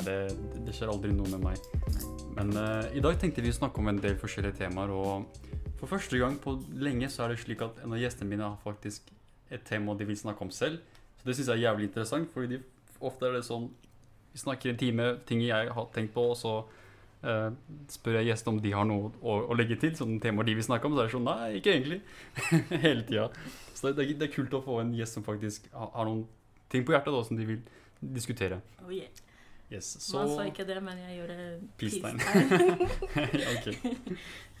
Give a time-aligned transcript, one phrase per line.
[0.00, 0.40] Ingenting.
[0.40, 1.60] Nei, det, det skjer aldri noe med meg.
[2.36, 5.26] Men uh, i dag tenkte vi å snakke om en del forskjellige temaer, og
[5.80, 8.58] for første gang på lenge så er det slik at en av gjestene mine har
[8.64, 9.08] faktisk
[9.50, 10.82] et tema de vil snakke om selv.
[11.20, 12.60] Så det syns jeg er jævlig interessant, fordi de,
[13.00, 13.70] ofte er det sånn
[14.30, 16.60] Vi snakker en time, ting jeg har tenkt på, og så
[17.20, 17.52] Uh,
[17.92, 20.64] spør jeg gjestene om de har noe å, å legge til, sånne temaer de vil
[20.64, 20.94] snakke om.
[20.96, 21.98] Så er det sånn Nei, ikke egentlig.
[22.86, 23.26] Hele tida.
[23.76, 26.22] Så det, det er kult å få en gjest som faktisk har, har noen
[26.72, 27.60] ting på hjertet da, som de vil
[28.00, 28.62] diskutere.
[28.80, 29.12] Oh, yeah.
[29.70, 31.34] Yes, så Man sa ikke det, men jeg gjorde
[31.78, 32.18] Peace-tegn.
[32.18, 32.80] peace-tegn.
[33.42, 33.68] Ja, ok.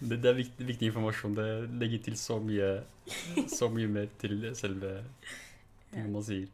[0.00, 1.34] Det, det er viktig, viktig informasjon.
[1.34, 1.46] Det
[1.82, 2.68] legger til så mye,
[3.50, 5.00] så mye mer til selve
[5.90, 6.46] ting man sier.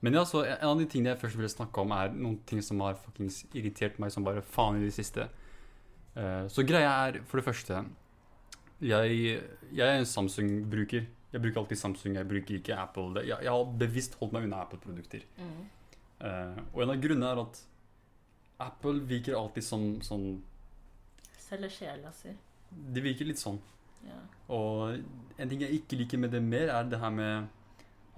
[0.00, 2.64] Men ja, så en av de tingene jeg først ville snakke om, er noen ting
[2.64, 5.28] som har fuckings irritert meg som bare faen i det siste.
[6.16, 7.82] Uh, så greia er, for det første
[8.80, 11.04] Jeg, jeg er en Samsung-bruker.
[11.32, 13.20] Jeg bruker alltid Samsung, jeg bruker ikke Apple.
[13.20, 15.24] Jeg, jeg har bevisst holdt meg unna Apple-produkter.
[15.36, 15.64] Mm.
[16.24, 17.62] Eh, og en av grunnene er at
[18.66, 20.28] Apple virker alltid som sånn
[21.46, 22.32] Selger sjela si.
[22.72, 23.60] De virker litt sånn.
[24.06, 24.16] Ja.
[24.56, 24.96] Og
[25.38, 27.46] en ting jeg ikke liker med det mer, er det her med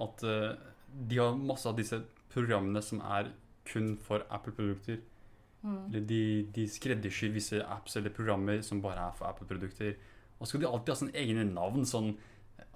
[0.00, 0.54] at uh,
[0.88, 1.98] de har masse av disse
[2.32, 3.28] programmene som er
[3.68, 5.02] kun for Apple-produkter.
[5.60, 5.78] Mm.
[5.90, 6.22] Eller de,
[6.54, 9.98] de skreddersyr visse apps eller programmer som bare er for Apple-produkter.
[10.38, 12.12] Og så skal de alltid ha sånne egne navn, sånn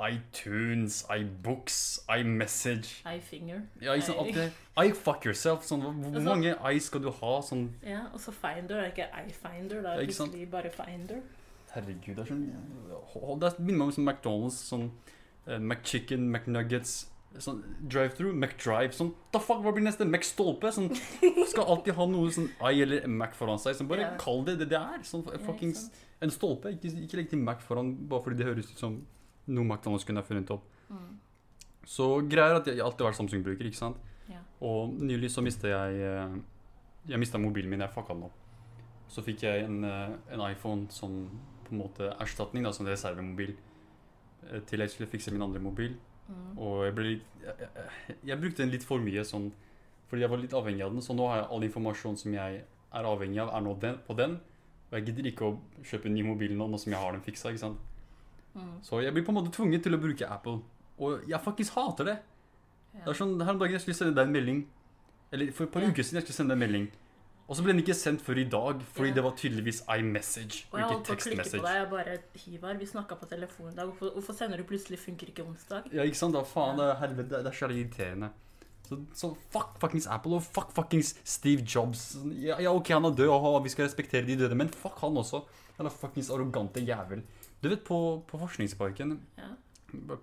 [0.00, 3.60] iTunes, iBooks, iMessage iFinger.
[3.80, 4.18] Ja, ikke sant?
[4.18, 4.86] Eye- Alt.
[4.88, 5.64] I fuck yourself.
[5.68, 7.33] Sånn, hvor, hvor Altså- mange i skal du ha?
[7.44, 8.80] Sånn Ja, og så Finder.
[8.80, 11.20] Det er ikke iFinder, det Ja, er plutselig bare Finder.
[11.72, 14.90] Herregud, det er sånn Det minner meg om sånn McDonald's, sånn
[15.48, 17.06] uh, McChicken, McNuggets
[17.40, 20.05] Sånn drive-through, McDrive Sånn, da fuck, hva blir neste?
[20.05, 20.68] McStolpe?
[20.68, 20.90] Sånn,
[21.48, 23.74] skal alltid ha noe sånn I eller Mac foran seg.
[23.78, 24.17] Sånn, bare Ja.
[24.20, 24.98] kall det det det er.
[25.02, 26.68] Sånn fuckings ja, En stolpe.
[26.77, 28.98] Ikke, ikke legg til Mac foran bare fordi det høres ut som
[29.51, 30.67] noe McDonald's kunne ha funnet opp.
[30.91, 31.11] Mm.
[31.89, 33.98] Så greia er at jeg, jeg har alltid vært Samsung-bruker, ikke sant?
[34.30, 34.42] Ja.
[34.63, 36.36] Og nylig så mista jeg eh,
[37.11, 38.36] Jeg mista mobilen min, jeg fucka den opp.
[39.11, 41.25] Så fikk jeg en, eh, en iPhone som
[41.67, 43.57] på en måte erstatning, da, som reservemobil,
[44.47, 45.97] eh, til jeg skulle fikse min andre mobil.
[46.29, 46.55] Mm.
[46.63, 49.51] Og jeg ble litt jeg, jeg, jeg brukte den litt for mye sånn
[50.13, 51.03] fordi jeg var litt avhengig av den.
[51.03, 54.13] Så nå har jeg all informasjon som jeg er avhengig av, er nå den, på
[54.19, 54.35] den.
[54.91, 55.55] Og jeg gidder ikke å
[55.89, 57.48] kjøpe en ny mobil nå, nå som jeg har den fiksa.
[57.48, 57.80] ikke sant?
[58.55, 58.83] Mm.
[58.85, 60.61] Så jeg blir på en måte tvunget til å bruke Apple.
[60.98, 62.18] Og jeg faktisk hater det.
[62.92, 64.67] Det er sånn, Her om dagen jeg skulle sende deg en melding
[65.33, 65.89] Eller for et par Ja.
[65.89, 66.91] uker siden jeg skulle sende deg en melding
[67.48, 69.14] Og så ble den ikke sendt før i dag Fordi Ja.
[69.14, 71.79] det var tydeligvis iMessage Og jeg holdt ikke på å klikke på tekstmessage deg.
[71.80, 73.86] Jeg bare Hivar, vi snakka på telefon i dag.
[73.89, 75.89] Hvorfor, hvorfor sender du plutselig funker ikke onsdag?
[75.91, 76.35] Ja, ikke sant?
[76.35, 76.95] Da faen, det Ja.
[77.01, 78.30] helvete Det er så irriterende
[78.85, 83.17] så, så fuck fuckings Apple Og fuck fuckings Steve Jobs Ja, ja ok, han er
[83.17, 85.45] død Og vi skal respektere de døde Men fuck han også
[85.79, 87.23] Han er fuckings arrogante jævel
[87.62, 89.52] Du vet, på, på forskningsparken Ja.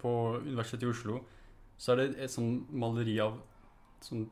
[0.02, 0.12] På
[0.42, 1.20] Universitetet i Oslo
[1.78, 3.38] Så er det et sånn maleri av
[4.04, 4.26] Sånn,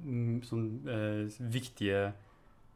[0.00, 2.12] mm, sånn eh, viktige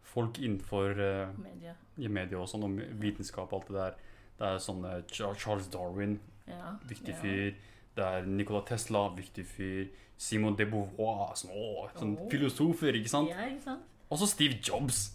[0.04, 1.72] folk innenfor eh, Media.
[1.96, 3.94] i media og sånn, om vitenskap og alt det der.
[4.36, 6.74] Det er sånn eh, Charles Darwin, Ja.
[6.84, 7.54] viktig fyr.
[7.96, 9.88] Det er Nikola Tesla, viktig fyr.
[10.20, 12.28] Simon de Beauvoir, sånn, å, sånn oh.
[12.28, 13.32] filosofer, ikke sant?
[13.32, 13.88] Ja, ikke sant?
[14.12, 15.14] Også Steve Jobs.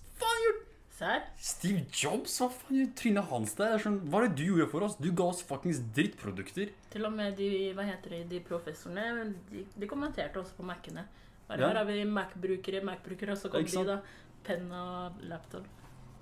[0.99, 2.33] Gjør Steve Jobs?
[2.41, 3.71] Hva faen trynet hans der?
[3.71, 4.97] Det er Sånn, hva er det du gjorde for oss?
[4.99, 6.73] Du ga oss fuckings drittprodukter.
[6.91, 11.05] Til og med de, hva heter det, de professorene, de, de kommenterte også på Mac-ene.
[11.47, 11.69] Bare Ja.
[11.71, 13.99] her har vi Mac-brukere, Mac-brukere, og så kom de da,
[14.45, 15.65] penn og laptop.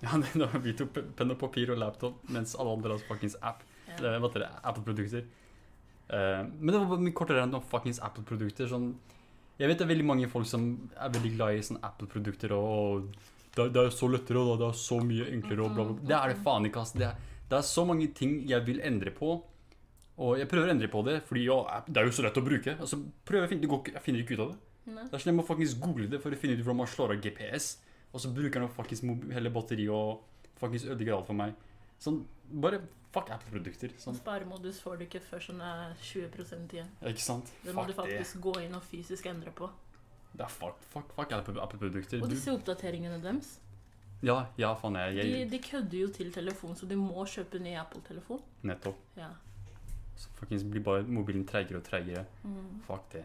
[0.04, 3.08] Ja, det, da, vi tok pe- penn og papir og laptop, mens alle andre hadde
[3.10, 3.64] fuckings app.
[3.88, 3.98] Ja.
[3.98, 5.26] Det er, hva heter det, Apple-produkter.
[6.08, 8.70] Uh, men det var mye kortere enn fuckings Apple-produkter.
[8.72, 8.92] Sånn,
[9.58, 13.10] jeg vet det er veldig mange folk som er veldig glad i sånn Apple-produkter, og,
[13.10, 15.84] og det, er- det er så lettere, og det er så mye enklere, og bla,
[15.90, 16.08] bla, bla.
[16.12, 16.94] Det er det faen ikke, ass.
[16.98, 17.18] Det er,
[17.50, 19.34] det er så mange ting jeg vil endre på,
[20.18, 21.58] og jeg prøver å endre på det, fordi ja,
[21.88, 22.74] det er jo så lett å bruke.
[22.82, 24.58] Altså, prøver jeg går jeg finner ikke ut av det.
[24.88, 25.04] Nei.
[25.04, 27.14] Det er sånn jeg må faktisk google det for å finne ut hvordan man slår
[27.14, 27.68] av GPS,
[28.14, 29.04] og så bruker den faktisk
[29.36, 30.24] hele batteriet og
[30.62, 31.54] faktisk ødelegger alt for meg.
[32.02, 32.22] Sånn,
[32.64, 32.80] bare
[33.14, 33.94] fuck Apple-produkter.
[33.98, 36.90] Sånn Sånn, sparemodus får du ikke før sånn er 20 igjen.
[37.02, 37.52] ja, ikke sant?
[37.64, 38.42] Det må du faktisk det.
[38.48, 39.70] gå inn og fysisk endre på.
[40.38, 42.22] Det er fuck, fuck, fuck Apple- Apple-produkter.
[42.22, 43.60] Og disse oppdateringene deres,
[44.24, 47.76] Ja, ja, faen, jeg, jeg de kødder jo til telefon, så de må kjøpe ny
[47.78, 48.40] Apple-telefon.
[48.64, 48.96] Nettopp.
[49.18, 49.28] Ja.
[50.18, 52.26] Så fuckings blir bare mobilen treigere og treigere.
[52.44, 52.80] Mm.
[52.88, 53.24] Fuck det.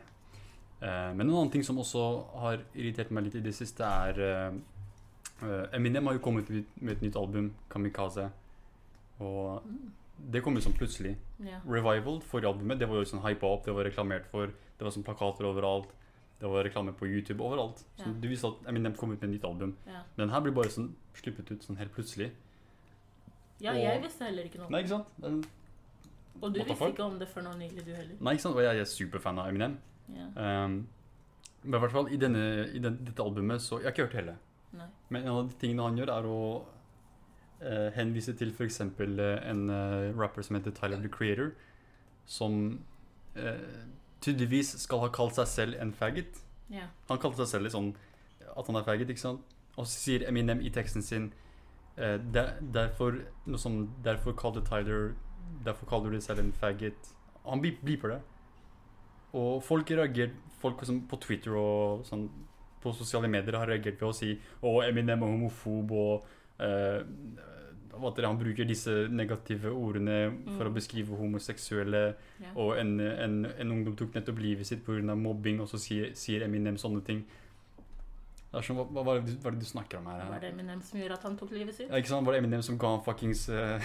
[0.83, 2.03] Eh, men en annen ting som også
[2.43, 4.59] har irritert meg litt i det siste, er eh,
[5.49, 8.31] eh, Eminem har jo kommet ut med et nytt album, 'Kamikaze'.
[9.21, 9.93] Og Mm.
[10.33, 11.17] det kom jo sånn plutselig.
[11.41, 11.61] Ja.
[11.67, 14.91] Revival, forrige albumet, det var jo sånn hypa opp, det var reklamert for, det var
[14.91, 15.89] sånn plakater overalt,
[16.43, 17.85] det var reklame på YouTube overalt.
[17.97, 18.13] Så Ja.
[18.21, 19.77] du visste at Eminem kom ut med et nytt album.
[19.87, 20.03] Ja.
[20.17, 22.33] Men den her blir bare sånn sluppet ut sånn helt plutselig.
[23.61, 24.71] ja, Og- jeg visste heller ikke noe.
[24.71, 25.07] Nei, ikke sant?
[25.21, 25.47] Det sånn-
[26.43, 28.17] Og du visste ikke om det før nå nylig, du heller.
[28.21, 28.57] Nei, ikke sant?
[28.57, 29.77] Og jeg er superfan av Eminem.
[30.09, 30.65] Ja.
[30.65, 30.89] Um,
[31.63, 34.25] men i hvert fall i, denne, i den, dette albumet så Jeg har ikke hørt
[34.25, 34.37] hele.
[34.73, 34.87] Nei.
[35.11, 36.65] Men en av de tingene han gjør, er å
[37.61, 38.81] eh, henvise til f.eks.
[38.81, 41.53] en eh, rapper som heter Tyler the Creator,
[42.27, 42.81] som
[43.37, 43.55] eh,
[44.23, 46.41] tydeligvis skal ha kalt seg selv en faggot.
[46.73, 46.89] Ja.
[47.11, 47.93] Han kalte seg selv litt sånn
[48.53, 49.57] at han er faggot, ikke sant?
[49.77, 51.31] Og så sier Eminem i teksten sin
[51.97, 55.13] eh, der, derfor, noe som, derfor kalte Tyler
[55.67, 57.09] Derfor kaller du deg selv en faggot.
[57.45, 58.21] Han bliper det.
[59.37, 60.33] Og folk reagerer
[60.63, 62.29] Folk som på Twitter og sånn
[62.83, 64.33] på sosiale medier har reagert ved å si
[64.63, 66.29] å Eminem er homofob og
[66.63, 67.03] eh,
[67.93, 70.75] at han bruker disse negative ordene for å Mm.
[70.75, 72.15] beskrive homoseksuelle.
[72.41, 72.57] Yeah.
[72.57, 75.15] Og en, en, en ungdom tok nettopp livet sitt pga.
[75.15, 77.25] mobbing, og så sier, sier Eminem sånne ting.
[78.53, 80.25] Det er sånn, hva, hva, hva er det du snakker om her?
[80.29, 81.89] Var det Eminem som gjorde at han tok livet sitt?
[81.89, 82.27] Ja, ikke sant?
[82.27, 83.81] Var det Eminem som ga han fuckings uh,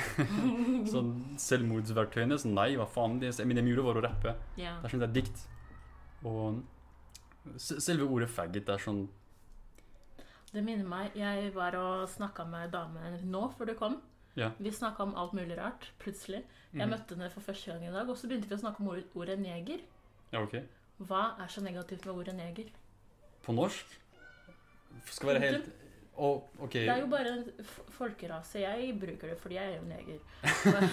[0.93, 2.35] sånn selvmordsverktøyene?
[2.39, 3.19] Så nei, hva faen?
[3.21, 4.33] Det Eminem gjorde, var å rappe.
[4.59, 4.81] Yeah.
[4.81, 5.45] Det er sånn det er dikt.
[6.27, 6.63] Og
[7.57, 9.05] selve ordet faggot er sånn
[10.53, 13.99] Det minner meg Jeg var og snakka med damen nå før du kom.
[14.37, 14.51] Ja.
[14.61, 16.43] Vi snakka om alt mulig rart, plutselig.
[16.73, 16.91] Jeg mm.
[16.93, 19.07] møtte henne for første gang i dag, og så begynte vi å snakke om ordet,
[19.17, 19.81] ordet neger.
[20.31, 20.59] Ja, ok.
[21.09, 22.69] Hva er så negativt med ordet neger?
[23.45, 23.97] På norsk?
[25.09, 25.67] Skal være helt
[26.17, 26.73] oh, ok.
[26.73, 27.67] Det er jo bare en
[27.97, 28.61] folkerase.
[28.63, 30.19] Jeg bruker det fordi jeg er jo neger.
[30.73, 30.89] Men-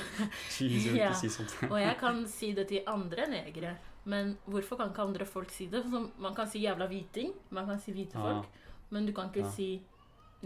[0.97, 1.09] ja.
[1.11, 1.57] ikke si sånt.
[1.73, 3.77] Og jeg kan si det til andre negere.
[4.05, 5.85] Men hvorfor kan ikke andre folk si det?
[5.91, 7.33] Man kan si jævla hviting.
[7.51, 8.45] Man kan si hvite Ah.
[8.95, 9.51] Men du kan ikke Ja.
[9.51, 9.69] si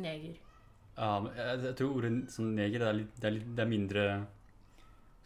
[0.00, 0.36] neger.
[0.98, 3.64] Ja, men jeg, jeg tror ordet sånn neger det er, litt, det, er litt, det
[3.66, 4.08] er mindre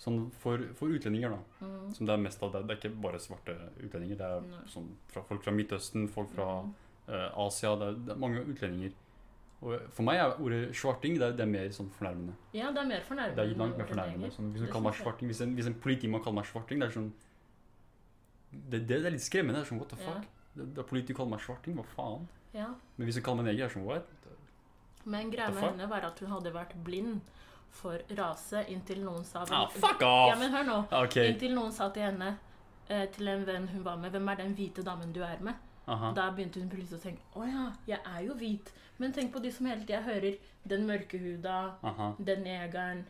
[0.02, 1.36] Sånn for, for utlendinger, da.
[1.62, 1.92] Mm.
[1.94, 2.50] Som det er mest av.
[2.50, 3.54] Det, det er ikke bare svarte
[3.86, 4.16] utlendinger.
[4.18, 6.72] Det er sånn fra folk fra Midtøsten, folk fra Mm.
[7.08, 7.76] uh, Asia.
[7.78, 8.96] Det er, det er mange utlendinger.
[9.62, 12.34] Og for meg er ordet svarting det er, det er mer sånn fornærmende.
[12.52, 13.36] Ja, det er mer fornærmende.
[13.38, 14.30] Det er langt mer fornærmende.
[14.34, 17.12] Sånn, hvis, meg svarting, hvis, en, hvis en politimann kaller meg svarting, det er sånn
[18.52, 19.62] Det, det, det er litt skremmende.
[19.62, 20.12] Det er sånn, what the Ja.
[20.16, 20.26] fuck?
[20.56, 22.26] Det, det er politi kaller meg svarting, hva faen?
[22.54, 22.68] Ja.
[22.96, 24.08] Men hvis du kaller meg neger, er det sånn, what?
[25.04, 27.20] Men greia med henne var at hun hadde vært blind
[27.72, 30.28] for rase inntil noen sa Ah, fuck off!
[30.30, 30.76] Ja, men hør nå.
[31.06, 31.32] Okay.
[31.32, 32.34] Inntil noen sa til henne,
[32.88, 35.54] eh, til en venn hun var med, hvem er den hvite damen du er med?
[35.88, 36.12] Aha.
[36.14, 38.70] Da begynte hun plutselig å tenke, å ja, jeg er jo hvit.
[38.98, 40.36] Men tenk på de som hele tida hører
[40.68, 42.12] den mørkehuda, Aha.
[42.20, 43.04] den negeren,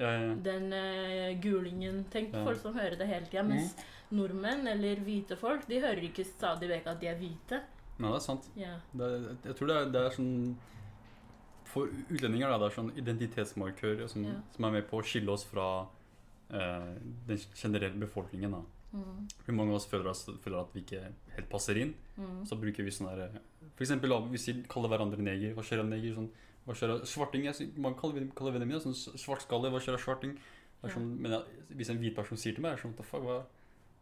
[0.00, 2.04] Ja, ja, den eh, gulingen.
[2.10, 2.44] Tenk på Ja.
[2.44, 3.42] folk som hører det hele tida.
[3.42, 3.74] Mens
[4.10, 7.62] nordmenn eller hvite folk, de hører ikke stadig vekk at de er hvite.
[8.00, 8.48] Nei, det er sant.
[8.56, 8.74] Ja.
[8.96, 9.08] Det
[9.44, 10.56] jeg tror det er, det er sånn
[11.70, 14.40] For utlendinger da, det er sånn identitetsmarkør som, Ja.
[14.56, 15.86] som er med på å skille oss fra
[16.50, 16.94] eh,
[17.28, 18.50] den generelle befolkningen.
[18.56, 18.62] da.
[18.92, 19.28] Mm.
[19.44, 21.04] For mange av oss føler, oss, føler at vi ikke
[21.36, 21.92] helt passer inn.
[22.18, 22.40] Mm.
[22.48, 23.70] Så bruker vi sånn der F.eks.
[23.76, 25.54] For eksempel, da, vi kaller hverandre neger.
[25.54, 26.16] Hva skjer av neger?
[26.16, 26.26] Sånn,
[26.66, 27.44] hva skjer av svarting?
[27.46, 29.70] Jeg, man kaller, kaller vennene mine sånn svartskalle.
[29.70, 30.34] Hva skjer av svarting?
[30.82, 30.94] Er Ja.
[30.96, 31.42] sånn, men jeg,
[31.76, 33.22] hvis en hvit person sier til meg, er sånn What the fuck?
[33.22, 33.44] Hva,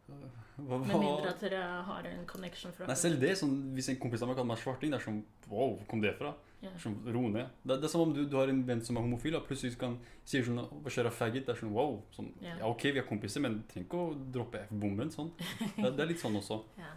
[0.08, 3.98] hva, Med mindre at dere har en connection fra Nei, selv det, sånn, Hvis en
[4.02, 6.32] kompis av meg kaller meg svarting, det er sånn Wow, hvor kom det fra?
[6.58, 6.74] Yeah.
[6.82, 7.52] Sånn, Ro ned.
[7.62, 9.78] Det, det er som om du, du har en venn som er homofil, og plutselig
[9.78, 9.94] kan
[10.26, 11.44] si sånn Hva skjer av faggot?
[11.46, 12.00] Det er sånn wow.
[12.16, 12.56] Sånn, Ja.
[12.58, 12.64] ja.
[12.66, 15.12] ok, vi er kompiser, men trenger ikke å droppe F-bomben.
[15.14, 15.30] sånn.
[15.38, 16.58] Det, det er litt sånn også.
[16.82, 16.96] yeah.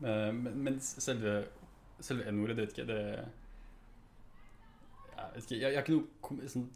[0.00, 1.34] Men, men selve,
[2.00, 3.02] selve N-ordet, det vet ikke det
[5.16, 6.66] Jeg vet ikke, jeg, jeg er ikke noe sånn,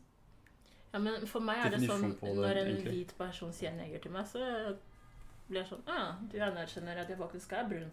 [0.93, 4.29] Ja, men for meg er det sånn når en hvit person sier neger til meg,
[4.29, 4.45] så
[5.51, 7.89] blir sånn ah, Du anerkjenner at jeg faktisk er brun.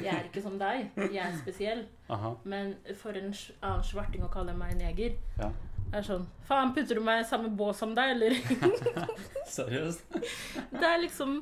[0.00, 0.90] Jeg er ikke som deg.
[0.96, 1.82] Jeg er spesiell.
[2.10, 2.30] Aha.
[2.44, 5.50] Men for en annen svarting å kalle meg neger, Ja.
[5.92, 8.36] er sånn Faen, putter du meg i samme bås som deg, eller?
[9.56, 10.14] Seriøst?
[10.70, 11.40] Det er liksom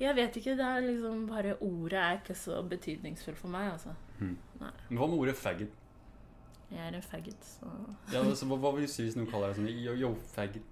[0.00, 0.56] Jeg vet ikke.
[0.56, 3.92] Det er liksom bare Ordet er ikke så betydningsfullt for meg, altså.
[4.18, 4.36] Hmm.
[4.58, 5.78] Men hva med ordet faggot?
[6.72, 7.68] Jeg er en faggot, så
[8.14, 10.64] Ja, så hva, hva vil du si hvis noen kaller deg sånn yo, yo, faggot?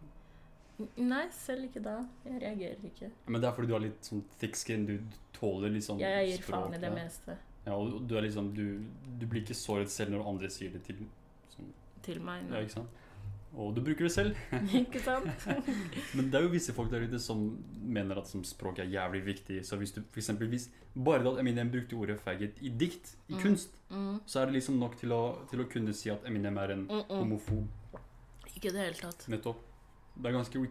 [0.97, 1.97] Nei, selv ikke da.
[2.25, 3.11] Jeg reagerer ikke.
[3.27, 4.99] Men det er fordi du har litt sånn thick skin, du,
[5.33, 8.83] tåler litt sånn Jeg gir faen i det meste Ja, og du liksom du,
[9.19, 10.97] du blir ikke såret selv når andre sier det til
[11.55, 11.71] sånn,
[12.03, 12.43] til meg.
[12.51, 12.89] Ja, ikke sant?
[13.51, 14.37] Og du bruker det selv.
[14.83, 15.47] ikke sant?
[16.15, 17.41] Men det er jo visse folk der ute som
[17.83, 19.65] mener at som språk er jævlig viktig.
[19.67, 23.35] Så hvis du for eksempel, hvis bare at Eminem brukte ordet faggot i dikt, i
[23.35, 23.41] Mm.
[23.43, 24.21] kunst, Mm.
[24.27, 26.87] så er det liksom nok til å, til å kunne si at Eminem er en
[26.87, 27.19] Mm -mm.
[27.19, 27.67] homofob.
[28.55, 29.27] Ikke i det hele tatt.
[29.29, 29.57] Nettopp.
[30.21, 30.65] Det er ganske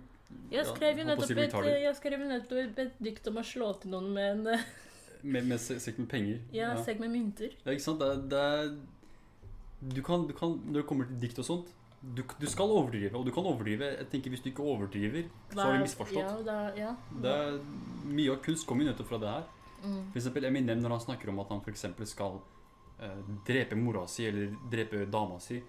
[0.54, 4.54] Jeg skrev jo nettopp jeg nettopp et dikt om å slå til noen med en
[4.54, 4.70] eh,
[5.34, 6.40] med, med, sekk med penger.
[6.56, 7.56] ja, sekk med mynter.
[7.66, 8.00] Ja, ikke sant?
[8.00, 12.46] Det, det du kan, du kan, Når det kommer til dikt og sånt du, du
[12.48, 13.90] skal overdrive, og du kan overdrive.
[13.98, 16.22] Jeg tenker Hvis du ikke overdriver, så har du misforstått.
[16.24, 16.94] Ja, da, ja.
[17.12, 17.58] Det er,
[18.08, 19.50] mye av kunst kommer jo nettopp fra det her.
[19.84, 19.98] Mm.
[20.14, 22.40] For eksempel Eminem når han snakker om at han for skal
[23.04, 25.60] eh, drepe mora si eller drepe dama si.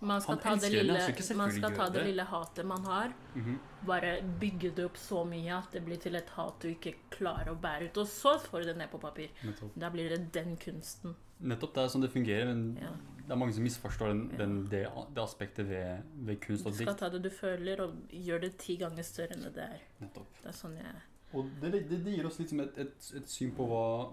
[0.00, 1.36] Man skal, ta det, lille, det.
[1.36, 3.58] man skal ta det lille hatet man har, Mhm.
[3.86, 7.50] bare bygge det opp så mye at det blir til et hat du ikke klarer
[7.52, 7.98] å bære ut.
[7.98, 9.28] Og så får du det ned på papir.
[9.44, 9.74] Nettopp.
[9.78, 11.14] Da blir det den kunsten.
[11.42, 12.90] Nettopp, det er sånn det fungerer, men Ja.
[13.26, 16.86] det er mange som misforstår den, den, det, det aspektet ved, ved kunst Du skal
[16.86, 16.98] dikt.
[16.98, 19.80] ta det du føler, og gjøre det ti ganger større enn det det er.
[20.00, 20.26] Nettopp.
[20.42, 20.94] Det er sånn jeg
[21.32, 24.10] Og det, det, det gir oss liksom et, et, et syn på hva,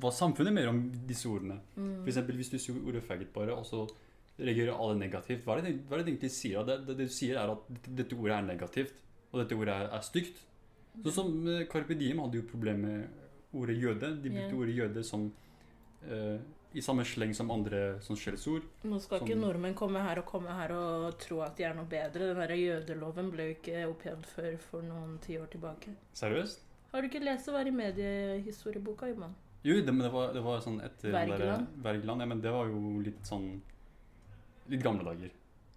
[0.00, 1.60] hva samfunnet mener om disse ordene.
[1.76, 2.06] mm.
[2.06, 3.86] Eksempel hvis du sier ordet faggot bare, og så
[4.38, 5.44] reagerer alle negativt.
[5.44, 6.64] Hva er det, hva er det egentlig de sier?
[6.66, 9.92] Det, det, det du sier er at dette, ordet er negativt, og dette ordet er,
[9.94, 10.42] er stygt.
[11.04, 14.12] Sånn som uh, Carpe Diem hadde jo problemer med ordet jøde.
[14.22, 14.60] De brukte yeah.
[14.60, 15.28] ordet jøde som
[16.10, 16.36] uh,
[16.74, 18.66] i samme sleng som andre sånn skjellsord.
[18.90, 21.76] Nå skal ikke Sånn- nordmenn komme her og komme her og tro at de er
[21.78, 22.32] noe bedre.
[22.32, 25.94] Den der jødeloven ble jo ikke opphevd før for noen tiår tilbake.
[26.18, 26.66] Seriøst?
[26.90, 29.34] Har du ikke lest det var i mediehistorieboka, Iman?
[29.64, 31.78] Jo, det, men det var, det var sånn etter der- Wergeland?
[31.86, 32.22] Wergeland.
[32.22, 33.48] Ja, men det var jo litt sånn
[34.72, 35.32] Litt gamle dager.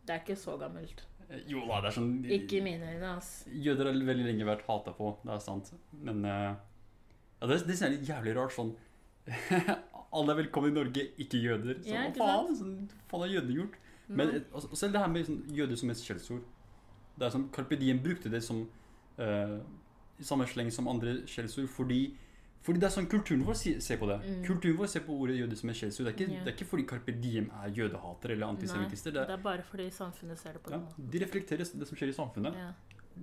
[0.07, 1.03] Det er ikke så gammelt.
[1.27, 3.31] Eh, Jo da, det er sånn Ikke i mine øyne, ass.
[3.51, 5.73] Jøder har veldig lenge vært hata på, det er sant.
[5.91, 6.53] Men uh,
[7.41, 8.55] ja, det, det er litt jævlig rart.
[8.55, 8.75] Sånn
[10.17, 11.81] Alle er velkommen i Norge, ikke jøder.
[11.81, 12.55] Så, Ja, hva ikke faen?
[12.55, 12.77] Sånn,
[13.11, 13.75] faen har jødene gjort?
[14.07, 16.45] Men eh, altså, selv det her med sånn, jøder som et skjellsord
[17.19, 18.61] Det er sånn, Carpe Diem brukte det som
[19.19, 19.57] uh,
[20.17, 22.13] i samme sleng som andre skjellsord fordi,
[22.63, 24.17] fordi det er sånn kulturen vår ser på det.
[24.27, 24.43] Mm.
[24.45, 26.05] Kulturen vår ser på ordet jøde som et skjellsord.
[26.09, 29.11] Det, ikke- det er ikke fordi Carpe Diem er jødehater eller antisemittister.
[29.13, 31.09] Det, Det er bare fordi samfunnet ser det på ja, måten.
[31.11, 32.53] de reflekterer det som skjer i samfunnet.
[32.55, 32.71] Ja.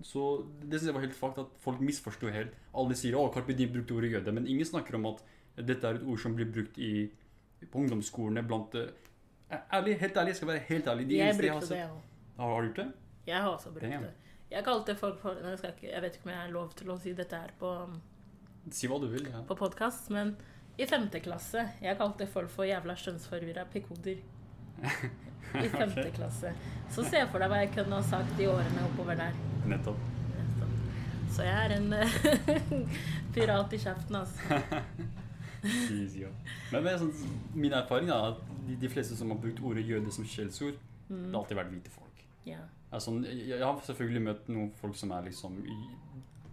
[0.03, 2.55] Så det synes jeg var helt fakt at folk misforsto helt.
[2.75, 5.23] Alle sier å, Carpe Diem brukte ordet jøde, men ingen snakker om at
[5.57, 7.11] dette er et ord som blir brukt i,
[7.71, 8.89] på ungdomsskolene blant eh,
[9.73, 11.09] Ærlig, helt ærlig, jeg skal være helt ærlig.
[11.09, 12.01] De Jeg eneste har brukte det, sett- jeg òg.
[12.39, 12.93] Har, du gjort det?
[13.27, 14.03] Jeg har også brukt Damn.
[14.03, 14.11] det.
[14.51, 16.97] Jeg kalte folk for jeg, ikke, jeg vet ikke om jeg har lov til å
[17.01, 17.71] si dette her på,
[18.71, 19.27] Si hva du vil.
[19.31, 19.43] Ja.
[19.49, 20.37] på podkast, men
[20.79, 24.17] i femte klasse Jeg kalte folk for jævla skjønnsforvirra pikkoder.
[25.55, 26.55] I femte klasse.
[26.91, 29.37] Så se for deg hva jeg kunne ha sagt de årene oppover der.
[29.71, 30.01] Nettopp.
[31.35, 31.95] Så jeg er en
[33.35, 34.61] pirat i kjeften, altså.
[35.65, 37.13] Men, men sånn,
[37.57, 40.81] min erfaring er at de, de fleste som har brukt ordet jøde som skjellsord, det
[40.81, 41.35] har Mm.
[41.37, 42.21] alltid vært hvite folk.
[42.49, 42.63] Ja.
[42.95, 45.59] Altså, jeg, jeg har selvfølgelig møtt noen folk som er liksom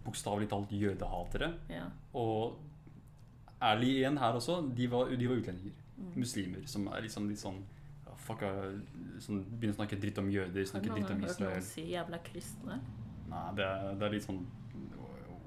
[0.04, 1.52] bokstavelig talt jødehatere.
[1.70, 1.86] ja.
[2.14, 2.58] Og
[3.62, 5.78] ærlig igjen her også, de var, de var utlendinger.
[5.96, 6.12] Mm.
[6.16, 7.60] Muslimer som er liksom litt sånn
[8.22, 8.50] fucka,
[9.22, 11.62] sånn, Begynner å snakke dritt om jøder, snakke noen dritt om hørt noen Israel.
[11.66, 12.78] si 'jævla kristne'?
[13.32, 14.42] Nei, det er, det er litt sånn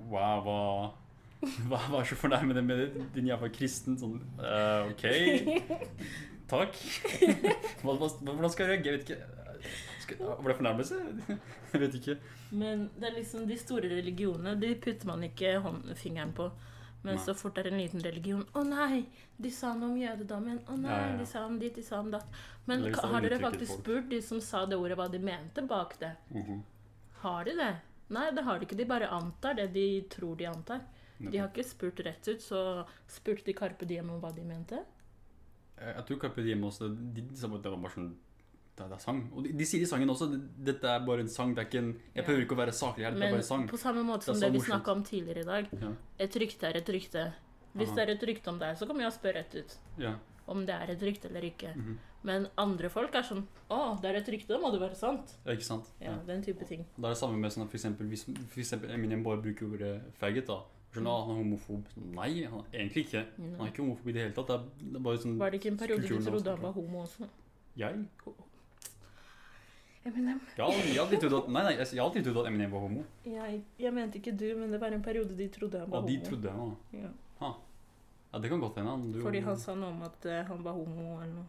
[0.06, 0.60] Wow, hva
[1.70, 3.98] hva, hva er så fornærmende med det, din jævla kristen?
[4.00, 5.06] Sånn uh, OK,
[6.54, 6.78] takk.
[7.84, 8.86] Hvordan skal jeg reagere?
[8.86, 9.22] Jeg vet ikke.
[10.20, 10.96] Var det fornærmelse?
[11.74, 12.16] Jeg vet ikke.
[12.52, 15.56] Men det er liksom de store religionene, de putter man ikke
[15.96, 16.52] fingeren på.
[17.06, 17.24] Men Nei.
[17.26, 19.04] så fort det er en liten religion Å nei,
[19.38, 20.60] de sa noe om jødedommen.
[20.66, 21.18] Å nei, Ja, ja, ja.
[21.20, 22.26] de sa om dit, de sa om datt.
[22.66, 23.84] Men liksom har dere faktisk folk.
[23.84, 26.16] spurt de som sa det ordet, hva de mente bak det?
[26.34, 26.64] Mhm.
[27.22, 27.74] Har de det?
[28.10, 28.78] Nei, det har de ikke.
[28.78, 30.82] De bare antar det de tror de antar.
[31.20, 34.82] De har ikke spurt rett ut, så spurte de Carpe Diem om hva de mente.
[35.80, 38.10] Jeg tror Carpe Diem også de, de bare at det var bare sånn
[38.76, 39.20] det er, det er sang.
[39.34, 40.28] Og de, de sier i sangen også
[40.68, 41.54] dette er bare en sang.
[41.56, 43.48] Det er ikke en, jeg prøver ikke å være saklig her, det er Men bare
[43.48, 43.68] sang.
[43.72, 45.70] på samme måte er som det, det vi snakka om tidligere i dag.
[45.82, 45.92] Ja.
[46.28, 47.24] Et rykte er et rykte.
[47.76, 47.96] Hvis Aha.
[47.96, 50.14] det er et rykte om deg, så kommer jeg jo spørre rett ut Ja.
[50.48, 51.72] om det er et rykte eller ikke.
[51.76, 51.96] mhm.
[52.26, 55.36] Men andre folk er sånn Å, det er et rykte, da må det være sant.
[55.46, 55.86] ja, ikke sant?
[56.02, 56.86] Ja, Den type ting.
[56.98, 59.68] Da er det samme med sånn at for eksempel, hvis for eksempel Eminem bare bruker
[59.72, 60.62] ordet faggot, da.
[60.96, 61.86] Sånn, ah, han er homofob.
[62.16, 63.26] Nei, han er egentlig ikke.
[63.38, 64.48] Han er ikke homofob i det hele tatt.
[64.48, 66.72] Det er, det er bare sånn Var det ikke en periode du trodde han var
[66.72, 67.28] homo også?
[67.76, 68.06] Jeg?
[70.06, 70.40] Eminem.
[70.58, 72.72] Jeg har aldri, aldri trodd at, nei, nei, jeg jeg har alltid trodd at Eminem
[72.76, 73.04] var homo.
[73.26, 76.08] Jeg, jeg mente ikke du, men det var en periode de trodde han var Og
[76.10, 76.28] de homo.
[76.30, 76.76] trodde han var.
[77.02, 77.52] Ja.
[78.36, 78.92] Ja, det kan godt hende.
[78.92, 79.12] han.
[79.14, 81.46] Du- Fordi han sa noe om at eh, han var homo eller noe.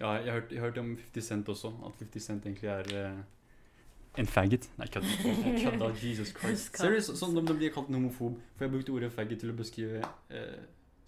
[0.00, 1.70] Ja, jeg hørte, jeg hørte om 50 Cent også.
[1.86, 4.68] At 50 Cent egentlig er eh, en faggot.
[4.78, 5.08] Nei, kødd.
[5.64, 6.76] Kødda, Jesus Christ.
[6.76, 8.36] Seriøst, sånn de, de blir kalt en homofob.
[8.58, 10.58] For jeg brukte ordet faggot til å beskrive eh,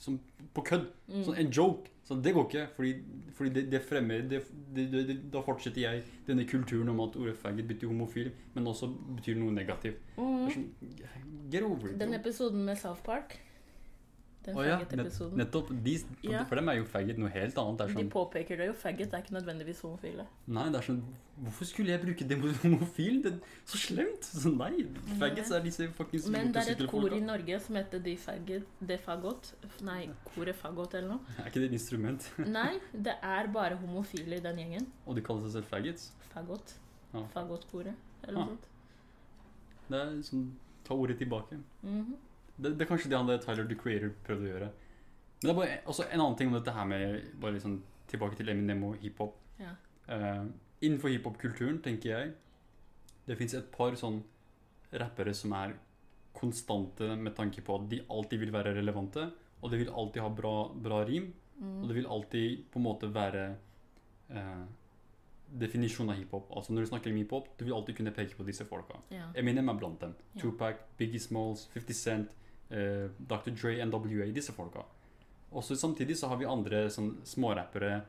[0.05, 0.21] som
[0.55, 0.87] på kødd.
[1.09, 1.25] Mm.
[1.27, 1.91] Sånn en joke.
[2.05, 2.91] Så det går ikke, fordi,
[3.33, 4.43] fordi det, det fremmer det,
[4.77, 9.39] det, Da fortsetter jeg denne kulturen om at ordet faggot betyr homofil, men også betyr
[9.41, 10.03] noe negativt.
[10.19, 10.45] Mm.
[10.53, 10.69] sånn,
[11.53, 11.99] Get over it.
[12.01, 13.39] Den episoden med South Park
[14.45, 15.39] Den oh, ja, faggot-episoden.
[15.41, 15.69] Nettopp.
[15.85, 16.43] De, Ja.
[16.45, 17.81] For dem er jo faggot noe helt annet.
[17.81, 18.75] Er De sånn, påpeker det jo.
[18.77, 20.27] Faggot er ikke nødvendigvis homofile.
[20.47, 20.99] nei, det er sånn
[21.35, 23.17] Hvorfor skulle jeg bruke det mot homofil?
[23.25, 23.33] Det
[23.67, 24.23] så slemt!
[24.29, 24.85] Så nei.
[25.19, 28.69] Faggots er disse fuckings Men det er et kor i Norge som heter De Faggot,
[28.81, 29.53] De Faggot.
[29.83, 31.35] Nei, Koret Faggot eller noe.
[31.41, 32.29] Er ikke det et instrument?
[32.59, 34.87] Nei, det er bare homofile i den gjengen.
[35.07, 36.13] Og de kaller seg selv faggots?
[36.35, 36.77] Faggot.
[37.15, 37.25] Ja.
[37.35, 37.95] Faggot-koret,
[38.29, 38.45] eller Ah.
[38.45, 38.71] noe sånt.
[39.89, 40.47] Det er sånn
[40.85, 41.57] Ta ordet tilbake.
[41.83, 42.15] Mhm.
[42.57, 44.71] Det, det er kanskje det han der Tyler the Creator prøvde å gjøre.
[45.41, 48.39] Men det er bare også en annen ting om dette her med Bare liksom tilbake
[48.39, 49.37] til Eminem og hiphop.
[49.59, 49.75] Ja.
[50.09, 50.47] Uh,
[50.85, 52.35] innenfor hiphop-kulturen tenker jeg
[53.25, 54.19] det fins et par sånn
[55.01, 55.73] rappere som er
[56.37, 59.25] konstante med tanke på at de alltid vil være relevante,
[59.63, 61.31] og de vil alltid ha bra, bra rim,
[61.63, 63.45] og det vil alltid på en måte være
[64.35, 64.65] uh,
[65.49, 66.51] definisjonen av hiphop.
[66.57, 68.99] Altså når du snakker om hiphop, du vil alltid kunne peke på disse folka.
[69.15, 69.29] Ja.
[69.39, 70.15] Eminem er blant dem.
[70.35, 70.41] Ja.
[70.43, 72.35] Tupac, Biggie Smalls, 50 Cent,
[72.75, 73.55] eh, Dr.
[73.55, 74.85] Dre, NWA, disse folka.
[75.55, 78.01] Også samtidig så har vi andre sånn smårappere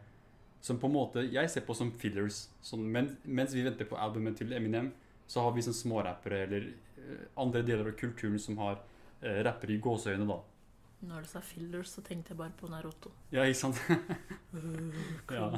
[0.66, 2.48] som på en måte jeg ser på som fillers.
[2.66, 4.90] Sånn, men, mens vi venter på albumet til Eminem,
[5.30, 6.68] så har vi sånn smårappere eller
[6.98, 8.80] eh, andre deler av kulturen som har
[9.22, 10.40] eh, rappere i gåseøyne, da.
[11.06, 13.12] Når du sa fillers, så tenkte jeg bare på Naruto.
[13.34, 13.82] Ja, ikke sant?
[15.38, 15.52] ja.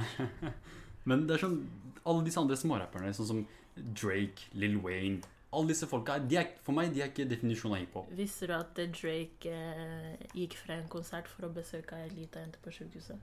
[1.07, 1.59] Men det er sånn
[2.03, 3.41] Alle disse andre smårapperne, sånn som
[3.77, 5.23] Drake, Lil Wayne
[5.57, 8.11] Alle disse folka, er, for meg de er ikke definisjonen av hiphop.
[8.17, 12.43] Visste du at eh, Drake eh, gikk fra en konsert for å besøke ei lita
[12.43, 13.17] jente på sykehuset?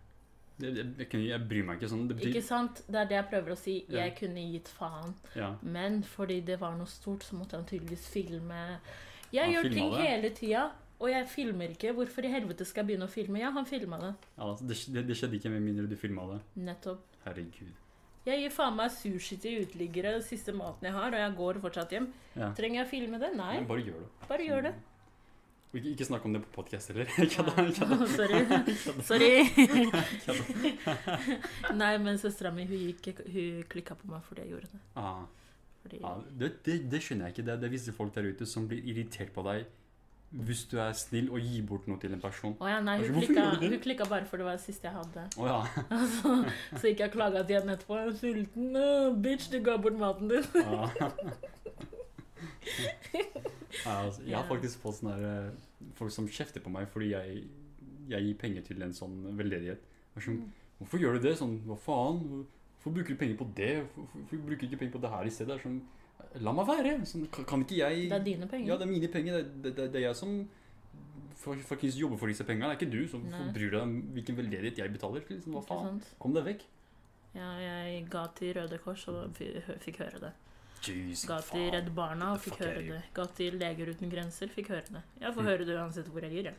[0.58, 2.04] Det- Jeg, jeg bryr meg ikke sånn.
[2.08, 2.82] Det betyr, Ikke sant?
[2.86, 3.72] Det er det jeg prøver å si.
[3.88, 4.04] Ja.
[4.04, 5.14] Jeg kunne gitt faen.
[5.34, 5.48] ja.
[5.62, 8.60] Men fordi det var noe stort, så måtte han tydeligvis filme.
[9.34, 10.00] Jeg Han gjør ting det?
[10.06, 10.64] hele tida,
[11.00, 11.92] og jeg filmer ikke.
[11.96, 13.40] Hvorfor i helvete skal jeg begynne å filme?
[13.42, 14.12] Ja, han filma det.
[14.38, 16.40] ja altså, det, det, det skjedde ikke med mindre du filma det.
[16.70, 17.02] Nettopp.
[17.24, 17.74] Herregud.
[18.24, 21.58] Jeg gir faen meg sushi til uteliggere, den siste maten jeg har, og jeg går
[21.60, 22.06] fortsatt hjem.
[22.38, 22.48] Ja.
[22.56, 23.32] Trenger jeg å filme det?
[23.36, 24.10] Nei, Men bare gjør det.
[24.30, 24.74] bare gjør det.
[25.74, 27.08] Ikke, ikke snakk om det på podkast heller.
[27.34, 28.06] Kødda.
[28.16, 28.40] Sorry.
[30.24, 30.72] Sorry.
[31.74, 34.80] Nei, men søstera mi hun, gikk, hun klikka på meg fordi jeg gjorde det.
[35.00, 35.24] Ah,
[35.84, 37.46] Fordi, Ah, det, det, det skjønner jeg ikke.
[37.50, 39.66] Det, det er visse folk der ute som blir irritert på deg
[40.34, 42.56] hvis du er snill og gir bort noe til en person.
[42.58, 45.26] Oh ja, nei, hun klikka, hun klikka bare for det var det siste jeg hadde.
[45.38, 45.60] Oh ja.
[45.94, 46.32] Altså,
[46.74, 47.94] så gikk jeg og klaga til henne etterpå.
[48.00, 48.74] Er sulten.
[48.76, 50.42] «Åh, bitch, du ga bort maten din.
[50.58, 50.90] Ja.
[53.86, 57.40] Altså, jeg har faktisk fått sånne her, eh, folk som kjefter på meg fordi jeg,
[58.08, 59.82] jeg gir penger til en sånn veldedighet.
[60.14, 60.24] Og Mm.
[60.26, 60.44] sånn,
[60.78, 61.36] Hvorfor gjør du det?
[61.38, 62.18] Sånn, hva faen?
[62.82, 63.86] Hvorfor bruker du penger på det?
[63.94, 65.56] Hvorfor, bruker du ikke penger på det her i stedet?
[65.56, 65.80] Det Sånn,
[66.40, 66.92] la meg være!
[67.06, 68.68] Sånn, kan, kan ikke jeg Det er dine penger.
[68.72, 69.32] Ja, det er mine penger.
[69.38, 70.48] Det, det, det, det er jeg som
[71.44, 72.70] faktisk jobber for disse pengene.
[72.70, 73.42] Det er ikke du som Nei.
[73.52, 75.24] bryr deg om hvilken veldedighet jeg betaler.
[75.28, 76.00] Liksom, hva faen?
[76.18, 76.64] Kom deg vekk.
[77.34, 79.34] Ja, jeg ga til Røde Kors og
[79.82, 80.32] fikk høre det.
[80.84, 81.70] Jesus, Ga til.
[81.72, 83.00] Redd Barna og fikk høre det.
[83.16, 85.02] Ga til Leger uten grenser, fikk høre det.
[85.20, 85.48] Jeg får Mm.
[85.48, 86.44] høre det uansett hvor jeg gir.
[86.44, 86.54] jeg.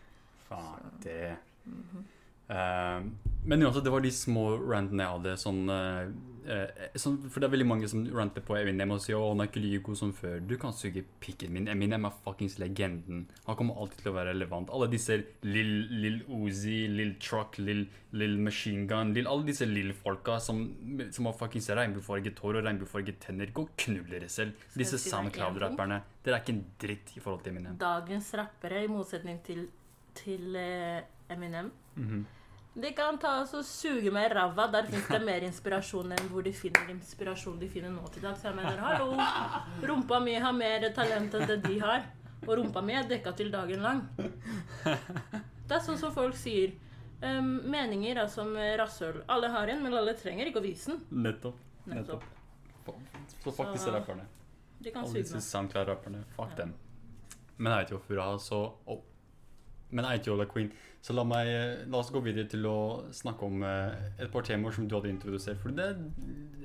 [0.49, 2.14] Faen, det mm Eh,
[2.47, 5.33] Men uansett, det var de små rantene jeg hadde.
[5.37, 6.07] Sånn, eh,
[6.49, 9.41] eh, sånn, for det er veldig mange som ranter på Eminem og sier 'Å, han
[9.41, 10.47] er ikke like god som før'.
[10.47, 11.67] Du kan suge pikken min.
[11.67, 13.27] Eminem er fuckings legenden.
[13.45, 14.69] Han kommer alltid til å være relevant.
[14.71, 20.39] Alle disse Lill Lil Uzi, Lill Truck, Lill Lill Machine Gun Lill, Alle disse Lill-folka
[20.39, 20.75] som,
[21.11, 23.51] som har fuckings regnbuefarget hår og regnbuefarget tenner.
[23.53, 24.53] Gå og knull dere selv.
[24.69, 25.09] Skal Disse si?
[25.09, 26.01] SoundCloud-rapperne.
[26.23, 27.77] Dere er ikke en dritt i forhold til Eminem.
[27.77, 29.67] Dagens rappere, i motsetning til,
[30.15, 31.03] til Eminem.
[31.29, 32.25] Eminem Mhm.
[32.75, 34.65] De kan ta oss og suge med ræva.
[34.73, 38.43] Der fins det mer inspirasjon enn hvor de finner inspirasjon de finner nå til dags.
[38.43, 39.13] Jeg mener, hallo,
[39.87, 42.03] rumpa mi har mer talent enn det de har.
[42.43, 44.03] Og rumpa mi er dekka til dagen lang.
[45.65, 46.75] Det er sånn som folk sier.
[47.23, 49.23] Um, meninger er som rasshøl.
[49.31, 50.99] Alle har en, men alle trenger ikke å vise den.
[51.25, 51.63] Nettopp.
[51.89, 52.27] Nettopp.
[53.41, 54.27] Så fuck disse rapperne.
[54.83, 55.47] De kan Alle suge disse meg.
[55.47, 56.25] SoundCloud-rapperne.
[56.35, 56.65] Fuck Ja.
[56.65, 56.75] dem.
[57.57, 59.01] Men jeg vet jo har så oh.
[59.95, 60.71] Men jeg er ikke Ola Queen,
[61.05, 61.49] så la, meg,
[61.87, 62.77] la oss gå videre til å
[63.15, 63.93] snakke om eh,
[64.25, 65.61] et par temaer som du hadde introdusert.
[65.61, 65.85] For det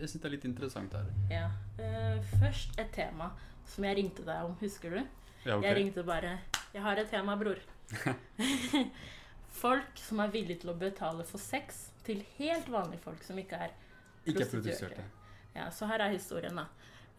[0.01, 1.11] jeg synes det er litt interessant her.
[1.31, 1.47] Ja.
[1.79, 3.31] Uh, først et tema
[3.69, 5.01] som jeg ringte deg om, husker du?
[5.45, 5.69] Ja, okay.
[5.69, 6.39] Jeg ringte bare
[6.73, 7.63] 'Jeg har et tema, bror'.
[9.63, 13.57] folk som er villige til å betale for sex til helt vanlige folk som ikke
[13.57, 13.73] er
[14.25, 15.05] Ikke prostituerte.
[15.55, 16.67] Ja, Så her er historien, da.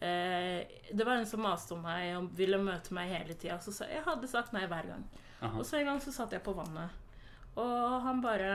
[0.02, 3.60] Uh, det var en som maste om meg og ville møte meg hele tida.
[3.60, 5.04] Så jeg hadde sagt nei hver gang.
[5.42, 5.58] Aha.
[5.58, 6.92] Og så en gang så satt jeg på vannet,
[7.58, 8.52] og han bare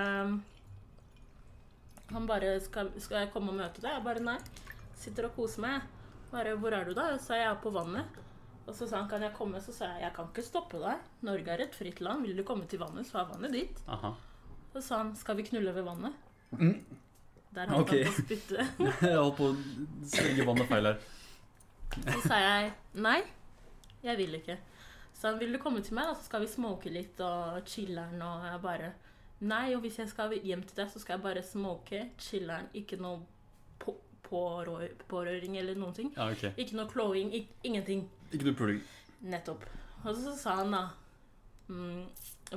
[2.08, 4.38] Han bare skal, 'Skal jeg komme og møte deg?' Jeg bare nei.
[4.96, 5.82] Sitter og koser meg.
[6.32, 8.06] Bare 'Hvor er du, da?' Så jeg er på vannet.
[8.66, 10.96] Og så sa han 'Kan jeg komme?' Så sa jeg 'Jeg kan ikke stoppe deg.
[11.22, 12.22] Norge er et fritt land.
[12.22, 13.84] Vil du komme til vannet, så er vannet ditt'.
[13.88, 14.14] Aha.
[14.74, 16.16] Så sa han 'Skal vi knulle ved vannet?'
[16.52, 16.86] Mm.
[17.56, 18.04] Der holdt okay.
[18.04, 18.68] han på å spytte.
[19.10, 19.56] Jeg holdt på å
[20.06, 20.98] svelge vannet feil her.
[21.98, 23.22] Så sa jeg nei,
[24.04, 24.58] jeg vil ikke.
[25.18, 28.22] Så han vil du komme til meg, da, så skal vi smoke litt og chiller'n
[28.22, 28.94] og jeg bare
[29.38, 32.98] Nei, og hvis jeg skal hjem til deg, så skal jeg bare smoke, chiller'n, ikke
[32.98, 33.20] noe
[33.78, 33.94] på,
[34.26, 36.10] pårøring eller noen ting.
[36.16, 36.56] Ja, okay.
[36.58, 38.08] Ikke noe klowing, ik ingenting.
[38.32, 38.82] Ikke noe puling.
[39.22, 39.68] Nettopp.
[40.04, 40.82] Og så sa han da
[41.70, 42.04] mm,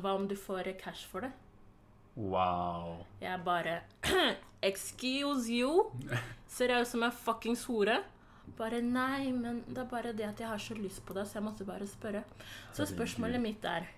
[0.00, 1.30] Hva om du får cash for det?
[2.16, 3.04] Wow.
[3.20, 3.80] Jeg bare
[4.70, 5.90] Excuse you?
[6.54, 8.00] Ser jeg ut som en fuckings hore?
[8.58, 11.38] Bare nei, men det er bare det at jeg har så lyst på det, så
[11.38, 12.24] jeg måtte bare spørre.
[12.72, 13.88] Så spørsmålet mitt er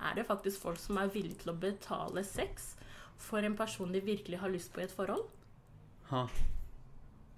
[0.00, 2.76] Er det faktisk folk som er villige til å betale sex
[3.16, 5.28] for en person de virkelig har lyst på i et forhold?
[6.10, 6.26] Ha.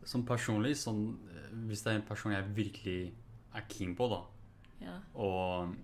[0.05, 1.18] Som personlig, sånn
[1.68, 3.12] Hvis det er en person jeg virkelig
[3.55, 4.22] er keen på, da
[4.81, 4.99] Ja.
[5.14, 5.75] og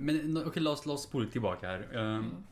[0.00, 1.82] Men ok, la oss, la oss spole tilbake her.
[1.92, 2.44] Um, Mm.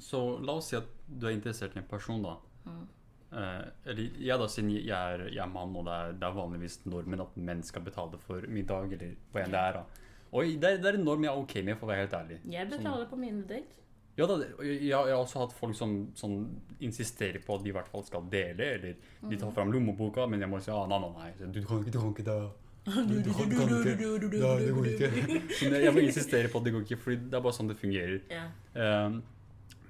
[0.00, 2.36] Så la oss si at du er interessert i en person, da.
[2.66, 2.86] Mm.
[3.30, 6.38] Eh, eller jeg, da, siden jeg er, jeg er mann, og det er, det er
[6.38, 9.78] vanligvis normen at menn skal betale for middag, eller hva enn det er.
[9.78, 9.84] da
[10.30, 12.40] Og det det er en norm jeg er ok med, for å være helt ærlig.
[12.50, 13.78] Jeg betaler på mine date.
[14.18, 16.34] Ja, da, jeg, jeg har også hatt folk som, som
[16.82, 20.42] insisterer på at de i hvert fall skal dele, eller de tar fram lommeboka, men
[20.42, 22.40] jeg må si ah, nei, nei, nei, du kan ikke, du kan ikke det.
[22.90, 24.38] Du, du, kan, du kan ikke.
[24.40, 25.40] Ja, det går ikke.
[25.52, 27.76] Så jeg må insistere på at det går ikke, fordi det er bare sånn det
[27.78, 28.22] fungerer.
[28.32, 28.46] Ja.
[28.72, 29.18] Um,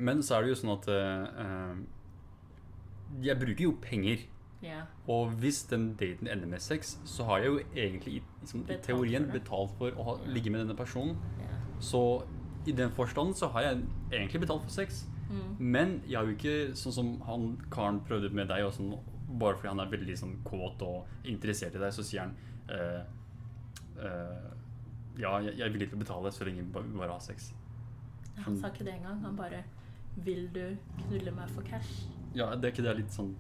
[0.03, 1.77] men så er det jo sånn at eh,
[3.23, 4.27] jeg bruker jo penger.
[4.63, 4.83] Yeah.
[5.09, 9.31] Og hvis den daten ender med sex, så har jeg jo egentlig liksom, i teorien
[9.33, 11.17] betalt for å ha, ligge med denne personen.
[11.41, 11.57] Yeah.
[11.81, 12.03] Så
[12.69, 13.81] i den forstand så har jeg
[14.13, 15.07] egentlig betalt for sex.
[15.31, 15.57] Mm.
[15.59, 18.93] Men jeg har jo ikke sånn som han karen prøvde med deg, sånn,
[19.41, 22.35] bare fordi han er veldig sånn kåt og interessert i deg, så sier han
[22.69, 23.03] eh,
[23.97, 24.49] eh,
[25.21, 27.23] Ja, jeg, jeg er villig til å betale så lenge vi ba- vi bare har
[27.25, 27.53] sex.
[28.45, 29.21] Han sa ikke det engang.
[29.25, 29.65] Han bare
[30.17, 32.05] Vil du knulle meg for cash?
[32.37, 33.33] Ja, det er ikke det litt sånn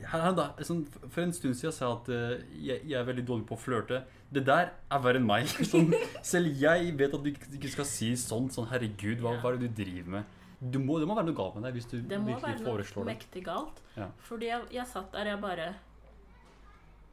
[0.00, 3.24] her, her da, sånn, For en stund siden sa jeg at eh, jeg, er veldig
[3.28, 4.02] dårlig på å flørte.
[4.32, 5.48] Det der er verre enn meg.
[5.70, 5.90] Sånn,
[6.26, 8.50] selv jeg vet at du ikke skal si sånn.
[8.54, 10.36] Sånn, herregud, hva, hva er det du driver med?
[10.60, 12.60] Du må, det må være noe galt med deg hvis du Det må virkelig være
[12.60, 13.14] noe foreslår det.
[13.14, 13.80] mektig galt.
[13.96, 14.10] Ja.
[14.26, 15.68] Fordi jeg, jeg satt der, jeg bare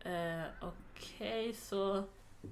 [0.04, 1.08] eh, OK,
[1.56, 1.84] så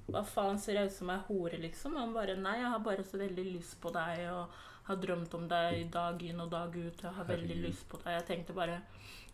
[0.08, 1.98] Hva faen ser jeg ut som ei hore, liksom?
[1.98, 4.56] Og Han bare Nei, jeg har bare så veldig lyst på deg og
[4.88, 7.02] har drømt om deg dag inn og dag ut.
[7.02, 7.70] Jeg har veldig Herregud.
[7.70, 8.14] lyst på deg.
[8.20, 8.82] Jeg tenkte bare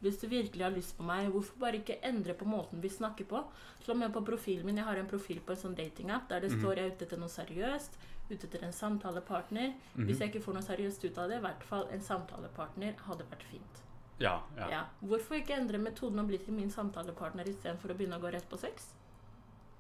[0.01, 3.23] Hvis du virkelig har lyst på meg, hvorfor bare ikke endre på måten vi snakker
[3.29, 3.43] på?
[3.85, 4.77] Slå med på profilen min.
[4.77, 6.59] Jeg har en profil på en sånn datingapp der det Mhm.
[6.59, 7.91] står jeg er ute etter noe seriøst.
[8.31, 9.75] Ute etter en samtalepartner.
[9.95, 10.05] Mhm.
[10.07, 13.23] Hvis jeg ikke får noe seriøst ut av det, i hvert fall en samtalepartner hadde
[13.29, 13.81] vært fint.
[14.19, 14.69] Ja, ja.
[14.69, 14.85] Ja.
[15.03, 18.49] Hvorfor ikke endre metoden og bli til min samtalepartner istedenfor å begynne å gå rett
[18.49, 18.93] på sex?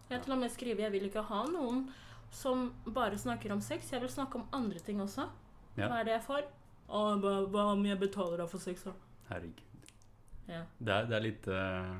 [0.09, 1.89] Jeg har til og med skrevet jeg vil ikke ha noen
[2.29, 3.89] som bare snakker om sex.
[3.91, 5.27] Jeg vil snakke om andre ting også.
[5.77, 5.87] Ja.
[5.87, 6.47] Hva er det jeg får?
[6.91, 8.93] Og hva, hva om jeg betaler deg for sex, da?
[9.29, 9.87] Herregud.
[10.49, 10.65] Ja.
[10.79, 11.91] Det er, det er litt uh,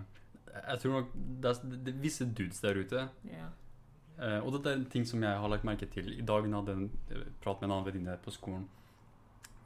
[0.52, 3.46] Jeg tror nok det er, det er visse dudes der ute ja.
[4.18, 6.72] uh, Og det er en ting som jeg har lagt merke til I dag når
[6.74, 8.68] jeg pratet en eh, prat med en annen venninne på skolen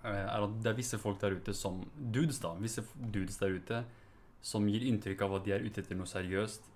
[0.06, 2.52] Uh, Er at det er visse folk der ute som Dudes, da.
[2.62, 3.80] Visse dudes der ute
[4.46, 6.68] som gir inntrykk av at de er ute etter noe seriøst.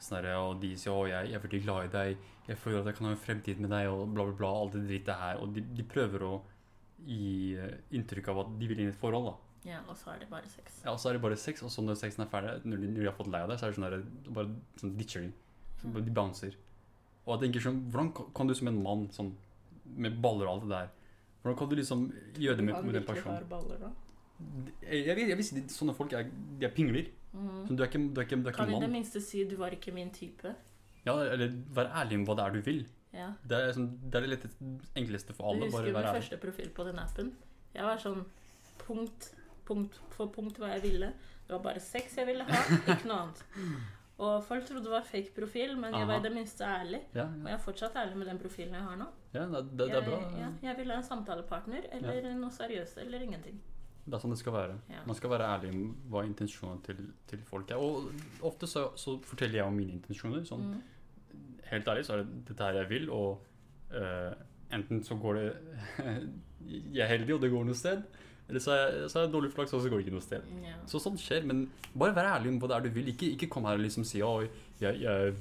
[0.00, 2.22] Sånn der, og de sier 'Å, jeg, jeg er veldig glad i deg.
[2.48, 4.52] Jeg føler at jeg kan ha en fremtid med deg', og bla, bla, bla.
[4.62, 5.42] Alt det drittet her.
[5.42, 6.32] Og de, de prøver å
[7.06, 9.34] gi eh, inntrykk av at de vil inn i et forhold, da.
[9.70, 10.80] ja, og så er det bare sex.
[10.84, 12.86] Ja, og så er det bare sex, og så når sexen er ferdig, når de,
[12.94, 15.20] når de har fått lei av det, så er det sånn der, bare sånn ditcher
[15.26, 15.32] de.
[15.82, 16.54] Så De bouncer.
[17.26, 19.34] Og jeg tenker sånn, hvordan kan- kan du som en mann sånn,
[19.96, 20.88] med baller og alt det der,
[21.42, 23.34] hvordan kan du liksom gjøre det med, med den personen?
[23.34, 23.90] har baller, da.
[24.82, 27.06] Jeg, jeg, vet- jeg visste sånne folk er, de er pingler.
[27.32, 27.66] Mm.
[27.68, 29.44] Så du er ikke, du er ikke, du er ikke Kan i det minste si
[29.44, 30.54] 'du var ikke min type'?
[31.06, 32.86] Ja, eller vær ærlig om hva det er du vil.
[33.12, 33.32] Ja.
[33.42, 34.44] Det er, liksom, det, er det litt
[34.96, 35.66] enkleste for alle.
[35.66, 37.32] Du husker min første profil på den appen?
[37.74, 38.24] Jeg var sånn
[38.84, 39.32] punkt,
[39.66, 41.12] punkt for punkt hva jeg ville.
[41.46, 42.60] Det var bare sex jeg ville ha,
[42.94, 43.42] ikke noe annet.
[44.20, 46.98] Og folk trodde det var fake profil, men jeg var i det minste ærlig.
[47.16, 49.06] Ja, Og jeg er fortsatt ærlig med den profilen jeg har nå.
[49.32, 50.18] ja det, det, det er bra.
[50.20, 53.56] Jeg, ja, jeg vil ha en samtalepartner eller noe seriøst eller ingenting.
[54.04, 54.76] Det er sånn det skal være.
[54.92, 55.00] Ja.
[55.08, 55.80] Man skal være ærlig om
[56.12, 57.00] hva intensjonene til,
[57.32, 57.80] til folk er.
[57.80, 58.10] Og
[58.44, 60.44] ofte så, så forteller jeg om mine intensjoner.
[60.48, 60.80] Sånn, Mm.
[61.70, 63.44] Helt ærlig så er det dette her jeg vil, og
[63.94, 64.32] uh,
[64.74, 65.46] enten så går det
[66.70, 68.02] Jeg er heldig, og det går noe sted.
[68.50, 70.46] Eller så er så er jeg dårlig flaks, og så går det ikke noe sted.
[70.66, 70.74] Ja.
[70.90, 73.08] Så sånt skjer, men bare vær ærlig om hva det er du vil.
[73.12, 75.34] Ikke, ikke kom her og liksom si at jeg, jeg,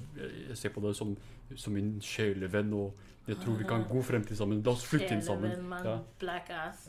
[0.50, 1.16] jeg ser på deg som,
[1.58, 2.94] som min sjelevenn, og
[3.30, 4.62] jeg tror vi kan gå fremtid sammen.
[4.66, 5.74] La oss flytte inn sammen.
[5.86, 5.98] Ja.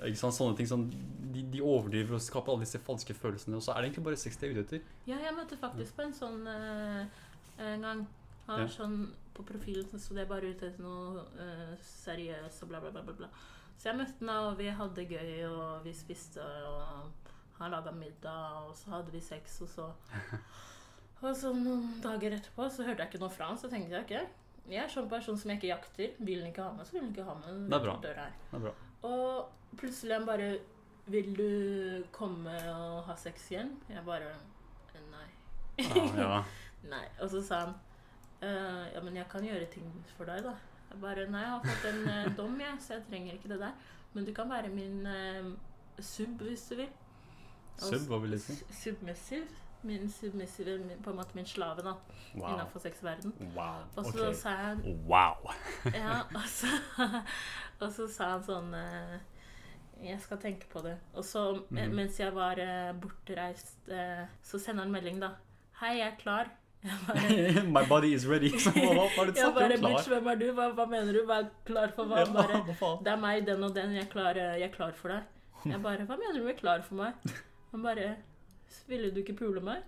[0.06, 0.36] Ikke sant?
[0.36, 3.80] Sånne ting som de, de overdriver og skaper alle disse falske følelsene, og så er
[3.80, 4.94] det egentlig bare sex de er ute etter.
[5.08, 7.02] Ja, jeg møtte faktisk på en sånn uh,
[7.64, 8.06] en gang.
[8.50, 8.74] Han var Ja.
[8.74, 8.98] sånn
[9.34, 13.14] På profilen så sto er bare ute etter noe uh, seriøst og bla, bla, bla,
[13.16, 13.28] bla.
[13.78, 17.92] Så jeg møtte henne, og vi hadde det gøy, og vi spiste, og han laga
[17.96, 19.86] middag, og så hadde vi sex, og så
[21.22, 24.04] Og så noen dager etterpå så hørte jeg ikke noe fra han, så tenkte jeg
[24.04, 24.36] ok.
[24.70, 26.12] Jeg er sånn person som jeg ikke jakter.
[26.24, 27.58] Vil han ikke ha meg, så vil han ikke ha meg.
[27.68, 27.96] Det er bra.
[28.04, 28.38] Døra her.
[28.50, 28.72] Det er bra.
[29.08, 30.50] Og plutselig han bare
[31.10, 33.72] Vil du komme og ha sex igjen?
[33.90, 34.28] Jeg bare
[35.10, 35.26] Nei.
[35.80, 36.42] Ja, ja.
[36.92, 37.04] Nei.
[37.20, 37.74] Og så sa han
[38.42, 40.54] «Eh, Ja, men jeg kan gjøre ting for deg, da.
[40.90, 43.60] Jeg bare Nei, jeg har fått en uh, dom, jeg, så jeg trenger ikke det
[43.60, 43.72] der.
[44.12, 45.50] Men du kan være min uh,
[46.00, 46.88] sub hvis du vil.
[47.80, 48.56] Og Sub, hva vil det si?
[48.74, 49.44] Submissiv.
[49.82, 51.94] Min submissive, på en måte min slave, da.
[52.34, 52.48] Wow.
[52.50, 53.32] Innenfor sexverden.
[53.54, 53.84] Wow.
[53.96, 54.34] Og så okay.
[54.34, 55.52] sa han Wow.
[55.94, 56.66] ja, og så,
[57.80, 58.74] og så sa han sånn
[60.02, 60.98] Jeg skal tenke på det.
[61.14, 62.60] Og så, mm mens jeg var
[63.00, 63.88] bortreist,
[64.42, 65.32] så sender han melding, da.
[65.80, 66.52] Hei, jeg er klar.
[67.76, 68.50] My body is ready.
[68.64, 69.76] Så hva, hva du jeg bare?
[69.82, 70.46] Bitch, hvem er du?
[70.56, 71.20] Hva, hva mener du?
[71.28, 72.24] Hva er klar for hva?
[72.32, 72.62] Bare,
[73.04, 73.92] det er meg, den og den.
[73.98, 75.28] Jeg er klar, jeg er klar for deg.
[75.68, 77.32] Jeg bare Hva mener du med klar for meg?
[77.74, 78.14] Han bare
[78.88, 79.84] Ville du ikke pule meg?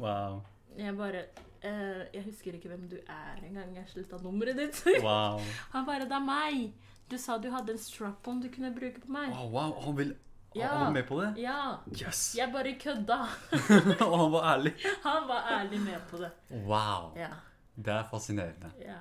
[0.00, 0.40] Wow.
[0.78, 1.24] Jeg bare
[1.62, 3.74] eh, Jeg husker ikke hvem du er engang.
[3.76, 4.80] Jeg slutta nummeret ditt.
[5.04, 5.40] Wow.
[5.74, 6.72] Han bare Det er meg.
[7.10, 9.34] Du sa du hadde en strap-on du kunne bruke på meg.
[9.34, 9.76] Wow, wow.
[9.84, 10.14] Han, vil,
[10.58, 10.68] Ja.
[10.72, 11.28] han var med på det?
[11.38, 11.76] Ja.
[11.94, 12.34] Yes!
[12.38, 13.18] Jeg bare kødda.
[14.10, 14.72] Og han var ærlig.
[15.06, 16.30] Han var ærlig med på det.
[16.66, 17.12] Wow.
[17.16, 17.28] Ja.
[17.76, 18.70] Det er fascinerende.
[18.82, 18.98] ja.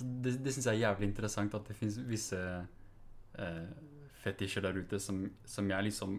[0.00, 2.38] Det det syns jeg er jævlig interessant at det fins visse
[3.38, 3.66] eh,
[4.22, 6.14] fetisjer der ute som, som jeg liksom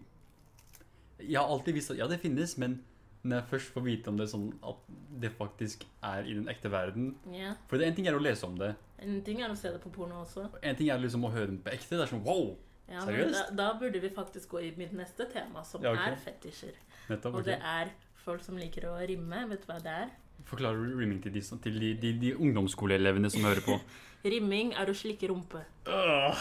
[1.22, 2.76] Jeg har alltid visst at ja, det finnes, men
[3.24, 4.86] når jeg først får vite om det sånn at
[5.22, 7.52] det faktisk er i den ekte verden ja.
[7.70, 9.82] For det en ting er å lese om det, En ting er å se det
[9.82, 10.48] på porno også.
[10.62, 11.96] en ting er liksom å høre det på ekte.
[11.98, 12.56] Det er sånn wow!
[12.90, 13.36] Ja, men Seriøst?
[13.52, 16.12] da, da burde vi faktisk gå i mitt neste tema, som Ja, okay.
[16.12, 16.76] er fetisjer.
[17.10, 17.36] Nettopp.
[17.36, 17.92] Og det er
[18.26, 19.46] folk som liker å rimme.
[19.50, 20.12] Vet du hva det er?
[20.46, 23.78] Forklar rimming til, de, til de, de, de ungdomsskoleelevene som hører på.
[24.32, 25.64] Rimming er å slikke rumpe.
[25.88, 26.38] Uh,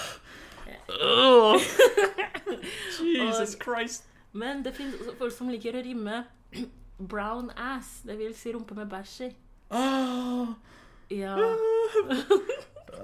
[0.93, 1.57] uh,
[3.01, 4.09] Jesus Christ.
[4.33, 6.25] Men det også folk som liker å rimme
[7.01, 8.01] brown ass.
[8.07, 9.31] Det vil si rumpe med bæsj i.
[9.73, 10.53] Uh,
[11.11, 11.37] Ja.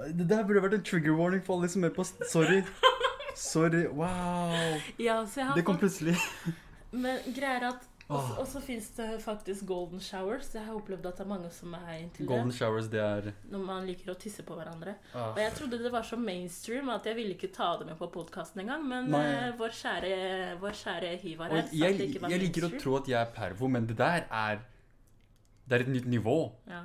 [0.07, 2.61] Det der burde vært en trigger warning for alle som er på Sorry.
[3.37, 3.83] Sorry.
[3.87, 4.79] Wow.
[4.97, 6.15] ja så jeg har Det kom plutselig.
[6.91, 10.47] men greier at Og så fins det faktisk golden showers.
[10.55, 12.55] Jeg har opplevd at det er mange som er inntil Golden det.
[12.55, 14.93] showers, det er Når man liker å tisse på hverandre.
[15.13, 15.33] ah.
[15.33, 18.07] Og jeg trodde det var så mainstream at jeg ville ikke ta det med på
[18.13, 18.85] podkasten engang.
[18.87, 19.25] Men Nei.
[19.33, 20.13] eh, vår kjære,
[20.63, 23.07] vår kjære Hivar her sa jeg, at det ikke var jeg liker å tro at
[23.11, 24.63] jeg er pervo, men det der er
[25.67, 26.37] Det er et nytt nivå.
[26.71, 26.81] Ja.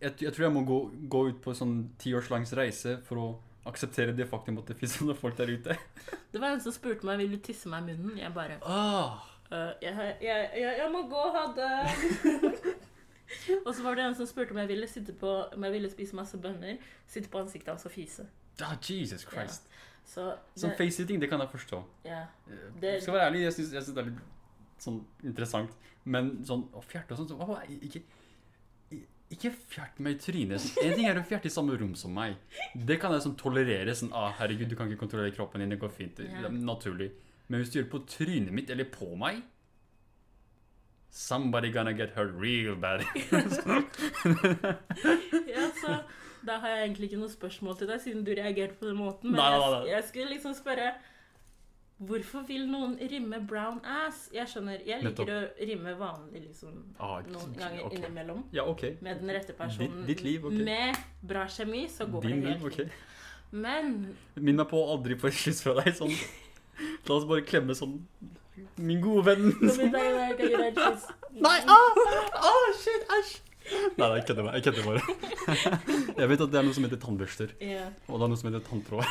[0.00, 0.78] Jeg, jeg tror jeg må gå,
[1.10, 3.26] gå ut på en sånn tiårslangs reise for å
[3.66, 5.76] akseptere det faktum at det fins sånne folk der ute.
[6.34, 8.18] Det var en som spurte meg vil du tisse meg i munnen.
[8.18, 9.20] Jeg bare oh.
[9.52, 12.74] uh, jeg, jeg, jeg, jeg må gå, ha det.
[13.66, 16.18] og så var det en som spurte om jeg ville på Om jeg ville spise
[16.18, 16.82] masse bønner.
[17.06, 18.26] Sitte på ansiktet hans og fise.
[18.60, 19.70] ah, Jesus Christ.
[20.04, 21.84] Så det, det, face-sitting, det kan jeg forstå.
[22.04, 22.26] ja.
[22.50, 24.18] Jeg Det- skal være ærlig, jeg syns, det er litt
[24.78, 25.70] sånn interessant.
[26.04, 28.02] Men sånn å fjerte og sånn så, hva, ikke,
[29.34, 30.66] ikke fjert meg i trynet.
[30.82, 32.36] En ting er å fjerte i samme rom som meg.
[32.74, 33.94] Det kan jeg sånn tolerere.
[33.96, 35.74] Sånn, ah, herregud, du kan ikke kontrollere kroppen din.
[35.74, 36.22] Det går fint.
[36.24, 36.48] Ja.
[36.52, 37.10] naturlig.
[37.48, 39.42] Men hvis du gjør det på trynet mitt eller på meg
[41.14, 43.04] Somebody gonna get hurt real bad.
[45.46, 46.00] ja, så
[46.44, 49.30] da har jeg egentlig ikke noe spørsmål til deg, siden du reagerte på den måten.
[49.30, 49.82] Men Nei, nei, nei.
[49.86, 50.88] Jeg, jeg skulle liksom spørre
[52.08, 54.28] Hvorfor vil noen rimme brown ass?
[54.34, 55.40] Jeg skjønner, jeg liker å
[55.70, 57.98] rimme vanlig liksom ah, noen ganger okay.
[58.00, 58.44] innimellom.
[58.56, 58.86] Ja, OK.
[59.04, 60.02] Med den rette personen.
[60.02, 60.58] Ditt- ditt liv, ok.
[60.66, 63.02] Med bra kjemi, så går Din det helt fint.
[63.54, 63.92] Men
[64.34, 65.92] Minn meg på å aldri få et kyss fra deg.
[65.94, 66.14] Sånn.
[67.06, 68.00] La oss bare klemme sånn
[68.82, 69.52] Min gode venn.
[69.62, 70.78] Et.
[71.42, 71.58] Nei!
[71.70, 72.00] Ah,
[72.38, 73.36] ah, shit, æsj!
[73.98, 74.54] Nei, jeg kødder bare.
[74.58, 75.02] Jeg kødder bare.
[76.20, 77.88] Jeg vet at det er noe som heter tannbørster, Yeah.
[78.08, 79.04] og det er noe som heter tanntråd.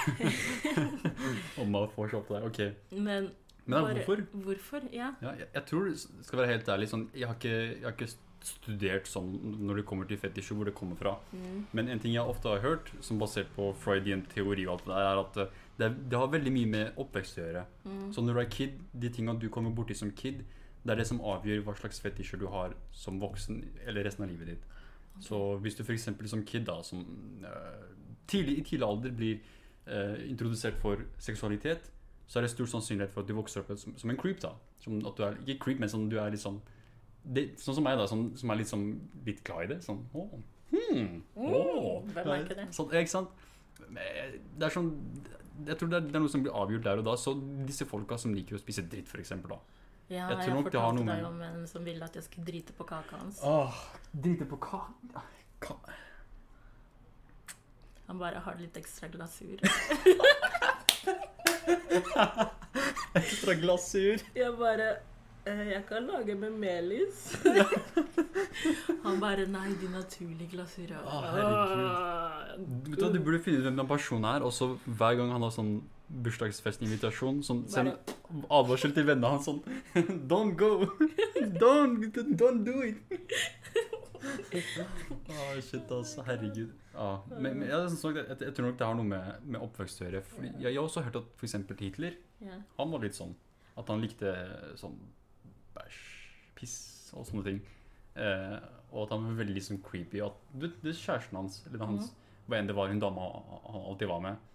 [1.61, 2.45] Om man får til deg.
[2.49, 2.59] Ok.
[2.99, 3.31] men
[3.65, 4.21] Men bare- hvorfor?
[4.33, 4.81] Hvorfor?
[4.93, 5.11] Ja.
[5.21, 5.89] Ja, jeg, jeg tror,
[6.21, 8.09] skal være helt ærlig, sånn, jeg har ikke, jeg har ikke
[8.43, 9.29] studert sånn
[9.63, 11.13] når det kommer til fetisjer, hvor det kommer fra.
[11.31, 11.61] Mm.
[11.71, 14.91] Men en ting jeg ofte har hørt, som basert på Freudian teori og alt det
[14.97, 17.63] der, er at eh, det, det har veldig mye med oppvekst å gjøre.
[17.87, 18.01] Mm.
[18.13, 20.43] Så når du er kid, de tingene du kommer borti som kid,
[20.83, 24.31] det er det som avgjør hva slags fetisjer du har som voksen eller resten av
[24.31, 24.63] livet ditt.
[25.23, 26.09] Så hvis du f.eks.
[26.25, 27.03] som kid da, som
[27.45, 27.83] uh,
[28.27, 29.37] tidlig, i tidlig alder blir
[29.87, 31.91] uh, introdusert for seksualitet,
[32.27, 34.41] så er det stor sannsynlighet for at du vokser opp som, som en creep.
[34.41, 34.55] da.
[34.83, 36.59] Som at du er, ikke creep, men som du er liksom
[37.23, 38.87] det, Sånn som meg, da, som, som er sånn
[39.27, 39.79] litt glad i det.
[39.85, 40.25] Sånn Å,
[40.73, 42.67] hmm, mm, hvem er ikke det?
[42.75, 43.45] Sånn, ikke sant?
[43.93, 44.89] Det er sånn
[45.67, 47.15] Jeg tror det er, det er noe som blir avgjort der og da.
[47.19, 47.35] Så
[47.67, 49.35] disse folka som liker å spise dritt, f.eks.
[49.47, 49.61] da.
[50.11, 53.17] Ja, Jeg jeg, fortalte deg om en som ville at jeg skulle drite på kaka
[53.21, 53.39] hans.
[53.43, 53.73] Åh,
[54.13, 55.23] Drite på kaka?
[55.63, 55.77] Ka
[58.07, 59.57] Han bare har litt ekstra glasur.
[63.13, 64.21] Ekstra glasur.
[64.35, 64.87] Jeg bare
[65.45, 67.23] eh, Jeg kan lage med melis.
[69.05, 71.01] Han bare Nei, de naturlige glasurene.
[71.03, 72.69] Å, herregud.
[72.89, 75.53] Du Du burde finne ut hvem den personen er, og så hver gang han har
[75.53, 75.75] sånn
[76.23, 78.13] bursdagsfestinvitasjon, sånn, send
[78.53, 79.61] advarsel til vennene hans sånn
[80.31, 80.85] Don't go!
[81.61, 83.01] Don't, don't do it!
[84.23, 86.23] Ah shit, altså.
[86.23, 86.69] Herregud.
[86.93, 89.99] Ja, men, men jeg, sånn, jeg, jeg tror nok det har noe med, med oppvekst
[89.99, 90.21] å gjøre.
[90.45, 91.57] Jeg, jeg har også hørt at f.eks.
[91.81, 92.59] Hitler Ja.
[92.77, 93.33] Han var litt sånn
[93.79, 94.31] at han likte
[94.79, 94.95] sånn
[95.75, 95.99] bæsj,
[96.55, 96.77] piss
[97.17, 97.59] og sånne ting.
[98.15, 98.57] Eh,
[98.93, 100.21] og at han var veldig sånn creepy.
[100.23, 102.13] At du, det kjæresten hans, eller hans,
[102.47, 104.52] hva enn det var, dame han han alltid var med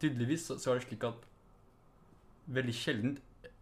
[0.00, 1.26] Tydeligvis så, så er det slik at
[2.46, 3.16] veldig sjelden,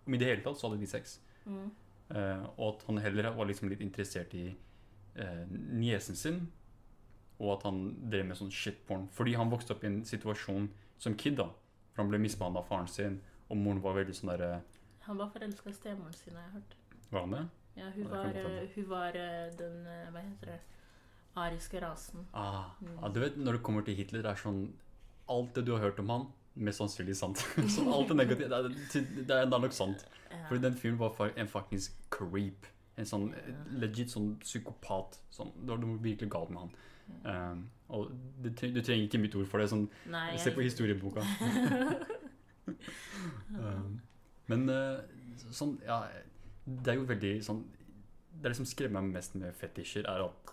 [0.06, 1.18] om i det hele tatt, så hadde de sex.
[1.46, 1.70] Mm.
[2.10, 4.48] Uh, og at han heller var liksom litt interessert i
[5.18, 6.42] uh, niesen sin.
[7.40, 9.08] Og at han drev med sånn shitporn.
[9.14, 10.68] Fordi han vokste opp i en situasjon
[11.02, 11.38] som kid.
[11.40, 11.48] da
[11.94, 14.52] For han ble misbehandla av faren sin, og moren var veldig sånn derre
[15.06, 16.76] Han var forelska i stemoren sin, har jeg hørt.
[17.10, 17.42] Var han det?
[17.76, 19.82] Ja, hun Ja, det var, hun var eh, den
[20.14, 20.60] Hva heter det?
[21.36, 22.26] Ariske rasen.
[22.32, 22.98] Ah, Mm.
[23.02, 24.72] ah, du vet, når det kommer til Hitler, det er sånn
[25.30, 27.40] Alt det du har hørt om han, mest sannsynlig sant.
[27.74, 30.06] så alt det negative, det er, det er, nok sant.
[30.30, 30.44] Ja.
[30.48, 32.68] Fordi den fyren var en faktisk creep.
[33.00, 33.54] En sånn ja.
[33.82, 35.18] legit sånn psykopat.
[35.34, 36.74] Sånn, det var noe virkelig galt med han.
[37.24, 39.68] Um, og du, du trenger ikke mitt ord for det.
[39.72, 41.24] Sånn, Nei, se på historieboka.
[43.58, 43.98] um,
[44.50, 45.00] men eh,
[45.52, 46.04] sånn, ja
[46.64, 50.24] Det er jo veldig sånn Det er det som skremmer meg mest med fetisjer, er
[50.24, 50.52] at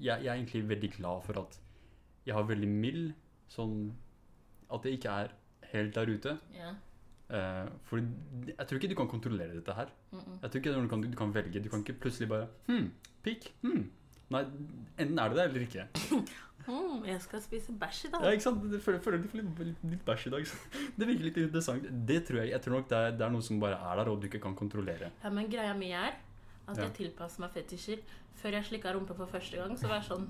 [0.00, 1.58] jeg, jeg er egentlig veldig glad for at
[2.24, 3.12] jeg har veldig mild
[3.50, 3.90] sånn
[4.72, 5.28] At det ikke er
[5.72, 6.38] helt der ute.
[6.54, 6.74] Yeah.
[7.30, 9.86] Uh, for jeg tror ikke du kan kontrollere dette her.
[10.12, 10.38] Mm -mm.
[10.42, 11.62] Jeg tror ikke du kan, du kan velge.
[11.64, 12.90] Du kan ikke plutselig bare Hm,
[13.22, 13.52] pikk.
[13.62, 13.90] Hm.
[14.30, 14.44] Nei,
[14.98, 15.86] enten er det det eller ikke.
[16.68, 18.32] Mm, jeg skal spise bæsj i Ja, dag.
[18.32, 18.72] ikke sant?
[18.72, 20.46] Jeg føler, føler du får litt, litt bæsj i dag.
[20.46, 20.56] Så.
[20.98, 21.82] Det virker litt interessant.
[22.08, 22.50] Det tror jeg.
[22.50, 24.38] Jeg tror nok det er, det er noe som bare er der, og du ikke
[24.40, 25.10] kan kontrollere.
[25.24, 26.12] Ja, men greia mi er
[26.68, 26.82] at Ja.
[26.82, 27.98] jeg tilpasser meg fetisjer.
[28.34, 30.28] Før jeg slikka rumpa for første gang, så var jeg sånn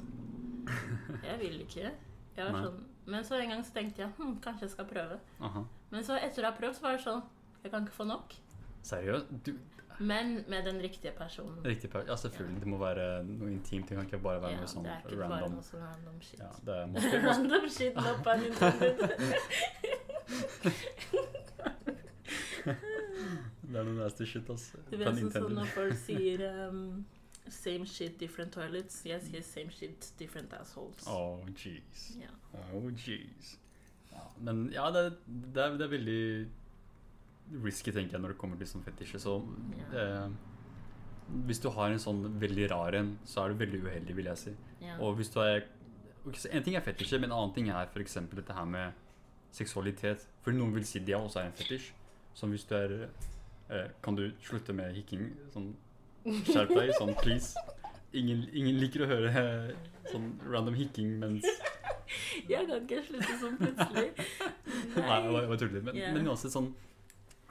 [1.28, 1.90] Jeg vil ikke.
[2.36, 2.62] Jeg var Nei.
[2.64, 5.18] sånn, men så en gang så tenkte jeg hm, kanskje jeg skal prøve.
[5.40, 5.64] Aha.
[5.90, 7.22] Men så etter å ha prøvd, så var det sånn
[7.64, 8.34] Jeg kan ikke få nok.
[8.82, 9.26] Seriøst?
[9.44, 9.52] Du,
[10.00, 11.58] Men med den riktige personen.
[11.64, 12.60] riktig per- Ja, selvfølgelig.
[12.60, 13.88] Det må være noe intimt.
[13.88, 15.52] Det kan ikke bare være Ja, noe sånn det er ikke bare random.
[15.52, 16.40] noe sånn random shit.
[16.40, 17.26] Ja, det er måske, måske.
[17.26, 18.98] Random shit, no pun intended.
[23.70, 24.78] Det er noe nasty shit, altså.
[24.90, 27.04] Du vet sånn som når folk sier um,
[27.50, 29.00] Same shit, different toilets.
[29.06, 31.06] Jeg sier same shit, different assholes.
[31.10, 32.04] Oh, jeez.
[32.20, 32.36] Yeah.
[32.74, 33.56] Oh, jeez.
[34.12, 36.22] Ja, men ja, det, det, er, det er veldig
[37.64, 39.20] risky, tenker jeg, når det kommer til sånn fetisje.
[39.22, 39.36] Så
[39.74, 39.98] yeah.
[39.98, 44.30] eh, hvis du har en sånn veldig rar en, så er du veldig uheldig, vil
[44.32, 44.56] jeg si.
[44.80, 44.98] Yeah.
[45.02, 45.62] Og hvis du er
[46.52, 48.18] En ting er fetisje, men en annen ting er f.eks.
[48.36, 48.98] dette her med
[49.56, 50.26] seksualitet.
[50.44, 51.86] For noen vil si det også er en fetisj.
[52.36, 55.30] Som hvis du er eh, Kan du slutte med hikking?
[55.54, 55.70] Sånn
[56.24, 57.54] Skjerp deg, sånn please.
[58.12, 61.46] Ingen, ingen liker å høre eh, sånn random hikking mens
[62.50, 64.08] Jeg kan ikke slutte sånn plutselig.
[64.18, 65.82] Nei, jeg bare- jeg bare tuller.
[65.86, 66.12] Men, yeah.
[66.16, 66.72] men uansett sånn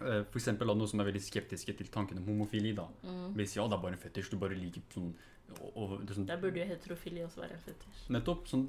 [0.03, 2.73] eh, For eksempel noe som er veldig skeptiske til tanken om homofili.
[2.75, 3.33] da Mm.
[3.39, 5.13] Hvis ja, det er bare en fetisj, du bare liker sånn
[5.49, 8.03] og, og, det sånn, Da burde jo heterofili også være en fetisj.
[8.13, 8.43] Nettopp.
[8.51, 8.67] Sånn,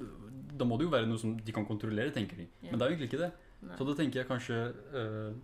[0.57, 2.47] da må det jo være noe som de kan kontrollere, tenker de.
[2.63, 2.71] Yeah.
[2.71, 3.31] Men det er jo egentlig ikke det.
[3.67, 3.75] Nei.
[3.77, 4.57] Så da tenker jeg kanskje
[4.97, 5.35] eh,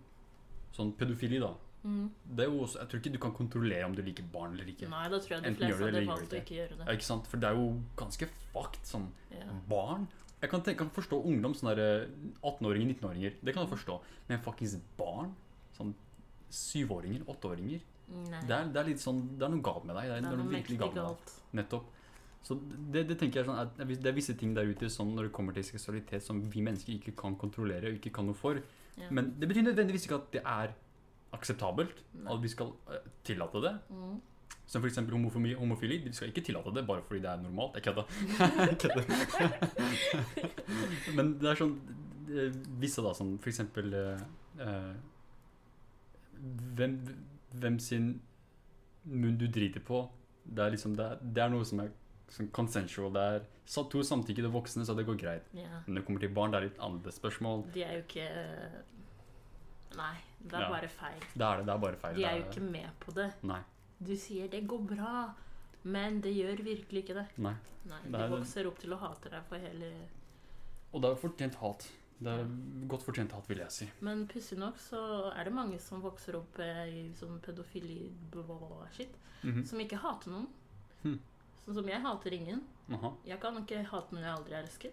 [0.74, 1.52] sånn pedofili, da.
[1.84, 2.10] Mm.
[2.36, 4.66] Det er jo også, jeg tror ikke du kan kontrollere om du liker barn eller
[4.72, 4.88] ikke.
[4.90, 6.94] Nei, da tror jeg de Enten fleste det hadde valgt å ikke gjøre Ja, det.
[6.98, 7.26] ikke sant?
[7.30, 9.46] For det er jo ganske fucked sånn Ja.
[9.68, 10.08] barn.
[10.40, 12.08] Jeg kan, tenke, kan forstå ungdom, sånne eh,
[12.42, 13.32] 18-åringer, 19-åringer.
[13.42, 14.00] Det kan jeg forstå.
[14.28, 15.34] Men fuckings barn?
[15.76, 15.94] Sånn
[16.50, 17.80] syvåringer, åtteåringer?
[18.08, 20.06] Det er, det er litt sånn Det er noe galt med deg.
[20.08, 21.32] Det er, Det er noe virkelig galt galt.
[21.58, 21.88] Nettopp.
[22.46, 22.54] Så
[22.94, 25.32] det, det tenker jeg sånn at Det er visse ting der ute sånn når det
[25.36, 28.60] kommer til seksualitet som vi mennesker ikke kan kontrollere og ikke kan noe for.
[28.96, 29.10] Ja.
[29.10, 30.72] Men det betyr nødvendigvis ikke at det er
[31.32, 32.02] akseptabelt.
[32.28, 33.74] At vi skal eh, tillate det.
[33.90, 34.18] Mm.
[34.68, 34.96] Som f.eks.
[34.96, 35.98] Homofili, homofili.
[36.04, 37.74] Vi skal ikke tillate det bare fordi det er normalt.
[37.74, 38.04] Jeg kødder.
[41.16, 41.76] Men det er sånn
[42.28, 43.60] eh, Visse da, som f.eks.
[43.76, 44.18] Uh,
[44.64, 44.92] eh,
[46.78, 46.98] hvem,
[47.54, 48.12] hvem sin
[49.08, 50.04] munn du driter på,
[50.44, 51.90] det er liksom Det er, det er noe som er
[52.32, 53.12] sånn consensual.
[53.14, 53.48] Det er
[53.92, 55.48] to samtykkede voksne, så det går greit.
[55.56, 55.80] Ja.
[55.86, 57.64] Men når det kommer til barn, det er litt andre spørsmål.
[57.74, 58.28] De er jo ikke
[59.96, 60.68] Nei, det er Ja.
[60.68, 61.20] bare feil.
[61.34, 61.66] Det er det.
[61.66, 62.14] Det er bare feil.
[62.16, 63.32] De er Det jo ikke med på det.
[63.42, 63.60] Nei.
[64.02, 65.34] Du sier 'det går bra',
[65.84, 67.26] men det gjør virkelig ikke det.
[67.38, 67.54] nei.
[67.86, 69.92] Nei, Det De er- vokser opp til å hate deg for hele
[70.94, 71.90] Og det er fortjent hat.
[72.20, 72.44] Det er
[72.88, 73.90] godt fortjent hat, vil jeg si.
[74.00, 79.08] Men pussig nok så er det mange som vokser opp eh, i sånn pedofili-shit,
[79.44, 79.64] Mhm.
[79.66, 80.48] som ikke hater noen.
[81.02, 81.20] Hmm.
[81.66, 82.62] Sånn som jeg hater ingen.
[82.90, 83.12] Aha.
[83.24, 84.92] Jeg kan ikke hate noen jeg aldri har elsket.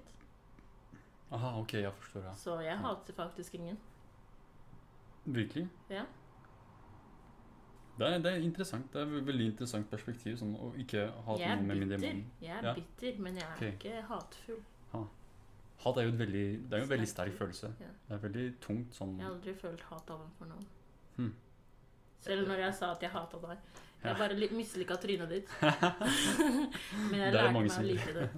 [1.31, 2.23] Aha, ok, jeg forstår.
[2.23, 2.31] Ja.
[2.33, 3.77] Så jeg hater faktisk ingen.
[5.25, 5.67] Virkelig?
[5.89, 6.03] Ja.
[7.97, 8.93] Det er, det er interessant.
[8.93, 10.35] Det er et veldig interessant perspektiv.
[10.37, 12.73] Sånn, å ikke hate noen med mindre bitter, jeg er Ja.
[12.75, 13.71] bitter, men jeg er okay.
[13.77, 14.63] ikke hatefull.
[15.85, 17.73] Hat er jo veldig, det er jo en veldig Sterk følelse.
[17.79, 17.89] Ja.
[18.07, 20.67] Det er veldig tungt sånn Jeg har aldri følt hat overfor noen.
[21.17, 21.33] Hmm.
[22.25, 23.57] Selv når jeg sa at jeg hata deg.
[24.03, 24.13] Ja.
[24.13, 25.51] Jeg bare mislika trynet ditt.
[27.11, 28.29] Men jeg lærte meg å like det.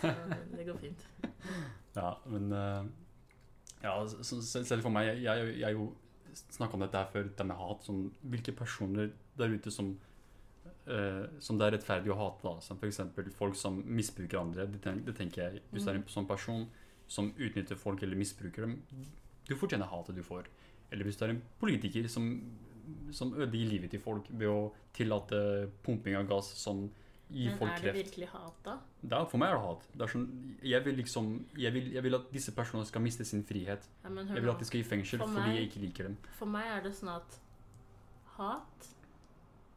[0.00, 0.12] Så
[0.56, 1.06] det går fint.
[1.90, 2.84] Ja, men uh,
[3.82, 5.88] Ja, selv for meg Jeg, jeg, jeg er jo
[6.38, 7.84] snakka om dette her før, det med hat.
[7.86, 9.92] Sånn, hvilke personer der ute som
[10.88, 12.54] uh, som det er rettferdig å hate, da.
[12.64, 13.02] Som f.eks.
[13.38, 14.68] folk som misbruker andre.
[14.70, 16.66] Det, ten, det tenker jeg Hvis det er en sånn person
[17.10, 18.76] som utnytter folk eller misbruker dem,
[19.48, 20.46] du fortjener hatet du får.
[20.90, 22.34] Eller hvis du er en politiker som
[23.14, 26.96] som ødelegger livet til folk ved å tillate pumping av gass som gir
[27.30, 27.82] Men folk kreft.
[27.82, 28.72] Men er det virkelig hat, da?
[29.10, 29.84] Er, for meg er det hat.
[29.92, 30.26] Det er sånn,
[30.66, 33.86] jeg, vil liksom, jeg, vil, jeg vil at disse personene skal miste sin frihet.
[34.02, 36.16] Ja, Jeg vil at de skal i fengsel For fordi meg- jeg ikke liker dem.
[36.38, 37.38] For meg er det sånn at
[38.36, 38.88] hat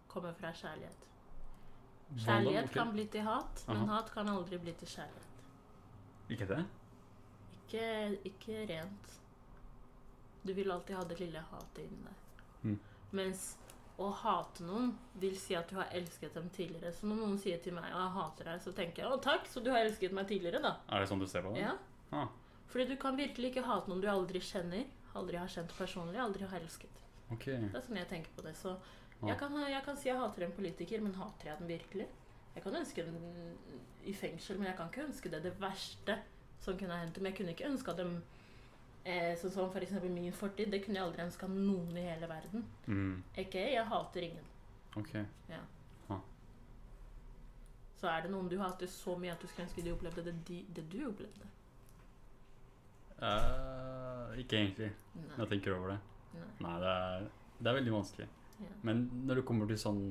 [0.08, 1.06] kommer fra kjærlighet.
[2.18, 2.74] Kjærlighet okay.
[2.74, 3.98] kan bli til hat, men Aha.
[3.98, 5.30] hat kan aldri bli til kjærlighet.
[6.30, 6.66] Ikke det?
[7.58, 7.88] Ikke,
[8.30, 9.20] ikke rent.
[10.44, 12.16] Du vil alltid ha det lille hatet inni deg.
[12.64, 12.80] Mm.
[13.12, 13.58] Mens
[14.04, 14.92] å hate noen
[15.22, 16.94] vil si at du har elsket dem tidligere.
[16.96, 19.48] Så når noen sier til meg at jeg hater deg, så tenker jeg å takk,
[19.50, 20.74] så du har elsket meg tidligere, da.
[20.90, 21.64] Er det sånn du ser på det?
[21.64, 21.76] Ja.
[22.14, 22.28] Ah,
[22.72, 24.84] Fordi du kan virkelig ikke hate noen du aldri kjenner,
[25.18, 27.02] aldri har kjent personlig, aldri har elsket.
[27.34, 27.58] Okay.
[27.70, 28.54] Det er sånn jeg tenker på det.
[28.60, 28.76] Så
[29.24, 32.08] jeg kan, jeg kan si jeg hater en politiker, men hater jeg den virkelig?
[32.54, 33.20] Jeg kan ønske den
[34.06, 36.20] i fengsel, men jeg kan ikke ønske det det verste
[36.62, 37.30] som kunne hendt dem.
[37.30, 38.18] Jeg kunne ikke ønska dem
[39.06, 40.72] eh, sånn som eksempel min fortid.
[40.72, 42.66] Det kunne jeg aldri ønska noen i hele verden.
[42.88, 44.46] Mm, Ikke jeg hater ingen.
[44.98, 45.16] ok.
[48.04, 50.34] Så er det noen du hater så mye at du skulle ønske de opplevde det,
[50.50, 51.46] de, det du opplevde.
[53.24, 55.38] Uh, ikke egentlig, Nei.
[55.38, 56.00] jeg tenker over det.
[56.34, 56.48] nei.
[56.66, 57.28] Nei, det er,
[57.62, 58.28] det er veldig vanskelig.
[58.60, 58.72] Ja.
[58.90, 60.02] Men når det kommer til sånn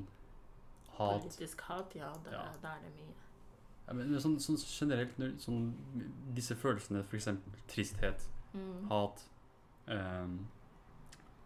[0.97, 2.47] hat Politisk hat, ja, da, Ja.
[2.62, 3.12] da er det mye.
[3.88, 5.61] ja, men sånn, sånn generelt, når, sånn,
[6.36, 7.28] disse følelsene, f.eks.
[7.74, 8.24] tristhet,
[8.55, 8.88] Mm.
[8.90, 9.22] hat
[9.88, 10.34] um,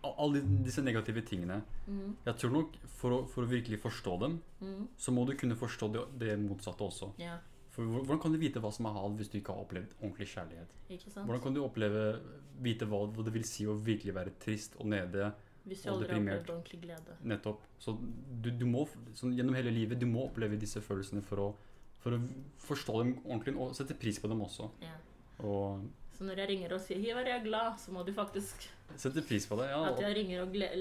[0.04, 1.60] al- Alle disse negative tingene.
[1.88, 2.16] Mm.
[2.26, 4.88] Jeg tror nok for å, for å virkelig forstå dem, Mm.
[4.96, 7.12] så må du kunne forstå det, det motsatte også.
[7.18, 7.38] Ja,
[7.76, 10.28] For Hvordan kan du vite hva som er hat hvis du ikke har opplevd ordentlig
[10.32, 10.70] kjærlighet?
[11.12, 12.20] Hvordan kan du oppleve,
[12.62, 15.32] vite hva, det vil si å virkelig være trist og nede?
[15.66, 17.16] Hvis du aldri har opplevd ordentlig glede.
[17.22, 17.60] Nettopp.
[17.78, 17.92] Så
[18.40, 18.86] du, du må,
[19.18, 21.54] sånn, gjennom hele livet, du må oppleve disse følelsene for å,
[22.00, 22.20] for å
[22.64, 24.70] forstå dem ordentlig og sette pris på dem også.
[24.80, 24.94] Ja.
[25.44, 25.84] Og
[26.16, 29.22] Så når jeg ringer og sier 'Hivar, jeg er glad', så må du faktisk sette
[29.28, 29.68] pris på det.
[29.68, 29.82] Ja.
[29.92, 30.76] At jeg ringer og gleder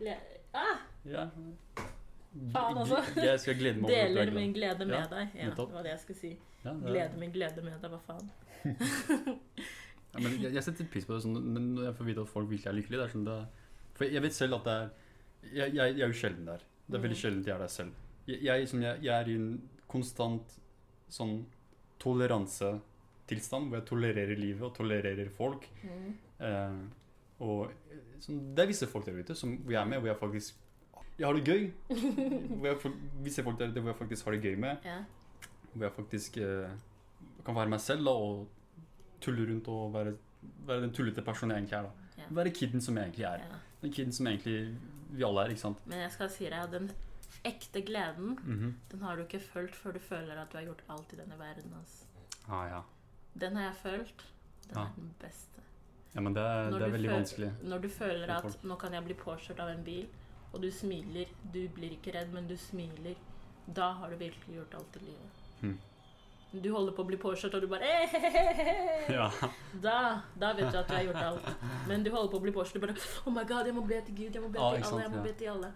[0.00, 0.16] le,
[0.54, 0.76] ah,
[1.08, 1.26] ja.
[2.52, 2.98] Faen, altså.
[3.16, 5.28] Jeg skal glede meg over er Deler min glede med Ja, deg.
[5.36, 6.32] Ja, det var det jeg skulle si.
[6.64, 8.30] Ja, det Glede min glede med deg, hva faen.
[10.12, 12.50] Ja, men jeg, jeg setter pris på det sånn, når jeg får vite at folk
[12.50, 13.04] virkelig er lykkelige.
[13.14, 13.36] Sånn det,
[13.96, 14.90] for jeg vet selv at det er
[15.42, 16.60] Jeg, jeg, jeg er jo sjelden der.
[16.86, 17.22] Det er veldig Mm.
[17.22, 17.92] sjelden jeg er der selv.
[18.28, 20.52] Jeg, jeg, som jeg, jeg er i en konstant
[21.08, 21.46] sånn
[23.32, 25.66] toleransetilstand hvor jeg tolererer livet og tolererer folk.
[25.82, 26.14] Mm.
[26.40, 26.76] Eh,
[27.42, 30.18] og eh, sånn, det er visse folk der ute som, vi er med, hvor jeg
[30.20, 30.54] faktisk
[31.18, 31.70] jeg har det gøy.
[32.58, 34.76] hvor jeg, visse folk der ute hvor jeg faktisk har det gøy med.
[34.84, 34.98] Ja.
[35.74, 36.70] Hvor jeg faktisk eh,
[37.44, 38.48] kan være meg selv da, og
[39.22, 40.14] tulle rundt og være,
[40.66, 41.82] være den tullete personen jeg egentlig er.
[41.82, 42.22] da.
[42.22, 42.28] Ja.
[42.40, 43.44] Være kiden som jeg egentlig er.
[43.48, 43.60] ja.
[43.82, 44.76] Den kiden som egentlig
[45.12, 45.80] vi alle er, ikke sant?
[45.86, 46.90] Men jeg skal si deg at den
[47.44, 48.74] ekte gleden, Mhm.
[48.92, 51.38] den har du ikke følt før du føler at du har gjort alt i denne
[51.38, 51.72] verden.
[51.78, 52.04] Altså.
[52.48, 52.80] ah, ja.
[53.40, 54.24] Den har jeg følt.
[54.68, 54.82] Den Ja.
[54.82, 55.48] er den beste.
[56.14, 57.52] ja, men det, er- det er veldig vanskelig.
[57.62, 60.06] Når du føler at nå kan jeg bli påkjørt av en bil,
[60.52, 63.14] og du smiler, du blir ikke redd, men du smiler,
[63.74, 65.30] da har du virkelig gjort alt i livet.
[65.60, 65.78] Hmm.
[66.62, 67.80] Du holder på å bli påkjørt, og du bare.
[69.12, 69.30] Ja.
[69.82, 71.48] Da, da vet du at du har gjort alt.
[71.88, 74.00] Men du holder på å bli påkjørt, du bare Oh my god, jeg må be
[74.04, 75.72] til Gud, jeg må be til alle, sant, jeg må be til alle.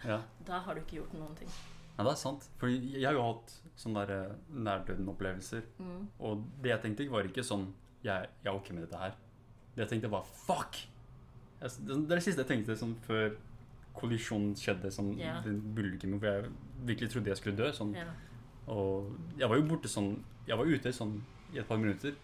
[0.46, 1.48] Da har du ikke gjort noen ting.
[1.96, 2.44] Ja, det er sant.
[2.60, 4.36] For jeg har jo hatt sånne der eh,
[4.66, 5.64] nærdøden-opplevelser.
[5.80, 6.02] Mm.
[6.28, 7.70] Og det jeg tenkte, var ikke sånn
[8.04, 9.16] Jeg, jeg er ok med dette her.
[9.74, 10.78] Det jeg tenkte, var fuck!
[11.60, 13.34] Jeg, det det er det siste jeg tenkte sånn før
[13.96, 14.92] kollisjonen skjedde.
[14.94, 15.40] Sånn, yeah.
[15.76, 16.52] Bulken hvor jeg
[16.86, 17.72] virkelig trodde jeg skulle dø.
[17.74, 17.96] Sånn.
[17.96, 18.12] Yeah.
[18.72, 20.16] Og jeg var jo borte sånn
[20.48, 21.12] Jeg var ute sånn
[21.54, 22.14] i et par minutter.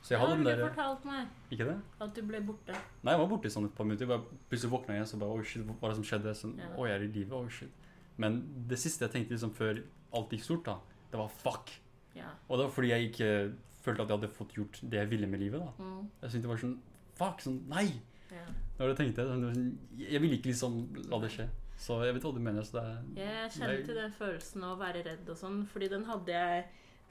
[0.00, 1.74] Så jeg hadde den der fortalt meg, Ikke det?
[2.00, 2.72] at du ble borte.
[3.04, 4.08] Nei, jeg var borte sånn et par minutter.
[4.08, 6.32] Bare plutselig våkna jeg, så bare Oi, shit, hva er det som skjedde?
[6.38, 6.72] Sånn, yeah.
[6.80, 7.40] Oi, jeg er i live.
[7.40, 7.79] Oi, shit.
[8.20, 9.80] Men det siste jeg tenkte liksom før
[10.18, 10.76] alt gikk stort, da,
[11.12, 11.72] det var fuck.
[12.16, 12.28] Ja.
[12.48, 13.30] Og det var fordi jeg ikke
[13.80, 15.62] følte at jeg hadde fått gjort det jeg ville med livet.
[15.62, 15.72] da.
[15.84, 16.06] Mm.
[16.20, 16.78] Jeg syntes det var sånn
[17.20, 17.42] Fuck!
[17.44, 17.88] Sånn Nei!
[18.32, 18.44] ja.
[18.78, 20.78] det jeg tenkte sånn, det sånn, Jeg ville ikke liksom
[21.10, 21.48] la det skje.
[21.80, 22.64] Så jeg vet hva du mener.
[22.64, 22.86] så det.
[23.22, 23.84] Jeg kjenner Nei.
[23.88, 26.64] til den følelsen av å være redd og sånn, fordi den hadde jeg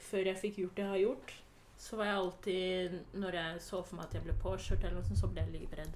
[0.10, 1.34] før jeg fikk gjort det jeg har gjort.
[1.80, 5.08] Så var jeg alltid, når jeg så for meg at jeg ble påkjørt, eller noe
[5.08, 5.96] sånt, så ble jeg livredd.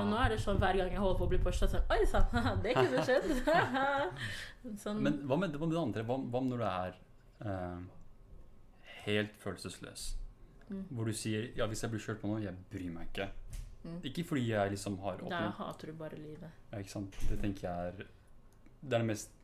[0.00, 0.08] Ah.
[0.10, 2.58] nå er det sånn hver gang jeg holder på å bli pusha, sånn Oi sann,
[2.64, 3.28] det kunne skjedd.
[4.82, 6.04] sånn, Men hva med, hva med det andre?
[6.08, 6.98] Hva, hva når du er
[7.44, 7.80] eh,
[9.04, 10.08] helt følelsesløs?
[10.70, 10.84] Mm.
[10.96, 13.28] Hvor du sier ja, hvis jeg blir kjørt på nå, jeg bryr meg ikke.
[13.84, 13.98] Mm.
[14.08, 16.50] Ikke fordi jeg liksom har da hater du bare livet.
[16.72, 17.16] ja, ikke sant?
[17.28, 17.98] Det tenker jeg er
[18.80, 19.34] Det er det mest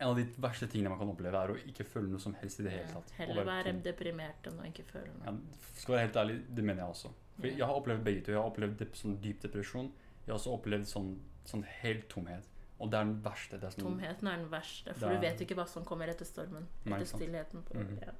[0.00, 2.58] En av de verste tingene man kan oppleve, er å ikke føle noe som helst
[2.58, 3.12] i det hele tatt.
[3.14, 5.60] Heller være deprimert enn å ikke føle Ja, noe.
[5.78, 7.12] skal være helt ærlig, det mener jeg også.
[7.40, 8.32] For Jeg har opplevd begge to.
[8.32, 9.90] Jeg har opplevd sånn dyp depresjon.
[10.26, 12.44] Jeg har også opplevd sånn, sånn helt tomhet.
[12.80, 13.58] Og det er den verste.
[13.60, 16.08] Det er sånn, Tomheten er den verste, for er, du vet ikke hva som kommer
[16.08, 16.66] etter stormen.
[16.86, 17.62] Etter stillheten.
[17.64, 17.98] På, Mhm.
[18.06, 18.12] ja.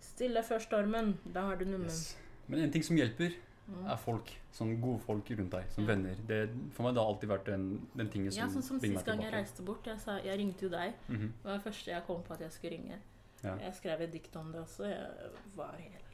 [0.00, 1.86] Stille før stormen, da har du nummen.
[1.90, 2.16] yes.
[2.48, 3.34] Men en ting som hjelper,
[3.68, 3.86] Mm.
[3.92, 4.30] er folk.
[4.52, 5.64] Sånn gode folk rundt deg.
[5.70, 5.94] Som Ja.
[5.94, 6.14] venner.
[6.26, 9.04] Det, for meg det har alltid vært den, den tingen Ja, som sånn som sist
[9.04, 9.84] gang jeg reiste bort.
[9.84, 10.94] Jeg, sa, jeg ringte jo deg.
[11.08, 11.32] Mhm.
[11.42, 12.98] Det var det første jeg kom på at jeg skulle ringe.
[13.44, 13.56] Ja.
[13.58, 14.84] Jeg skrev et dikt om det også.
[14.88, 16.07] Jeg var helt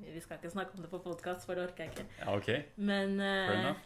[0.00, 2.06] Vi skal ikke snakke om det på podkast, for det orker jeg ikke.
[2.18, 2.48] ja, ok.
[2.76, 3.78] Men eh, enough.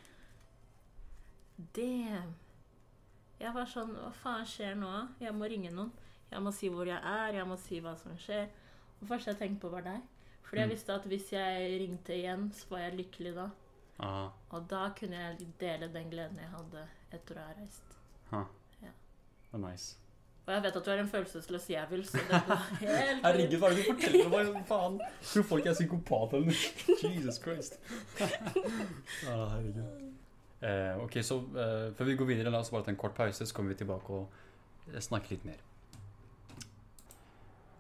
[3.43, 4.91] Jeg var sånn Hva faen skjer nå?
[5.23, 5.93] Jeg må ringe noen.
[6.33, 7.35] Jeg må si hvor jeg er.
[7.37, 8.47] Jeg må si hva som skjer.
[9.01, 10.01] Det første jeg tenkte på, var deg.
[10.47, 10.75] Fordi jeg Mm.
[10.75, 13.51] visste at hvis jeg ringte igjen, så var jeg lykkelig da.
[14.01, 14.31] Aha.
[14.51, 17.97] Og da kunne jeg dele den gleden jeg hadde etter å ha reist.
[18.31, 18.45] ha.
[18.83, 18.89] Ja.
[19.51, 19.97] Det er nice.
[20.47, 23.69] Og jeg vet at du er en følelsesløs jævel, så det går helt Herregud, hva
[23.69, 24.65] er det du forteller meg?
[24.67, 24.97] Faen?
[25.23, 26.97] Tror folk er psykopater eller noe?
[27.15, 27.79] Jesus Christ.
[29.31, 30.09] ah, herregud.
[30.63, 33.47] Eh, ok, så eh, før vi går videre, la oss bare ta en kort pause,
[33.47, 35.63] så kommer vi tilbake og snakker litt mer.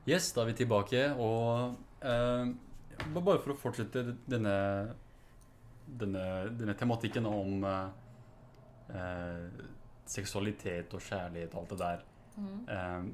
[0.06, 2.46] Yes, da er vi tilbake, og eh,
[3.14, 4.54] bare for å fortsette denne,
[5.86, 6.24] denne,
[6.58, 7.84] denne tematikken om eh,
[8.98, 9.68] eh,
[10.06, 12.08] seksualitet og kjærlighet og alt det der.
[12.36, 12.62] Mhm.
[12.68, 13.10] Um,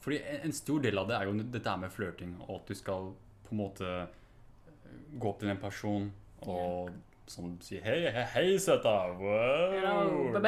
[0.00, 3.10] fordi en stor del av det er jo dette med flørting, og at du skal
[3.44, 3.90] på en måte
[5.20, 6.10] gå opp til en person
[6.48, 6.90] og
[7.30, 8.94] sånn si Hei, hei, hei søta!
[9.14, 9.74] Wow!
[9.76, 10.40] Hello.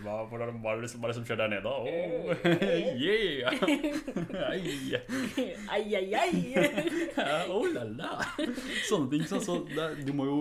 [0.00, 1.68] Hva, hvordan, hva, er det, som- hva er det som skjer der nede?
[1.68, 2.32] Oh,
[3.04, 3.50] yeah!
[5.68, 6.54] Ai, ai, ai.
[7.52, 8.12] Oh la la!
[8.88, 9.26] Sånne ting.
[9.28, 10.38] Så, så det, du må jo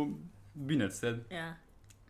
[0.56, 1.20] begynne et sted.
[1.34, 1.50] Ja.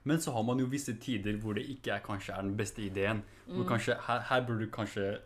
[0.05, 2.81] Men så har man jo visse tider hvor det ikke er, kanskje er den beste
[2.85, 3.23] ideen.
[3.47, 3.69] Hvor Mm.
[3.69, 5.19] kanskje, her, her burde du kanskje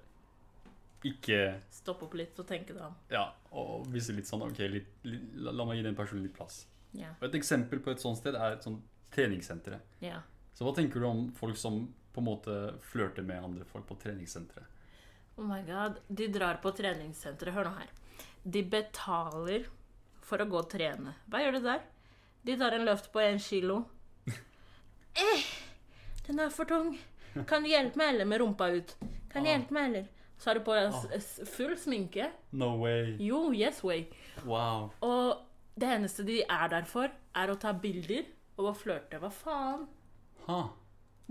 [1.03, 2.93] ikke Stoppe opp litt og tenke deg om.
[3.11, 6.33] Ja, og vise litt sånn Ok, litt, litt, la, la meg gi den personen litt
[6.37, 6.61] plass.
[6.95, 7.15] Yeah.
[7.21, 9.79] Et eksempel på et sånt sted er et sånt treningssenter.
[10.01, 10.21] ja.
[10.53, 12.55] Så hva tenker du om folk som på en måte
[12.85, 14.67] flørter med andre folk på treningssenteret?
[15.35, 15.95] Oh my god.
[16.13, 17.53] De drar på treningssenteret.
[17.55, 17.89] Hør nå her.
[18.45, 19.65] De betaler
[20.21, 21.15] for å gå og trene.
[21.27, 21.81] Hva gjør de der?
[22.45, 23.79] De tar en løft på én kilo.
[25.15, 25.43] Eh,
[26.27, 26.97] den er for tung.
[27.47, 28.95] Kan du hjelpe meg, eller med rumpa ut?
[29.29, 29.53] Kan du Ah.
[29.57, 30.07] hjelpe meg, eller?
[30.37, 32.31] Så har du på deg s- full sminke.
[32.51, 33.15] No way.
[33.19, 34.07] Jo, yes way.
[34.45, 34.91] Wow.
[35.01, 35.37] Og
[35.77, 38.25] det eneste de er der for, er å ta bilder
[38.57, 39.19] og å flørte.
[39.19, 39.87] Hva faen?
[40.47, 40.69] Ha.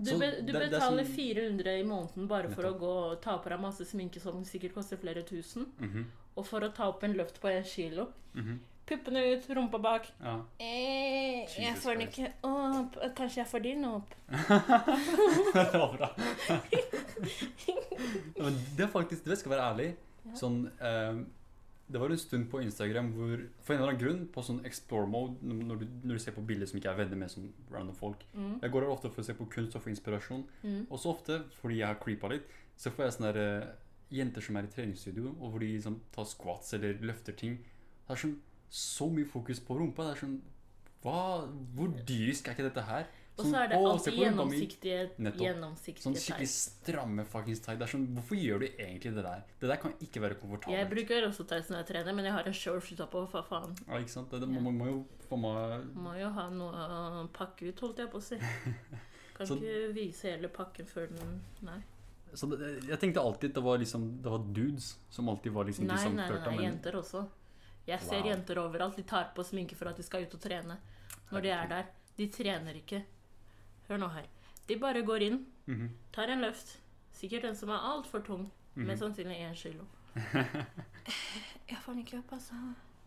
[0.01, 3.11] Du, be, du det- det er betaler som- 400 i måneden bare for å gå
[3.11, 5.65] og ta på deg masse sminke som sikkert koster flere tusen.
[5.79, 6.05] Mhm,
[6.35, 8.07] Og for å ta opp en løft på en kilo.
[8.35, 8.59] mhm.
[8.85, 10.07] Puppene ut, rumpa bak.
[10.19, 10.33] Ja.
[10.59, 12.97] Eh, jeg får den ikke opp.
[13.15, 14.15] Kanskje jeg får din opp.
[15.53, 16.09] det var bra.
[18.39, 20.35] Men det er faktisk, det skal være ærlig, Ja.
[20.39, 21.17] sånn eh,
[21.91, 25.07] Det var en stund på Instagram hvor for en eller annen grunn, på sånn explore
[25.11, 27.95] mode, når du, når du ser på bilder som ikke er venner med sånn random
[27.99, 28.55] folk Mm.
[28.63, 30.45] Jeg går her ofte for å se på kunst og få inspirasjon.
[30.63, 30.87] Mm.
[30.89, 32.47] Og så ofte, fordi jeg har creepa litt,
[32.79, 33.67] så får jeg sånne der, eh,
[34.15, 37.59] jenter som er i treningsstudio, og hvor de liksom tar squats eller løfter ting.
[38.07, 38.39] Det er sånn
[38.73, 40.07] så mye fokus på rumpa.
[40.07, 40.39] Det er sånn
[41.03, 41.17] hva,
[41.75, 43.11] Hvor dyrisk er ikke dette her?
[43.33, 44.57] Og så er det alltid på rumpa mi».
[44.59, 44.97] gjennomsiktige,
[45.41, 47.81] gjennomsiktige Sånn skikkelig stramme fuckings tight.
[47.89, 49.41] Sånn, Hvorfor gjør du egentlig det der?
[49.61, 50.77] Det der kan ikke være komfortabelt.
[50.77, 53.25] Jeg bruker også tights når jeg trener, men jeg har en shorts utapå.
[53.33, 53.73] Hva faen?
[53.87, 54.33] Ja, ikke sant?
[54.33, 58.03] Det, det, man, må jo få meg Må jo ha noe å pakke ut, holdt
[58.05, 58.37] jeg på å si.
[59.37, 61.79] Kan Så- ikke vise hele pakken før den Nei.
[62.33, 65.85] Så det, Jeg tenkte alltid det var liksom Det var dudes som alltid var liksom
[65.89, 66.53] Nei, nei, flørta.
[66.53, 67.25] nei, jenter også.
[67.87, 68.29] Jeg ser Wow.
[68.29, 68.95] jenter overalt.
[68.95, 70.77] De tar på sminke for at de skal ut og trene.
[71.31, 71.85] Når de er der.
[72.17, 73.03] De trener ikke.
[73.89, 74.25] Hør nå her.
[74.67, 76.77] De bare går inn, Mhm, tar en løft.
[77.13, 78.49] Sikkert en som er altfor tung.
[78.75, 79.85] mhm, Mest sannsynlig én kilo.
[81.69, 82.53] Jeg får den ikke opp, altså.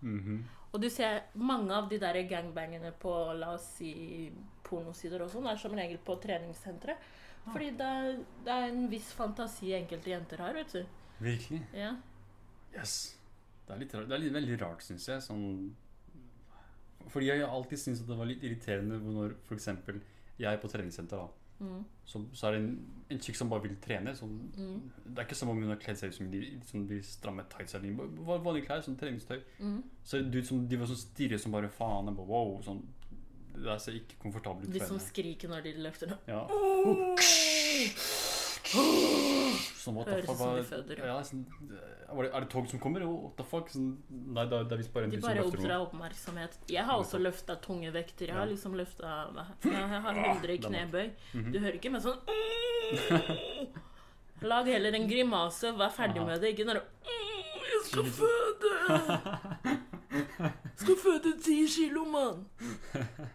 [0.02, 0.44] mhm.
[0.72, 4.30] Og du ser mange av de der gangbangene på la oss si
[4.64, 6.96] pornosider og sånn, er som regel på treningssentre.
[7.46, 10.84] Fordi det er, det er en viss fantasi enkelte jenter har, vet du.
[11.22, 11.62] Virkelig?
[11.72, 11.94] Ja.
[12.74, 13.14] Yes.
[13.66, 15.22] Det er, litt, det er litt, veldig rart, syns jeg.
[15.24, 15.74] Sånn
[17.10, 19.68] Fordi jeg har alltid syntes at det var litt irriterende når f.eks.
[20.38, 21.42] jeg er på treningssenter, da.
[21.58, 21.84] Mm.
[22.04, 22.72] Så, så er det en,
[23.10, 24.12] en chick som bare vil trene.
[24.16, 24.90] Så, Mm.
[25.06, 27.44] Det er ikke som om hun har kledd seg ut som de, som de stramme
[27.52, 28.06] tights eller.
[28.26, 29.40] Vanlige klær, sånn treningstøy.
[29.60, 29.80] Mm.
[30.04, 32.12] Så dude som, de var sånn stirre som bare faen.
[32.16, 32.82] Bare, wow, sånn,
[33.56, 36.20] det ser ikke komfortabelt ut De som skriker når de løfter nå.
[36.28, 36.42] Ja.
[38.66, 40.98] Sånn, what the fuck, hva-.
[40.98, 41.44] Ja, sånn,
[42.10, 43.00] er det- tog som kommer?
[43.06, 43.68] What the fuck?
[43.70, 46.58] Sånn, nei, det er, visst bare en De bare oppdrar oppmerksomhet.
[46.68, 48.26] Jeg har også løfta tunge vekter.
[48.26, 49.30] Jeg har liksom løfta
[49.64, 50.72] Jeg har 100 i det er nok.
[50.72, 51.10] knebøy.
[51.34, 51.52] Mhm.
[51.52, 52.18] Du hører ikke, meg sånn
[54.42, 55.72] Lag heller en grimase.
[55.76, 56.54] Vær ferdig med det.
[56.56, 58.72] Ikke når du Jeg skal føde!
[60.76, 62.44] Skal føde ti kilo, mann!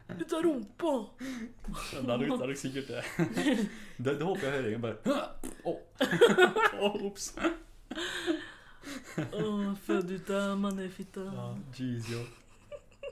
[0.09, 0.93] Ut av rumpa!
[1.91, 3.03] Det er nok, er sikkert det.
[4.05, 4.17] det.
[4.19, 5.17] Det håper jeg hører ingen bare
[5.65, 5.75] Å,
[6.82, 6.99] oh.
[7.07, 7.32] ops.
[9.32, 11.25] Oh, fød ut av mannefitta.
[11.27, 12.13] Ja, jeez.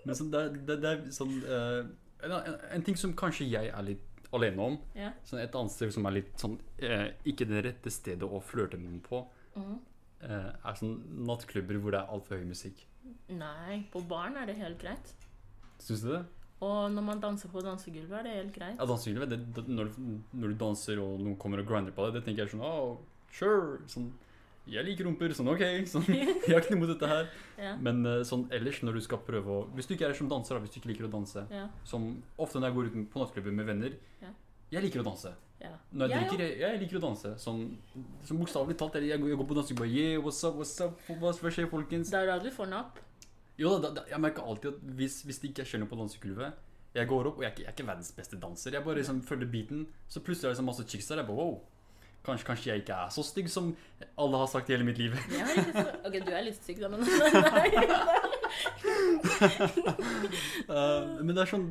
[0.05, 1.83] Men sånn, det, det, det er sånn uh,
[2.23, 4.05] en, en, en ting som kanskje jeg er litt
[4.35, 5.15] alene om, yeah.
[5.25, 8.77] sånn et annet sted som er litt sånn uh, Ikke det rette stedet å flørte
[8.77, 9.23] med noen på,
[10.21, 10.97] eh, er sånn
[11.27, 12.85] nattklubber hvor det er altfor høy musikk.
[13.29, 15.13] Nei, på barn er det helt greit.
[15.79, 16.23] Syns du det?
[16.65, 18.75] Og når man danser på dansegulvet, er det helt greit.
[18.81, 22.05] Ja, dansegulvet, det, det, når, du- når du danser og noen kommer og grinder på
[22.09, 22.97] deg, det tenker jeg sånn oh,
[23.31, 23.79] sure.
[23.87, 24.09] Sånn,
[24.69, 25.63] jeg liker rumper, sånn OK.
[25.87, 27.29] Sånn, jeg har ikke noe imot dette her.
[27.57, 27.71] Ja.
[27.79, 30.59] Men eh, sånn ellers, når du skal prøve å Hvis du ikke er som danser,
[30.59, 31.69] hvis du ikke liker å danse, Ja.
[31.87, 33.95] som ofte når jeg går ut på nattklubber med venner.
[34.69, 35.31] Jeg liker å danse.
[35.59, 35.73] Ja.
[35.91, 37.33] Når jeg Jeg drikker, jeg, jeg liker å danse.
[37.41, 37.63] Sånn,
[38.27, 38.95] sånn bokstavelig talt.
[39.03, 40.99] Jeg, går- på dansing bare Yeah, what's up, what's up?
[41.19, 42.11] Hva skjer, folkens?
[42.13, 42.99] Det er da du får napp.
[43.59, 46.95] Jo, da, da, jeg merker alltid at hvis, hvis det ikke skjer noe på dansegulvet
[46.95, 48.71] Jeg går opp, og jeg er ikke, er verdens beste danser.
[48.77, 49.83] Jeg bare liksom følger beaten.
[50.07, 51.17] Så plutselig er det liksom masse chicks der.
[51.21, 51.59] Jeg bare wow.
[52.25, 53.69] Kanskje, kanskje jeg ikke er så stygg som
[54.19, 55.13] alle har sagt i hele mitt liv.
[55.15, 55.83] Så...
[56.07, 57.69] Ok, du er litt stygg, da, men Nei.
[60.67, 61.69] uh, men det er sånn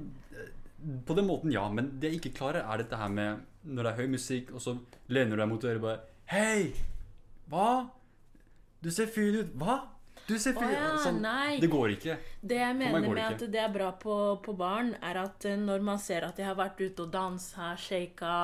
[1.06, 1.64] På den måten, ja.
[1.70, 4.60] Men det jeg ikke klarer, er dette her med når det er høy musikk, og
[4.62, 4.76] så
[5.12, 6.00] lener du deg mot øret og bare
[6.30, 6.72] Hei!
[7.50, 7.88] Hva?
[8.84, 9.54] Du ser fin ut.
[9.58, 9.78] Hva?
[10.28, 10.74] Du ser fin ut.
[10.76, 11.22] ja, Sånn,
[11.62, 12.14] det går ikke.
[12.44, 14.14] Det jeg mener med at det er bra på,
[14.44, 17.70] på barn, er at eh, når man ser at jeg har vært ute og dansa,
[17.80, 18.34] shaka,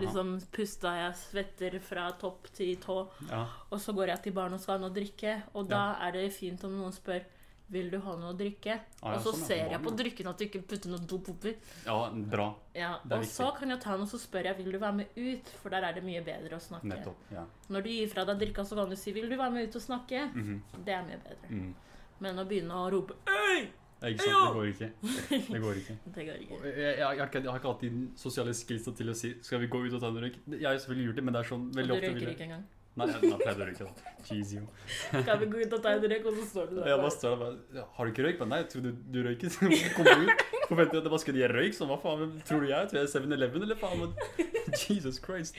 [0.00, 2.98] liksom pusta, jeg svetter fra topp til tå,
[3.30, 3.44] Ja.
[3.70, 6.12] og så går jeg til baren og skal ha noe å drikke, og da er
[6.18, 7.22] det fint om noen spør
[7.68, 8.76] vil du ha noe å drikke?
[9.02, 11.04] Ah, ja, og så sånn er ser jeg på drikken at du ikke putter noe
[11.10, 11.52] dop oppi.
[11.84, 11.96] ja,
[12.34, 12.46] bra.
[12.74, 13.32] Ja, og viktig.
[13.34, 15.74] så kan jeg ta den, og så spør jeg vil du være med ut, for
[15.74, 16.88] der er det mye bedre å snakke.
[16.94, 17.26] Nettopp.
[17.34, 17.44] Ja.
[17.68, 19.76] Når du gir fra deg drikka, så kan du si vil du være med ut
[19.76, 20.24] og snakke.
[20.34, 20.62] Mhm.
[20.84, 21.50] Det er mye bedre.
[21.50, 21.74] mm.
[22.20, 23.68] Men å begynne å rope Øy!
[23.98, 24.46] Ikke sant?
[24.46, 24.88] Det går ikke.
[25.52, 25.94] Det går ikke.
[26.14, 26.54] Det går ikke.
[26.54, 29.30] Og Jeg, jeg, jeg, har ikke, jeg har ikke alltid sosiale skills til å si
[29.42, 30.36] Skal vi gå ut og ta en røyk?
[30.54, 32.46] Jeg har selvfølgelig gjort det, men det er sånn Og veldig ofte Du røyker ikke
[32.46, 32.62] engang.
[32.98, 34.12] Nei, jeg pleide å røyke, da.
[34.28, 34.62] Jeez, jo.
[35.28, 37.12] Kan vi gå ut og ta en røyk, og så står du der Jeg bare
[37.14, 38.38] står der bare Har du ikke røyk?
[38.42, 39.58] Men nei, jeg trodde du, du røyket.
[39.96, 41.76] Kommer ut, forventer jeg at jeg bare skal gi røyk.
[41.78, 42.90] Så hva faen tror du jeg?
[42.90, 44.02] Tror jeg er 7-Eleven, eller faen?
[44.02, 44.42] Men,
[44.84, 45.58] Jesus Christ.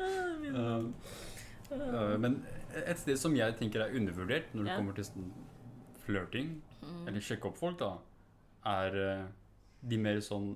[0.00, 0.84] «Ah,
[1.66, 2.36] Uh, uh, men
[2.86, 5.30] et sted som jeg tenker er undervurdert når det kommer til sånn
[6.04, 6.52] flørting,
[6.86, 7.08] Mm.
[7.08, 7.88] eller sjekke opp folk, da,
[8.70, 9.24] er uh,
[9.82, 10.52] de mer sånn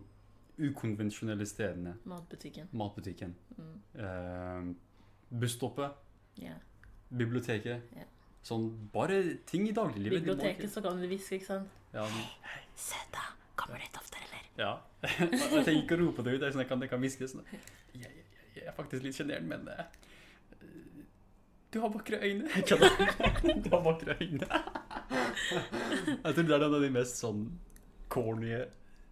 [0.63, 1.97] ukonvensjonelle stedene.
[2.07, 2.69] Matbutikken.
[2.77, 3.33] Matbutikken.
[3.57, 3.73] Mm.
[3.99, 4.69] Uh,
[5.43, 5.97] busstoppet.
[6.37, 6.55] Ja.
[7.11, 7.83] Biblioteket.
[7.97, 8.05] Ja.
[8.43, 10.23] Sånn bare ting i dagliglivet.
[10.23, 11.69] Biblioteket, ikke- så kan du hviske, ikke sant.
[11.93, 12.07] Ja,
[12.77, 13.37] Sett deg!
[13.57, 14.45] Kommer litt oftere, eller?
[14.57, 14.81] ja.
[15.03, 16.43] jeg trenger ikke å rope det ut.
[16.43, 17.43] Er sånn jeg kan, jeg kan hviske sånn.
[17.53, 17.61] Jeg,
[18.01, 18.25] jeg,
[18.55, 19.85] jeg er faktisk litt sjenert, men uh,
[21.71, 22.49] Du har vakre øyne.
[23.65, 24.47] Du har vakre øyne.
[26.25, 27.45] Jeg tror det er en av de mest sånn
[28.11, 28.57] corny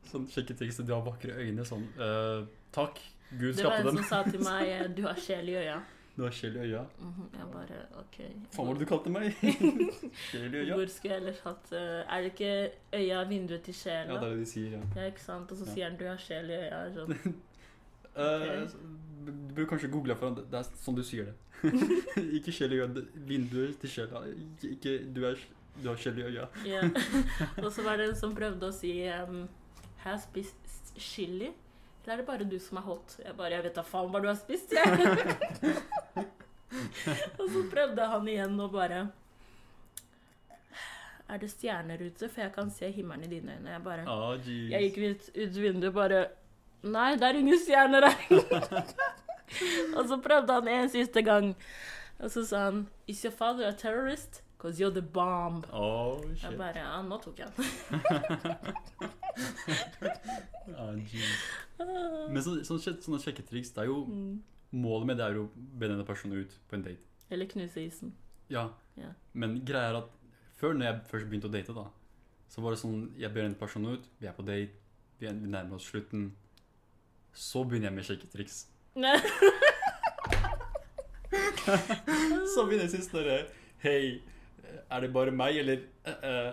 [0.09, 0.87] sånn sjekketriksene.
[0.89, 1.65] Du har vakre øyne.
[1.69, 2.99] Sånn uh, Takk.
[3.31, 4.01] Gud Det var en dem.
[4.01, 5.81] som sa til meg eh, 'du har sjel i øya'.
[6.19, 6.81] Du har skjell i øya.
[6.99, 8.17] Mhm, Jeg bare OK.
[8.19, 9.29] Faen, hva var det du kalte meg?
[10.27, 10.75] Skjell i øya.
[10.75, 12.55] Hvor skulle jeg ellers hatt eh, Er det ikke
[12.99, 14.81] øya vinduet til Ja, det er det de sier, ja.
[14.97, 15.53] Ja, ikke sant?
[15.55, 15.75] Og så Ja.
[15.77, 16.95] sier han 'du har sjel i øya'.
[16.97, 17.35] Sånn.
[18.19, 18.67] Eh,
[19.27, 20.45] du burde kanskje google for det.
[20.51, 21.35] Det er sånn du sier det.
[22.39, 22.89] ikke skjell i øya.
[23.15, 24.25] vinduet til sjela.
[24.27, 25.37] Ikke, ikke du, er,
[25.83, 26.49] du har skjell i øya.
[26.67, 26.83] Ja.
[27.63, 29.47] Og så var det en som prøvde å si um,
[30.03, 31.53] 'Har jeg spist chili?'
[32.09, 33.19] Eller er det bare du som er hot?
[33.21, 34.87] Jeg bare 'Jeg vet da faen hva du har spist', jeg.
[37.39, 39.01] og så prøvde han igjen og bare
[41.29, 42.29] 'Er det stjerner ute?
[42.29, 44.49] For jeg kan se himmelen i dine øyne.' Jeg bare oh.
[44.49, 46.27] Jeg gikk ut, ut vinduet bare
[46.83, 48.41] Nei, det er ingen stjerner her.
[49.97, 51.57] og så prøvde han en siste gang.
[52.19, 54.43] Og så sa han Is your father a terrorist?
[54.59, 55.65] Cause you're the bomb.
[55.73, 57.65] Oh, Jeg bare Ja, nå tok jeg den.
[60.79, 60.95] Ah.
[62.29, 64.43] Men så, sånn, sjek- sånne sjekketriks, det er jo Mm.
[64.73, 67.01] Målet med det er jo å be denne personen ut på en date.
[67.31, 68.13] Eller knuse isen.
[68.51, 68.69] Ja.
[68.97, 69.13] Ja.
[69.33, 70.11] Men greia er at
[70.61, 71.85] før når jeg først begynte å date, da,
[72.49, 74.71] så var det sånn Jeg ber denne personen ut, vi er på date,
[75.21, 76.33] vi er- vi nærmer oss slutten.
[77.33, 78.67] Så begynner jeg med sjekketriks.
[82.55, 83.47] Så begynner jeg sist når
[83.83, 84.21] Hei,
[84.91, 86.53] er det bare meg, eller uh, eh,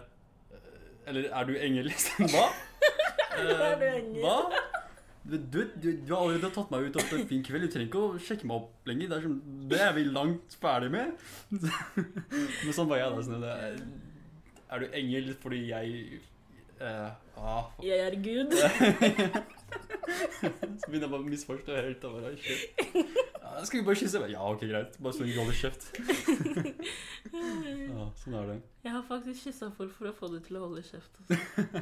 [1.07, 2.29] Eller er du engel, liksom?
[2.33, 2.47] Hva?
[3.35, 4.21] Eh, Er du engel?
[4.23, 4.35] Hva?
[5.25, 7.65] Du, du, du, du har allerede tatt meg ut etter en fin kveld.
[7.65, 9.09] Du trenger ikke å sjekke meg opp lenger.
[9.09, 9.33] Det er, som,
[9.71, 11.25] det er vi langt ferdig med.
[12.63, 13.15] Men sånn var jeg.
[13.15, 13.25] da.
[13.25, 13.79] Sånn, er,
[14.69, 16.21] er du engel fordi jeg
[16.79, 18.55] eh, ah, Jeg er Gud.
[20.05, 22.03] Så begynner jeg bare å misforstå helt.
[22.03, 22.33] Bare.
[23.41, 24.21] Ja, skal vi bare kysse?
[24.31, 24.97] Ja, ok, greit.
[25.01, 25.87] Bare så lenge du holder kjeft.
[27.35, 28.57] Ja, sånn er det.
[28.85, 31.17] Jeg har faktisk kyssa folk for å få dem til å holde kjeft.
[31.23, 31.81] Også.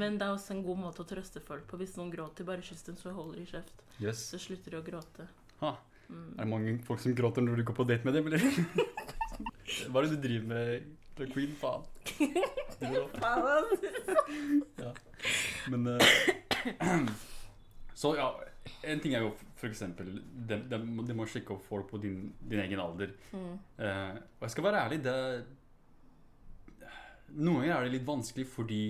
[0.00, 1.78] Men det er også en god måte å trøste folk på.
[1.80, 3.86] Hvis noen gråter, bare kyss dem, så holder de kjeft.
[4.02, 4.26] Yes.
[4.32, 5.28] Så slutter de å gråte.
[5.62, 5.76] Ha.
[6.08, 6.26] Mm.
[6.34, 8.42] Er det mange folk som gråter når du går på date med dem, eller?
[9.88, 11.54] Hva er det du driver med, The Queen?
[11.60, 11.86] Faen.
[14.82, 14.90] Ja.
[15.70, 16.02] Men uh,
[18.02, 18.26] Så ja,
[18.82, 22.32] en ting er jo for eksempel det, det, det må sjekke opp folk på din,
[22.40, 23.10] din egen alder.
[23.30, 23.56] Mm.
[23.78, 25.16] Uh, og jeg skal være ærlig, det
[27.32, 28.82] Noen ganger er det litt vanskelig fordi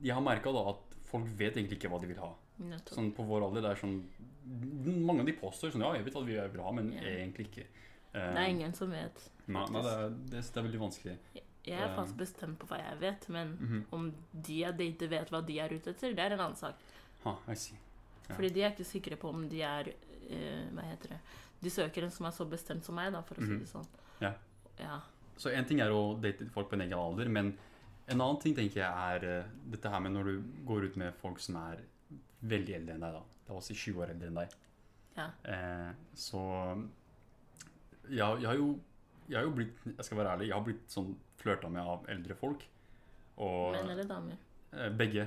[0.00, 2.30] jeg har merka at folk vet egentlig ikke hva de vil ha.
[2.56, 2.94] Nettopp.
[2.96, 3.98] Sånn på vår alder, det er sånn
[5.04, 7.18] Mange av de påstår sånn Ja, jeg vet hva vi vil ha, men yeah.
[7.18, 7.66] egentlig ikke.
[8.14, 9.26] Uh, Det er ingen som vet.
[9.46, 11.16] Nei, nei det, er, det, det er veldig vanskelig.
[11.66, 13.84] Jeg er fast bestemt på hva jeg vet, men Mhm.
[13.92, 16.74] om de jeg dater vet hva de er ute etter, det er en annen sak.
[17.24, 17.78] Ha, I see.
[18.28, 18.34] Ja.
[18.34, 19.88] Fordi de er ikke sikre på om de er
[20.30, 21.18] uh, Hva heter det?
[21.62, 23.58] De søker en som er så bestemt som meg, da, for å si Mhm.
[23.60, 23.86] det sånn.
[24.20, 24.34] Ja.
[24.78, 25.00] Ja.
[25.36, 27.56] Så en ting er å date folk på en egen alder, men
[28.08, 31.14] en annen ting tenker jeg er uh, dette her med når du går ut med
[31.14, 31.82] folk som er
[32.44, 33.22] veldig eldre enn deg, da.
[33.48, 34.48] La oss si 20 år eldre enn deg.
[35.16, 35.30] Ja.
[35.44, 36.40] Eh, så
[38.08, 38.78] jeg, jeg har jo
[39.28, 42.06] jeg har jo blitt, jeg skal være ærlig, jeg har blitt sånn flørta med av
[42.12, 42.64] eldre folk.
[43.36, 44.38] Og Menn eller damer?
[44.76, 45.26] eh, begge.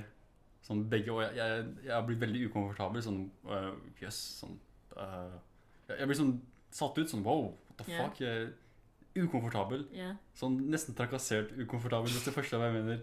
[0.64, 3.02] Sånn begge, og jeg, jeg, jeg har blitt veldig ukomfortabel.
[3.04, 3.46] Sånn jøss.
[3.48, 4.58] Uh, yes, sånn
[4.96, 5.38] uh,
[5.88, 6.34] jeg, blir sånn
[6.74, 7.08] satt ut.
[7.10, 8.02] Sånn wow, what the yeah.
[8.04, 8.20] fuck?
[8.20, 8.50] Jeg,
[9.18, 9.86] ukomfortabel.
[9.96, 10.18] Yeah.
[10.38, 13.00] Sånn nesten trakassert ukomfortabel, hvis det første jeg mener.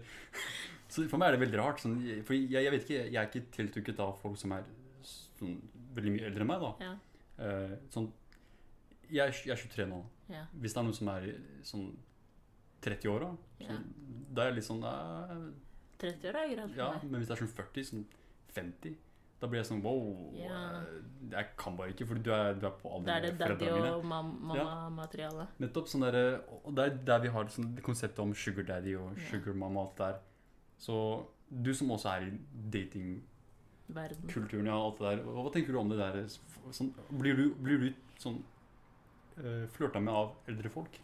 [0.88, 1.82] Så for meg er det veldig rart.
[1.82, 4.70] Sånn, for jeg, jeg vet ikke, jeg er ikke tiltrukket av folk som er
[5.04, 5.58] sånn,
[5.98, 6.64] veldig mye eldre enn meg.
[6.64, 6.72] da.
[6.86, 7.02] Yeah.
[7.38, 8.08] Uh, sånn,
[9.08, 10.00] jeg, jeg er 23 nå.
[10.30, 10.46] Yeah.
[10.62, 11.28] Hvis det er noen som er
[11.66, 11.90] sånn
[12.82, 13.76] 30 år, Ja.
[14.34, 15.52] da er jeg litt sånn eh,
[15.98, 17.10] 30 år er greit for Ja, meg.
[17.10, 18.04] men hvis det er sånn 40, sånn
[18.54, 18.96] 50,
[19.40, 20.32] da blir jeg sånn wow.
[20.34, 20.80] Ja.
[20.82, 23.30] eh, Jeg kan bare ikke, fordi du er, du er på alder Da er det
[23.32, 23.94] med daddy foreldrene mine.
[23.96, 25.46] og mam mamma-materiale.
[25.60, 28.94] Nettopp sånn der, og det er der vi har sånn, det konseptet om sugar daddy
[28.96, 29.24] og Ja.
[29.30, 30.20] sugar mama og alt det der.
[30.78, 32.38] Så du som også er i
[32.70, 33.22] datingkulturen
[33.88, 34.66] Verden.
[34.66, 36.26] ja, og alt det der, hva tenker du om det der?
[36.70, 38.42] Sånn, blir, du, blir du sånn
[39.38, 40.98] uh, flørta med av eldre folk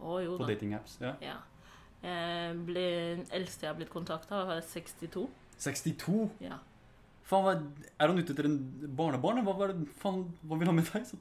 [0.00, 0.52] Å jo på da.
[0.54, 0.98] datingapps?
[1.02, 1.14] Ja.
[1.24, 1.36] Ja.
[2.68, 2.84] Ble,
[3.34, 5.26] eldste jeg har blitt kontakta, var 62.
[5.58, 6.28] 62?
[6.44, 6.58] Ja.
[7.28, 7.64] Faen,
[7.98, 8.58] er han ute etter en
[8.96, 9.42] barnebarn?
[9.44, 11.04] Hva, er det- faen, hva vil han med deg?
[11.04, 11.18] Så,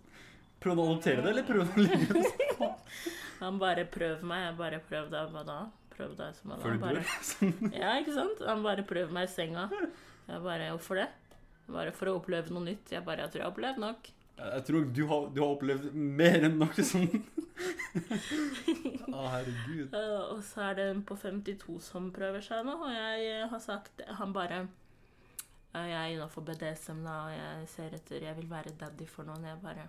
[0.62, 2.76] prøvde å adoptere det, eller prøv å ligge med
[3.42, 4.46] Han bare prøv meg.
[4.48, 5.30] Jeg bare prøv deg.
[5.34, 5.58] Hva da?
[5.94, 6.62] Prøv deg som alle.
[6.64, 7.02] før du dør?
[7.22, 7.54] Sånn.
[7.82, 8.40] Ja, ikke sant?
[8.48, 9.68] Han bare 'prøv meg i senga.
[10.28, 11.08] Jeg bare Hvorfor det?
[11.68, 12.90] Bare for å oppleve noe nytt.
[12.92, 14.10] Jeg bare Jeg tror jeg har opplevd nok.
[14.38, 17.30] Jeg tror du har, du har opplevd mer enn noe sånt.
[19.10, 19.96] Å, herregud.
[19.98, 23.48] Eh, og så er det en på 52 som prøver seg nå, og jeg eh,
[23.50, 24.68] har sagt Han bare
[25.74, 29.50] Jeg er innafor BDSM, da, og jeg ser etter Jeg vil være daddy for noen.
[29.50, 29.88] Jeg bare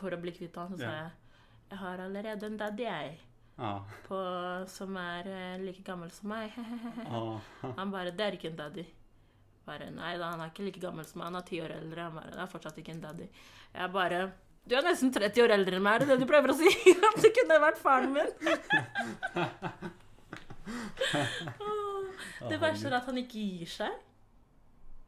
[0.00, 1.02] For å bli kvitt han, så sa yeah.
[1.04, 3.18] jeg Jeg har allerede en daddy, jeg.
[3.60, 4.18] Ah, På,
[4.72, 6.54] som er eh, like gammel som meg.
[7.06, 7.38] ah,
[7.78, 8.88] Han bare 'Det er ikke en daddy'.
[9.70, 11.30] Bare, Nei da, han er ikke like gammel som meg.
[11.30, 12.06] Han er ti år eldre.
[12.08, 13.28] Han bare, det er fortsatt ikke en daddy.
[13.76, 14.20] Jeg bare
[14.66, 16.70] Du er nesten 30 år eldre enn meg, er det det du prøver å si?
[17.10, 18.30] At det kunne vært faren min?
[22.50, 23.96] Det verste er at han ikke gir seg.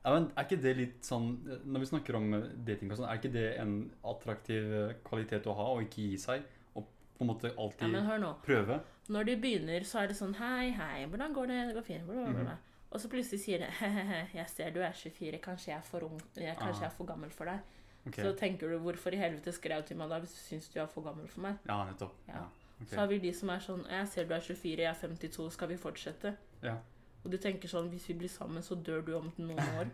[0.03, 2.33] Ja, men Er ikke det litt sånn Når vi snakker om
[2.67, 3.77] dating, og sånn, er ikke det en
[4.11, 4.73] attraktiv
[5.07, 5.69] kvalitet å ha?
[5.77, 6.43] Å ikke gi seg?
[6.75, 8.81] Og på en måte alltid ja, prøve?
[9.13, 11.61] Når de begynner, så er det sånn Hei, hei, hvordan går det?
[11.69, 12.07] Det går fint.
[12.09, 12.59] Bla, bla, bla.
[12.93, 13.69] Og så plutselig sier de
[14.39, 16.81] jeg ser du er 24, kanskje jeg er for ung, kanskje Ah.
[16.83, 17.61] jeg er for gammel for deg.
[18.07, 18.25] Okay.
[18.25, 20.87] Så tenker du hvorfor i helvete skrev til meg da hvis du syns du er
[20.91, 21.57] for gammel for meg?
[21.69, 22.13] Ja, nettopp.
[22.29, 22.43] Ja.
[22.83, 22.91] Okay.
[22.91, 25.51] Så har vi de som er sånn Jeg ser du er 24, jeg er 52,
[25.55, 26.33] skal vi fortsette?
[26.63, 26.77] Ja.
[27.25, 29.93] Og du tenker sånn Hvis vi blir sammen, så dør du om noen år.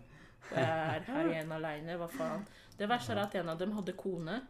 [0.51, 1.99] Og jeg er her igjen aleine.
[2.01, 2.47] Hva faen?
[2.79, 4.41] Det verste er at en av dem hadde kone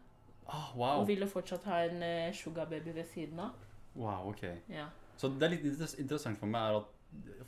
[0.49, 3.51] Ah, og ville fortsatt ha en uh, sugarbaby ved siden av.
[3.95, 4.45] wow, ok.
[4.73, 4.87] Ja.
[5.19, 5.67] Så det er litt
[5.99, 6.95] interessant for meg er at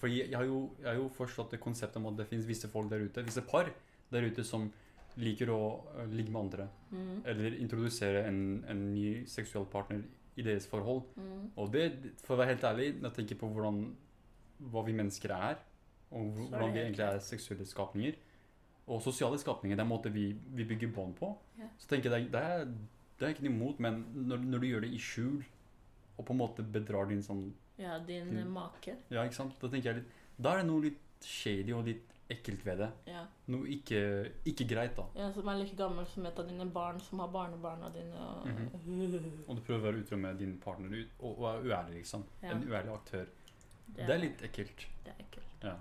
[0.01, 2.71] For jeg, har, jo, jeg har jo forstått det konseptet om at det finnes visse
[2.73, 3.69] folk der ute, visse par
[4.11, 4.71] der ute som
[5.21, 5.61] liker å
[5.99, 6.69] eh, ligge med andre.
[6.91, 7.19] Mm.
[7.33, 8.41] Eller introdusere en,
[8.71, 10.05] en ny seksuell partner
[10.39, 11.05] i deres forhold.
[11.17, 11.51] Mm.
[11.61, 11.85] Og det,
[12.25, 13.83] for å være helt ærlig, når jeg tenker på hvordan,
[14.73, 15.61] hva vi mennesker er,
[16.11, 18.19] og hvordan vi egentlig er seksuelle skapninger,
[18.91, 21.29] og sosiale skapninger, det er en måte vi, vi bygger bånd på,
[21.61, 21.71] yeah.
[21.79, 22.65] så tenker jeg det er,
[23.21, 25.45] det er ikke noe imot, men når, når du gjør det i skjul,
[26.21, 27.47] og på en måte bedrar din sånn
[27.81, 28.39] ja, din Mm.
[28.43, 28.95] eh, make.
[29.11, 29.55] Ja, ikke sant?
[29.61, 30.11] Da tenker jeg litt
[30.41, 32.87] Da er det noe litt shady og litt ekkelt ved det.
[33.11, 33.25] Ja.
[33.51, 35.05] Noe ikke, ikke greit, da.
[35.19, 35.33] ja.
[35.35, 38.15] Som er like gammel som et av dine barn som har barnebarna dine.
[38.15, 38.47] Og...
[38.47, 39.45] Mhm.
[39.49, 42.23] Og du prøver å være utro med din partner og, og er uærlig, liksom.
[42.43, 42.53] Ja.
[42.55, 43.27] En uærlig aktør.
[43.91, 44.87] Det, Det er litt ekkelt.
[45.05, 45.65] det er ekkelt.
[45.67, 45.75] Ja.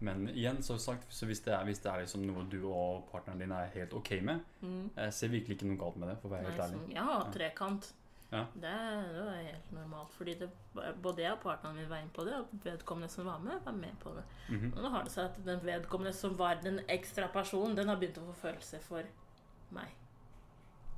[0.00, 3.08] Men igjen, så sagt, så hvis det er, hvis det er liksom noe du og
[3.10, 4.90] partneren din er helt ok med, Mm.
[4.96, 6.80] jeg ser virkelig ikke noe galt med det, for å være Nei, helt ærlig.
[6.80, 7.30] Som, Ja.
[7.32, 7.92] trekant.
[8.30, 8.44] Ja.
[8.54, 8.72] Det,
[9.14, 10.12] det var helt normalt.
[10.14, 10.50] Fordi det,
[11.02, 13.72] både jeg og partneren min var inne på det, og vedkommende som var med, var
[13.72, 14.24] med på det.
[14.48, 14.72] Mhm.
[14.76, 17.98] Og nå har det seg at den vedkommende som var den ekstra personen, den har
[17.98, 19.02] begynt å få følelser for
[19.74, 19.96] meg.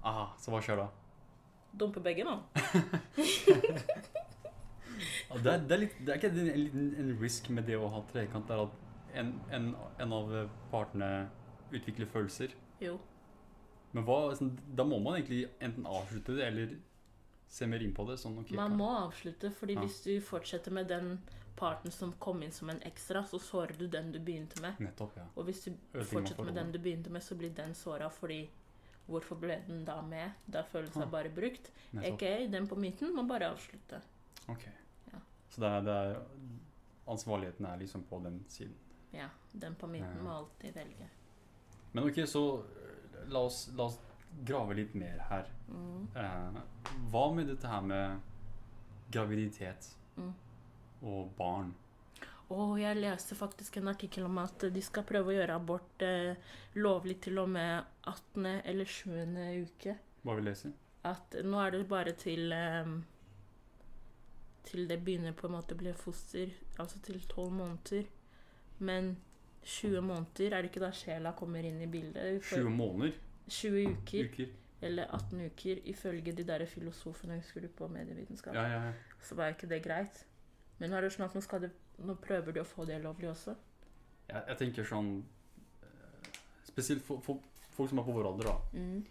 [0.04, 0.88] Aha, så hva skjer da?
[1.78, 2.36] Dumpe begge nå.
[5.32, 7.88] Det, er, det, er litt, det er ikke en, en en risk med det å
[7.90, 9.70] ha trekant, det er at en, en,
[10.04, 10.34] en av
[10.70, 11.08] partene
[11.72, 12.52] utvikler følelser.
[12.82, 12.98] Jo.
[13.96, 16.76] Men hva, sånn, da må man egentlig enten avslutte det, eller
[17.52, 18.16] se mer inn på det.
[18.20, 19.80] Sånn, okay, Man må avslutte, fordi Ja.
[19.84, 21.18] hvis du fortsetter med den
[21.56, 24.78] parten som kom inn som en ekstra, så sårer du den du begynte med.
[24.80, 25.26] Nettopp, ja.
[25.36, 28.48] Og hvis du fortsetter med den du begynte med, så blir den såra fordi
[29.08, 30.30] Hvorfor ble den da med?
[30.48, 31.06] Da føles det Ah.
[31.10, 31.70] bare brukt.
[31.92, 32.12] Nettopp.
[32.14, 34.00] Ok, den på midten må bare avslutte.
[34.48, 34.62] Ok.
[35.12, 35.18] Ja.
[35.50, 36.22] Så det er, det er
[37.08, 38.74] Ansvarligheten er liksom på den siden.
[39.12, 39.28] Ja,
[39.58, 41.08] den på midten må alltid velge.
[41.92, 42.64] Men ok, så
[43.26, 43.98] la oss, la oss
[44.44, 45.48] grave litt mer her.
[45.68, 46.08] Mm.
[46.16, 46.60] Eh,
[47.12, 48.20] hva med dette her med
[49.12, 50.32] graviditet Mm.
[51.02, 51.74] og barn?
[52.52, 56.34] Og jeg leste faktisk en artikkel om at de skal prøve å gjøre abort eh,
[56.74, 58.46] lovlig til og med 18.
[58.64, 59.64] eller 7.
[59.64, 59.94] uke.
[60.22, 60.72] Hva vil det si?
[61.04, 62.92] At nå er det bare til eh,
[64.68, 68.04] Til det begynner på en måte å bli foster, altså til 12 måneder.
[68.78, 69.16] Men
[69.64, 72.42] 20 måneder, er det ikke da sjela kommer inn i bildet?
[72.46, 73.16] 20 måneder?
[73.48, 74.48] 20 uker, Uker?
[74.82, 78.54] eller 18 uker, ifølge de der filosofene husker du på medievitenskap.
[78.54, 78.92] Ja, ja, ja.
[79.22, 80.24] Så var ikke det greit.
[80.78, 81.70] Men nå er det sånn at nå, det,
[82.02, 83.54] nå prøver de å få det lovlig også.
[84.28, 85.12] Jeg, jeg tenker sånn
[85.82, 86.30] eh,
[86.66, 87.38] Spesielt for, for
[87.76, 88.78] folk som er på vår alder, da.
[88.78, 89.02] Mm,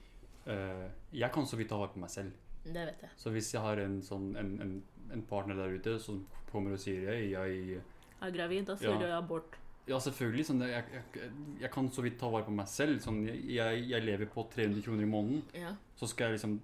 [0.42, 2.32] Uh, jeg kan så vidt ta vare på meg selv.
[2.66, 3.10] det vet jeg.
[3.16, 4.72] Så hvis jeg har en, sånn, en, en,
[5.14, 7.84] en partner der ute som kommer og sier jeg, jeg,
[8.26, 8.98] Er gravid, da sier Ja.
[8.98, 9.60] du abort.
[9.90, 10.46] Ja, selvfølgelig.
[10.48, 11.30] Sånn, jeg, jeg,
[11.64, 13.00] jeg kan så vidt ta vare på meg selv.
[13.04, 15.42] Sånn, jeg, jeg lever på 300 kroner i måneden.
[15.58, 15.74] Ja.
[15.98, 16.60] Så skal jeg liksom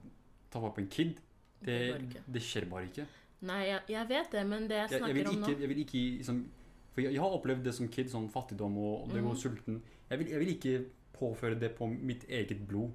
[0.53, 1.17] ta vare på en kid.
[1.57, 1.77] Det,
[2.13, 3.07] Det det skjer bare ikke.
[3.47, 6.39] Nei, jeg, vet det, men det jeg snakker ikke, om nå jeg vil ikke liksom,
[6.95, 9.27] For jeg, har opplevd det som kid, sånn fattigdom og det mm.
[9.27, 9.41] gå Mhm.
[9.41, 9.81] sulten.
[10.09, 10.77] Vil, jeg vil ikke
[11.17, 12.93] påføre det på mitt eget blod.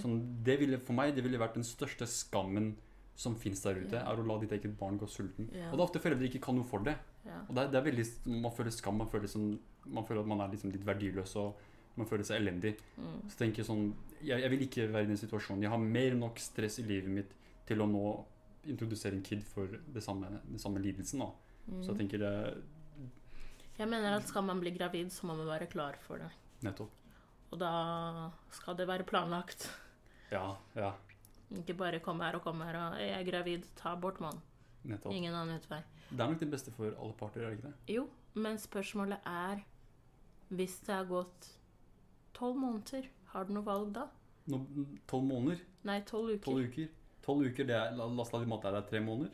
[0.00, 2.74] Sånn, det ville, for meg det ville vært den største skammen
[3.16, 4.10] som fins der ute, Ja.
[4.12, 5.48] er å la ditt eget barn gå sulten.
[5.54, 5.70] Ja.
[5.70, 6.96] Og det er ofte foreldre ikke kan noe for det.
[7.26, 7.40] Ja.
[7.48, 8.06] Og det er, det er veldig,
[8.42, 11.54] Man føler skam, man føler, sånn, man føler at man er liksom litt verdiløs og
[11.96, 12.78] man føler seg elendig.
[12.98, 13.28] Mm.
[13.28, 15.62] Så tenker jeg sånn, jeg, jeg vil ikke være i den situasjonen.
[15.62, 17.30] Jeg har mer enn nok stress i livet mitt
[17.66, 18.24] til å nå
[18.64, 21.18] introdusere en kid for det samme, det samme lidelsen.
[21.18, 21.30] da.
[21.82, 21.98] Så jeg Mm.
[21.98, 22.62] tenker det
[23.78, 26.30] Jeg mener at skal man bli gravid, så må man være klar for det.
[26.62, 26.90] Nettopp.
[27.52, 29.68] Og da skal det være planlagt.
[30.30, 30.92] Ja, ja.
[31.60, 34.40] Ikke bare komme her og komme her og 'Jeg er gravid, ta abort, mann'.
[34.84, 35.12] Nettopp.
[35.14, 35.82] Ingen annen utvei.
[36.10, 37.94] Det er nok det beste for alle parter, er det ikke det?
[37.94, 39.62] Jo, men spørsmålet er
[40.52, 41.46] Hvis det har gått
[42.34, 44.02] tolv måneder, har du noe valg da?
[45.08, 45.62] Tolv måneder?
[45.88, 46.44] Nei, tolv uker.
[46.44, 46.88] Tolv uker?
[47.22, 49.30] Tolv uker, det er, la, oss la det er det tre måneder?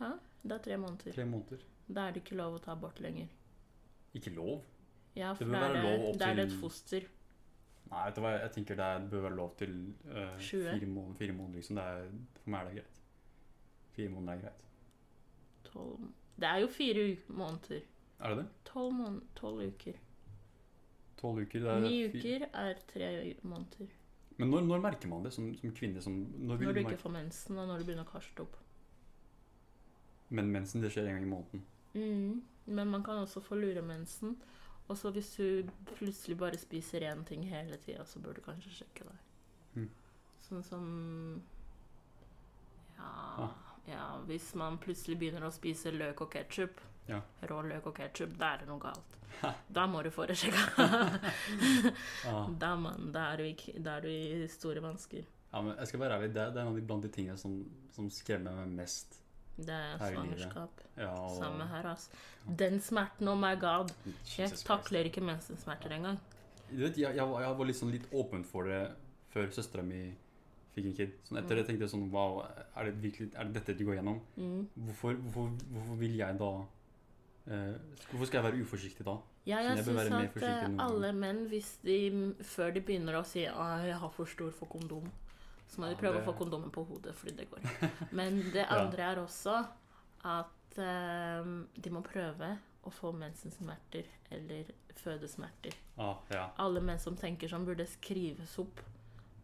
[0.00, 0.10] Hæ?
[0.42, 1.12] Det er tre måneder.
[1.12, 1.62] Tre måneder.
[1.86, 3.28] Da er det ikke lov å ta abort lenger.
[4.14, 4.64] Ikke lov?
[5.14, 7.06] Ja, for det, det, er det, da er det et foster.
[7.90, 9.72] Nei, vet du hva, jeg tenker det, bør være lov til
[10.06, 11.56] uh, fire, måneder, fire måneder.
[11.58, 11.76] liksom.
[11.80, 12.10] Det er,
[12.42, 13.00] for meg er det greit.
[13.96, 14.66] Fire måneder er greit.
[15.64, 16.04] Tolv
[16.36, 17.80] Det er jo fire måneder.
[18.20, 18.46] Er det det?
[18.64, 19.98] Tolv, mån tolv uker.
[21.20, 21.64] Tolv uker?
[21.64, 23.96] Det er Ni uker er tre måneder.
[24.38, 26.02] Men når, når merker man det som, som kvinne?
[26.02, 28.56] Som, når Når du ikke får mensen, og når du begynner å kaste opp.
[30.30, 31.66] Men mensen det skjer en gang i måneden.
[31.92, 32.42] Mm.
[32.70, 34.38] Men man kan også få luremensen.
[34.90, 38.72] Og så hvis du plutselig bare spiser én ting hele tida, så bør du kanskje
[38.80, 39.20] sjekke deg.
[39.76, 39.88] Mm.
[40.48, 40.86] Sånn som
[42.96, 43.12] ja,
[43.44, 43.50] Ah.
[43.86, 47.20] ja, hvis man plutselig begynner å spise løk og ketsjup, Ja.
[47.42, 49.16] rå løk og ketsjup, da er det noe galt.
[49.72, 50.66] Da må du få det sjekka.
[52.26, 52.48] Ah.
[52.50, 55.24] da, man, da, er du da er du i store vansker.
[55.52, 57.38] Ja, men jeg skal være ærlig, det det er en av de blant de tingene
[57.38, 57.54] som,
[57.94, 59.16] som skremmer meg mest.
[59.66, 60.80] Det er Her svangerskap.
[60.96, 62.10] Ja, og, Samme her, altså.
[62.58, 63.92] Den smerten, oh my god.
[64.38, 66.18] Jeg takler ikke mensensmerter engang.
[66.70, 68.82] Du vet, jeg, jeg, jeg var litt, sånn litt åpen for det
[69.32, 70.02] før søstera mi
[70.74, 71.14] fikk en kid.
[71.26, 71.58] Sånn etter Mm.
[71.58, 72.44] det tenkte jeg sånn Wow,
[72.76, 74.20] er det virkelig Er det dette du går gjennom?
[74.36, 74.68] Mm.
[74.86, 76.50] Hvorfor, hvorfor, hvorfor vil jeg da
[77.50, 77.74] eh,
[78.10, 79.16] Hvorfor skal jeg være uforsiktig da?
[79.46, 83.46] Ja, jeg jeg syns at eh, alle menn, hvis de før de begynner å si
[83.48, 85.06] at jeg har for stor for kondom,
[85.70, 87.60] så må Ja, de prøve det- å få kondomen på hodet, fordi det går.
[88.18, 88.80] Men det Ja.
[88.82, 89.56] andre er også
[90.24, 91.44] at eh,
[91.80, 95.74] de må prøve å få mensensmerter eller fødesmerter.
[95.98, 96.50] Ah, ja.
[96.58, 98.80] Alle menn som tenker sånn, burde skrives opp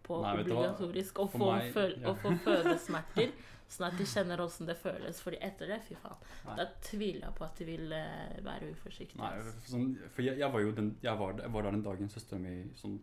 [0.07, 2.13] på Nei, obligatorisk og få, meg- føl ja.
[2.15, 3.33] få fødesmerter,
[3.69, 5.21] sånn at de kjenner åssen det føles.
[5.21, 6.17] Fordi etter det, fy faen,
[6.47, 6.57] Nei.
[6.61, 9.19] da tviler jeg på at de vil eh, være uforsiktige.
[9.21, 11.83] Nei, for sånn, for jeg, jeg var jo den, jeg var, jeg var der den
[11.89, 12.99] dagen søstera mi sånn,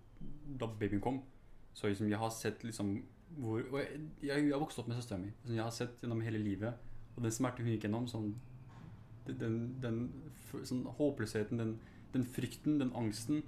[0.59, 1.21] Da babyen kom.
[1.75, 2.95] Så liksom, jeg har sett liksom
[3.39, 5.31] hvor jeg, jeg, jeg har vokst opp med søstera mi.
[5.45, 6.73] Sånn, jeg har sett gjennom hele livet.
[7.15, 8.33] Og den smerten hun gikk gjennom, sånn
[9.25, 9.97] Den, den, den
[10.67, 11.75] sånn, håpløsheten, den,
[12.11, 13.43] den frykten, den angsten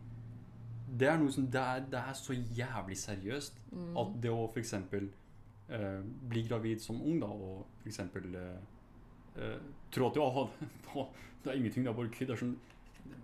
[0.88, 3.98] Det er noe som Det er, det er så jævlig seriøst Mm.
[4.00, 4.74] at det å f.eks.
[5.68, 8.00] Eh, bli gravid som ung, da, og f.eks.
[8.00, 9.58] Eh,
[9.92, 10.46] tro at ja,
[11.44, 12.32] det er ingenting, det er bare kødd.
[12.40, 12.56] Sånn,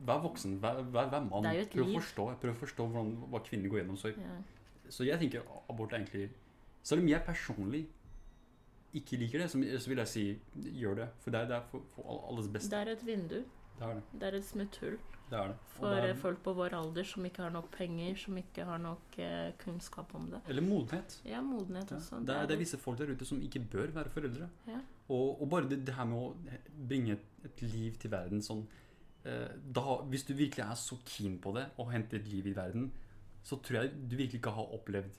[0.05, 1.47] Vær voksen, vær, vær, vær mann.
[1.71, 3.97] Prøv å forstå, prøv å forstå hvordan, hva kvinner går gjennom.
[3.97, 4.35] Så, Ja.
[4.93, 6.27] så jeg tenker abort er egentlig
[6.83, 7.85] Selv om jeg personlig
[8.93, 9.57] ikke liker det, så,
[9.89, 10.25] vil jeg si
[10.81, 11.07] gjør det.
[11.23, 12.71] For det er, det er for, for alles beste.
[12.73, 13.39] Det er et vindu.
[13.79, 14.03] Det er det.
[14.19, 14.97] Det er et smutthull
[15.31, 15.57] det, er det.
[15.77, 19.53] For folk på vår alder som ikke har nok penger, som ikke har nok eh,
[19.61, 20.41] kunnskap om det.
[20.49, 21.21] eller modenhet.
[21.25, 21.95] Ja, modenhet Ja.
[21.95, 22.19] også.
[22.19, 24.49] Det, er, det er visse folk der ute som ikke bør være foreldre.
[24.67, 24.79] Ja.
[25.07, 26.35] Og, og bare det, det her med å
[26.87, 28.65] bringe et, et liv til verden sånn
[29.25, 32.55] eh, da, Hvis du virkelig er så keen på det, å hente et liv i
[32.55, 32.91] verden,
[33.43, 35.15] så tror jeg du virkelig ikke har opplevd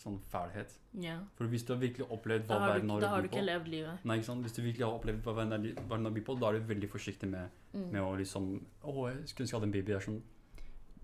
[0.00, 0.72] sånn fælhet.
[0.98, 1.18] ja.
[1.36, 3.28] For hvis du har virkelig opplevd hva verden har, å by på da har du
[3.28, 4.04] ikke levd livet.
[4.08, 4.42] Nei, ikke sant?
[4.46, 6.74] Hvis du virkelig har opplevd hva verden er- har å by på, da er du
[6.74, 7.92] veldig forsiktig med, Mm.
[7.92, 9.92] med å liksom Å, jeg skulle ønske jeg hadde en baby.
[9.92, 10.22] Er sånn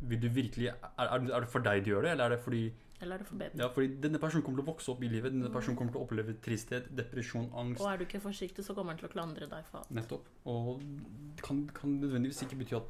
[0.03, 2.73] Vil du virkelig er, er, det- for deg du gjør det, eller er det fordi
[3.01, 3.59] Eller er det for baby?
[3.59, 5.33] Ja, fordi denne personen kommer til å vokse opp i livet.
[5.33, 7.81] Denne personen kommer til å oppleve tristhet, depresjon, angst.
[7.81, 9.91] Og er du ikke forsiktig, så kommer han til å klandre deg for alt.
[9.91, 10.25] Nettopp.
[10.47, 12.89] Og det kan, kan nødvendigvis ikke bety at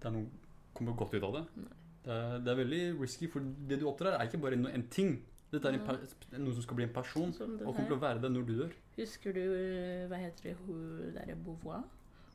[0.00, 0.26] det er noe
[0.74, 1.44] kommer godt ut av det.
[2.04, 5.22] Det er, det er veldig risky, for det du oppdrar, er ikke bare en ting.
[5.54, 8.00] Dette er en, per- noe som skal bli en person, Som og kommer til å
[8.02, 8.72] være det når du dør.
[8.96, 11.84] Husker du eh, Hva heter det hun derre Beauvoir?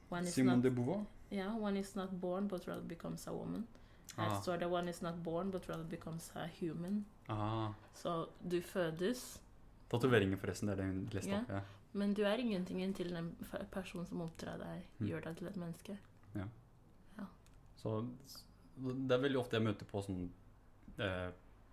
[0.09, 1.03] One is Simone not, de Beauvoir.
[1.31, 3.67] yeah, one is not born, but rather becomes a woman.
[4.17, 4.39] Her Ah.
[4.41, 7.05] står det one is not born, but rather becomes a human.
[7.29, 7.73] Ah.
[7.93, 9.41] Så du fødes,
[9.89, 10.67] Tatoveringer, forresten.
[10.69, 11.41] Det er det hun leste yeah.
[11.43, 11.49] opp.
[11.49, 11.59] Ja.
[11.93, 13.31] men du er ingenting til den
[13.71, 15.07] personen som oppdrar deg, Mm.
[15.09, 15.97] gjør deg til et menneske.
[16.35, 16.45] Ja.
[17.75, 17.93] Så
[18.77, 20.29] det er veldig ofte jeg møter på sånn
[20.99, 21.29] eh,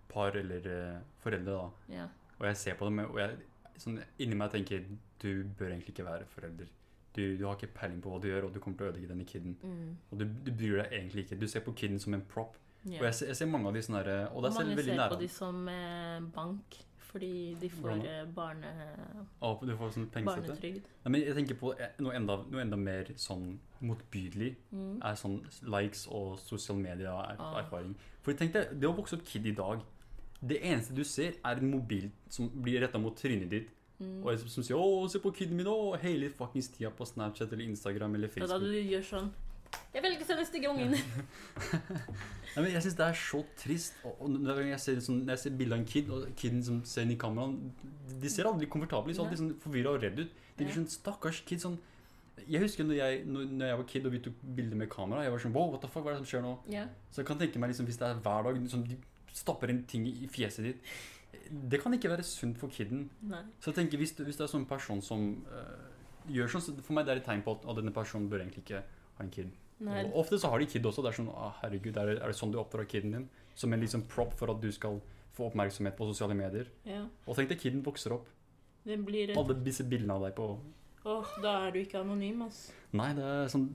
[0.09, 1.93] par eller eh, foreldre, da.
[1.99, 2.07] Ja.
[2.39, 3.37] Og jeg ser på dem, og jeg,
[3.81, 4.85] sånn, inni meg tenker
[5.21, 6.69] du bør egentlig ikke være forelder.
[7.17, 9.09] Du, du har ikke peiling på hva du gjør, og du kommer til å ødelegge
[9.09, 9.55] denne kiden.
[9.63, 9.93] Mm.
[10.11, 11.39] Og du, du bryr deg egentlig ikke.
[11.41, 12.59] Du ser på kiden som en prop.
[12.83, 12.99] Yeah.
[12.99, 14.81] Og jeg ser, jeg ser mange av de sånne der, Og det er mange selv
[14.83, 16.77] veldig ser på de som eh, bank,
[17.07, 17.31] fordi
[17.61, 18.73] de får eh, barne,
[19.47, 20.91] Og du får sånn barnetrygd.
[21.07, 23.49] Nei, men jeg tenker på eh, noe enda, noe enda mer sånn
[23.81, 24.53] motbydelig.
[24.69, 24.93] Mm.
[25.09, 25.39] Er sånn
[25.73, 27.97] likes og sosiale medier-erfaring.
[27.97, 28.15] Ah.
[28.21, 29.81] For tenk deg, det å vokse opp kid i dag
[30.41, 33.69] Det eneste du ser, er en mobil som blir retta mot trynet ditt.
[33.99, 34.21] Mm.
[34.23, 37.65] Og som sier 'Å, se på kiden min', og hele fuckings tida på Snapchat eller
[37.65, 39.31] Instagram eller Og da du gjør sånn
[39.93, 40.91] Jeg velger den stygge ungen.
[42.55, 43.97] Nei, men jeg syns det er så trist.
[44.03, 46.63] Og, og når jeg ser, sånn, når jeg ser bilde av en kid, og kiden
[46.63, 47.57] som ser inn i kameraet
[48.21, 49.17] De ser aldri komfortable ut.
[49.17, 50.29] De alltid sånn forvirra og redd ut.
[50.57, 50.69] De Ja.
[50.69, 51.59] blir sånn stakkars kid.
[51.61, 51.77] sånn
[52.47, 55.23] Jeg husker når jeg, når, jeg var kid og vi tok bilder med kamera.
[55.23, 56.57] Jeg var sånn Wow, what the fuck, hva er det som skjer nå?
[56.69, 56.87] ja.
[57.11, 58.97] Så jeg kan tenke meg liksom, hvis det er hver dag liksom, de
[59.37, 60.89] stapper inn ting i fjeset ditt
[61.47, 63.05] Det kan ikke være sunt for kiden.
[63.29, 63.43] Nei.
[63.61, 65.85] Så jeg tenker, hvis, du- hvis det er sånn person som uh,
[66.27, 68.65] gjør sånn, så for meg det er et tegn på at, denne personen bør egentlig
[68.65, 69.53] ikke ha en kid.
[69.79, 70.01] Nei.
[70.09, 71.03] Og ofte så har de kid også.
[71.05, 73.27] Det er sånn ah, herregud, er det, er det sånn du oppdrar kiden din?
[73.55, 74.99] Som en liksom prop for at du skal
[75.37, 76.71] få oppmerksomhet på sosiale medier.
[76.87, 77.03] Ja.
[77.27, 78.27] Og tenk deg kiden vokser opp.
[78.87, 80.49] Blir Alle disse bildene av deg på
[81.07, 82.73] Åh, da er du ikke anonym, altså.
[82.97, 83.67] Nei, det er sånn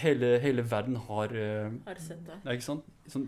[0.00, 2.44] Hele, hele verden har uh, Har sett deg.
[2.54, 2.86] Ikke sant?
[3.12, 3.26] Sånn,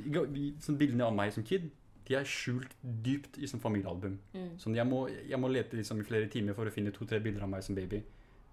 [0.65, 1.71] sånn Bildene av meg som kid
[2.07, 2.71] de er skjult
[3.03, 4.13] dypt i sånn familiealbum.
[4.31, 4.51] Mm.
[4.63, 7.43] Sånn, jeg, må, jeg må lete liksom i flere timer for å finne to-tre bilder
[7.43, 7.99] av meg som baby.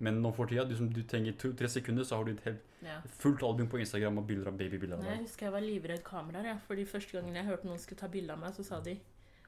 [0.01, 2.63] Men nå for tida, du, som- du trenger to-tre sekunder, så har du et helt
[2.83, 2.97] Ja.
[3.21, 6.45] fullt album på Instagram og bilder av babybilder Nei, jeg husker jeg var livredd kameraer,
[6.49, 6.55] ja.
[6.67, 8.97] fordi første gangen jeg hørte noen skulle ta bilde av meg, så sa de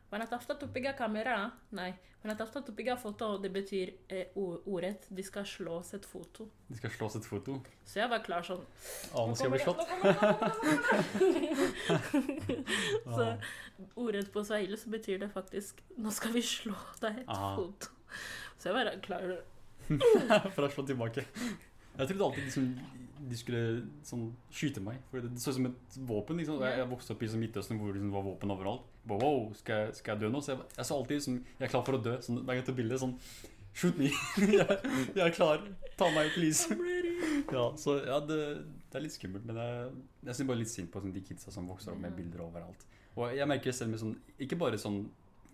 [0.10, 1.52] Wanatafta tupiga kamera?
[1.70, 1.94] Nej.
[2.26, 3.38] Wanatafuta tupiga foto.
[3.38, 6.48] Det betyr eh, ordet de skal slå oss et foto.
[6.68, 7.60] De skal slås et foto.
[7.86, 8.64] Så jeg var klar sånn
[9.14, 9.82] Å, nå skal jeg bli slått.
[13.18, 13.28] Så
[14.02, 17.56] ordet på swahili så betyr det faktisk 'nå skal vi slå deg et Aha.
[17.60, 17.94] foto'.
[18.58, 19.38] Så jeg var klar
[20.56, 21.28] For å slå tilbake.
[21.96, 22.66] Jeg trodde alltid liksom,
[23.30, 23.62] de skulle
[24.04, 24.98] sånn, skyte meg.
[25.12, 26.42] For det så ut som et våpen.
[26.42, 26.58] Liksom.
[26.66, 28.95] Jeg, jeg vokste opp i sånn Midtøsten hvor det liksom, var våpen overalt.
[29.06, 30.42] Bare, wow, skal skal jeg dø nå?
[30.42, 32.16] Så jeg, jeg så alltid som jeg er klar for å dø.
[32.26, 33.18] Sånn, hver gang jeg tar bilde, sånn
[33.76, 34.08] Shoot me!
[34.40, 34.78] jeg,
[35.12, 35.66] jeg er klar.
[36.00, 36.72] Ta meg, please.
[37.52, 38.38] Ja, så ja, det,
[38.88, 39.90] det er litt skummelt, men jeg,
[40.30, 42.86] jeg synes bare litt synd på sånn, de kidsa som vokser opp med bilder overalt.
[43.20, 45.02] Og jeg merker selv med sånn, ikke bare sånn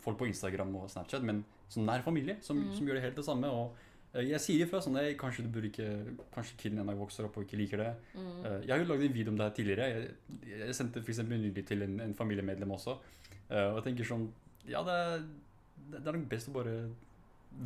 [0.02, 2.76] folk på Instagram og Snapchat, men sånn nær familie som, Mm.
[2.78, 3.49] som gjør det helt det samme.
[3.49, 3.76] Og
[4.14, 5.89] eh, jeg sier ifra sånn, kanskje du burde ikke,
[6.34, 7.89] kanskje kiden en dag vokser opp og ikke liker det.
[8.14, 8.30] Mm.
[8.45, 9.89] Eh, jeg har jo lagd en video om det her tidligere.
[9.89, 12.99] Jeg, jeg sendte for eksempel nylig til en, en familiemedlem også.
[13.52, 14.30] Eh, og jeg tenker sånn,
[14.70, 14.97] ja, det
[15.91, 16.74] det er nok best å bare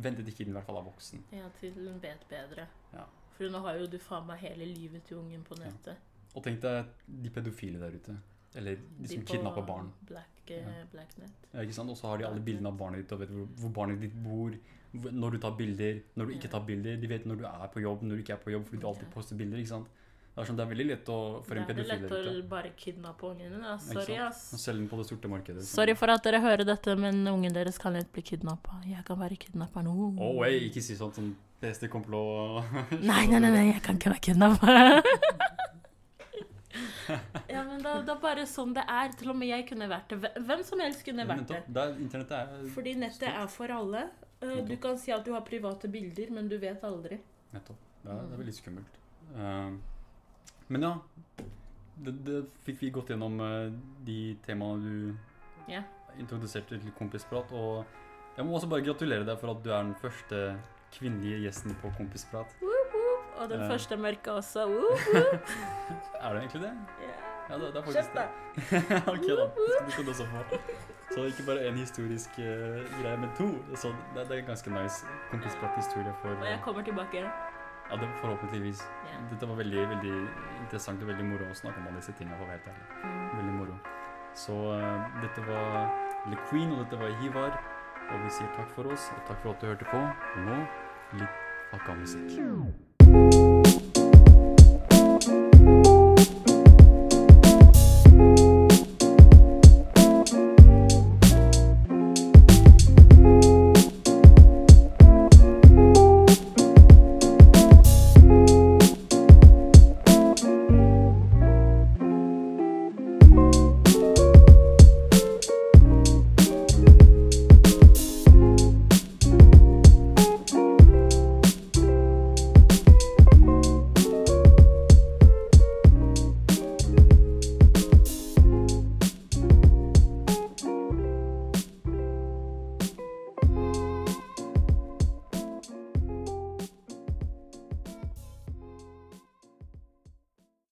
[0.02, 1.20] vente til kiden i hvert fall er voksen.
[1.36, 2.64] Ja, til hun vet bedre.
[2.92, 3.04] Ja.
[3.36, 5.66] For nå har jo du faen meg hele livet til ungen på Ja.
[5.68, 5.96] nettet.
[6.34, 6.86] Og tenk deg
[7.22, 8.16] de pedofile der ute.
[8.56, 9.92] Eller de som kidnapper barn.
[10.08, 10.84] Black, eh, Ja.
[10.90, 11.30] Blacknet.
[11.52, 11.90] Ja, ikke sant?
[11.90, 14.22] Og så har de alle bildene av barnet ditt og vet hvor, hvor barnet ditt
[14.24, 14.50] bor.
[14.94, 16.96] Når du tar bilder, når du ikke tar bilder.
[16.96, 18.86] De vet når du er på jobb, når du ikke er på jobb, fordi du
[18.88, 19.10] alltid Ja.
[19.14, 19.58] poster bilder.
[19.58, 19.86] ikke sant?
[20.36, 21.14] Det er, sånn, det er veldig lett å,
[21.46, 23.62] for en Det er lett å ute bare kidnappe ungen din.
[23.80, 24.40] Sorry, ass.
[24.60, 25.62] selge den på det sorte markedet.
[25.64, 28.82] så- Sorry for at dere hører dette, men ungen deres kan lett bli kidnappa.
[28.84, 29.94] Jeg kan være kidnappa nå.
[30.20, 32.12] Oh, hey, ikke si sånt som beste kommer
[33.00, 34.66] Nei, nei, nei, nei, jeg kan ikke være kidnappa.
[37.48, 39.08] ja, men da, det er bare sånn det er.
[39.16, 40.20] Til og med jeg kunne vært det.
[40.36, 41.62] Hvem- som helst kunne vært det.
[41.74, 44.10] Er, internettet er Fordi nettet er for alle.
[44.42, 47.18] Eh, Du kan si at du har private bilder, men du vet aldri.
[47.54, 47.76] Nettopp.
[48.04, 48.92] Det er, det er veldig skummelt.
[49.34, 49.70] Eh,
[50.68, 50.92] men ja,
[51.96, 53.68] det, det fikk vi gått gjennom eh,
[54.06, 55.82] de temaene du Ja.
[56.18, 57.52] introduserte til Kompisprat.
[57.52, 57.84] Og
[58.36, 60.42] jeg må også bare gratulere deg for at du er den første
[60.94, 62.52] kvinnelige gjesten på Kompisprat.
[62.62, 63.30] Woop, woop.
[63.40, 63.70] Og den uh.
[63.70, 64.66] første mørke også.
[64.70, 65.00] Woop.
[66.22, 66.74] Er du egentlig det?
[67.02, 67.16] Ja.
[67.46, 68.22] Ja, det, det er faktisk da.
[68.56, 69.02] det.
[69.14, 69.44] ok, da.
[69.84, 70.60] Det skal du også få.
[71.14, 73.46] Så ikke bare én historisk uh, greie, men to.
[73.76, 77.22] Så det, det er ganske nice Kompisprat-historie for Og jeg kommer tilbake.
[77.90, 78.82] Ja, det forhåpentligvis.
[79.06, 79.22] Yeah.
[79.30, 80.14] Dette var veldig, veldig
[80.60, 82.36] interessant og veldig moro å snakke om alle disse tingene.
[82.36, 82.86] for å være helt ærlig.
[83.04, 83.36] Mm.
[83.38, 83.78] Veldig moro.
[84.36, 85.90] Så uh, dette var
[86.30, 87.60] Le Queen, og dette var Hivar.
[88.06, 90.02] Og vi sier takk for oss, og takk for at du hørte på.
[90.46, 90.58] Nå
[91.20, 91.28] litt
[91.70, 93.55] fucka musikk.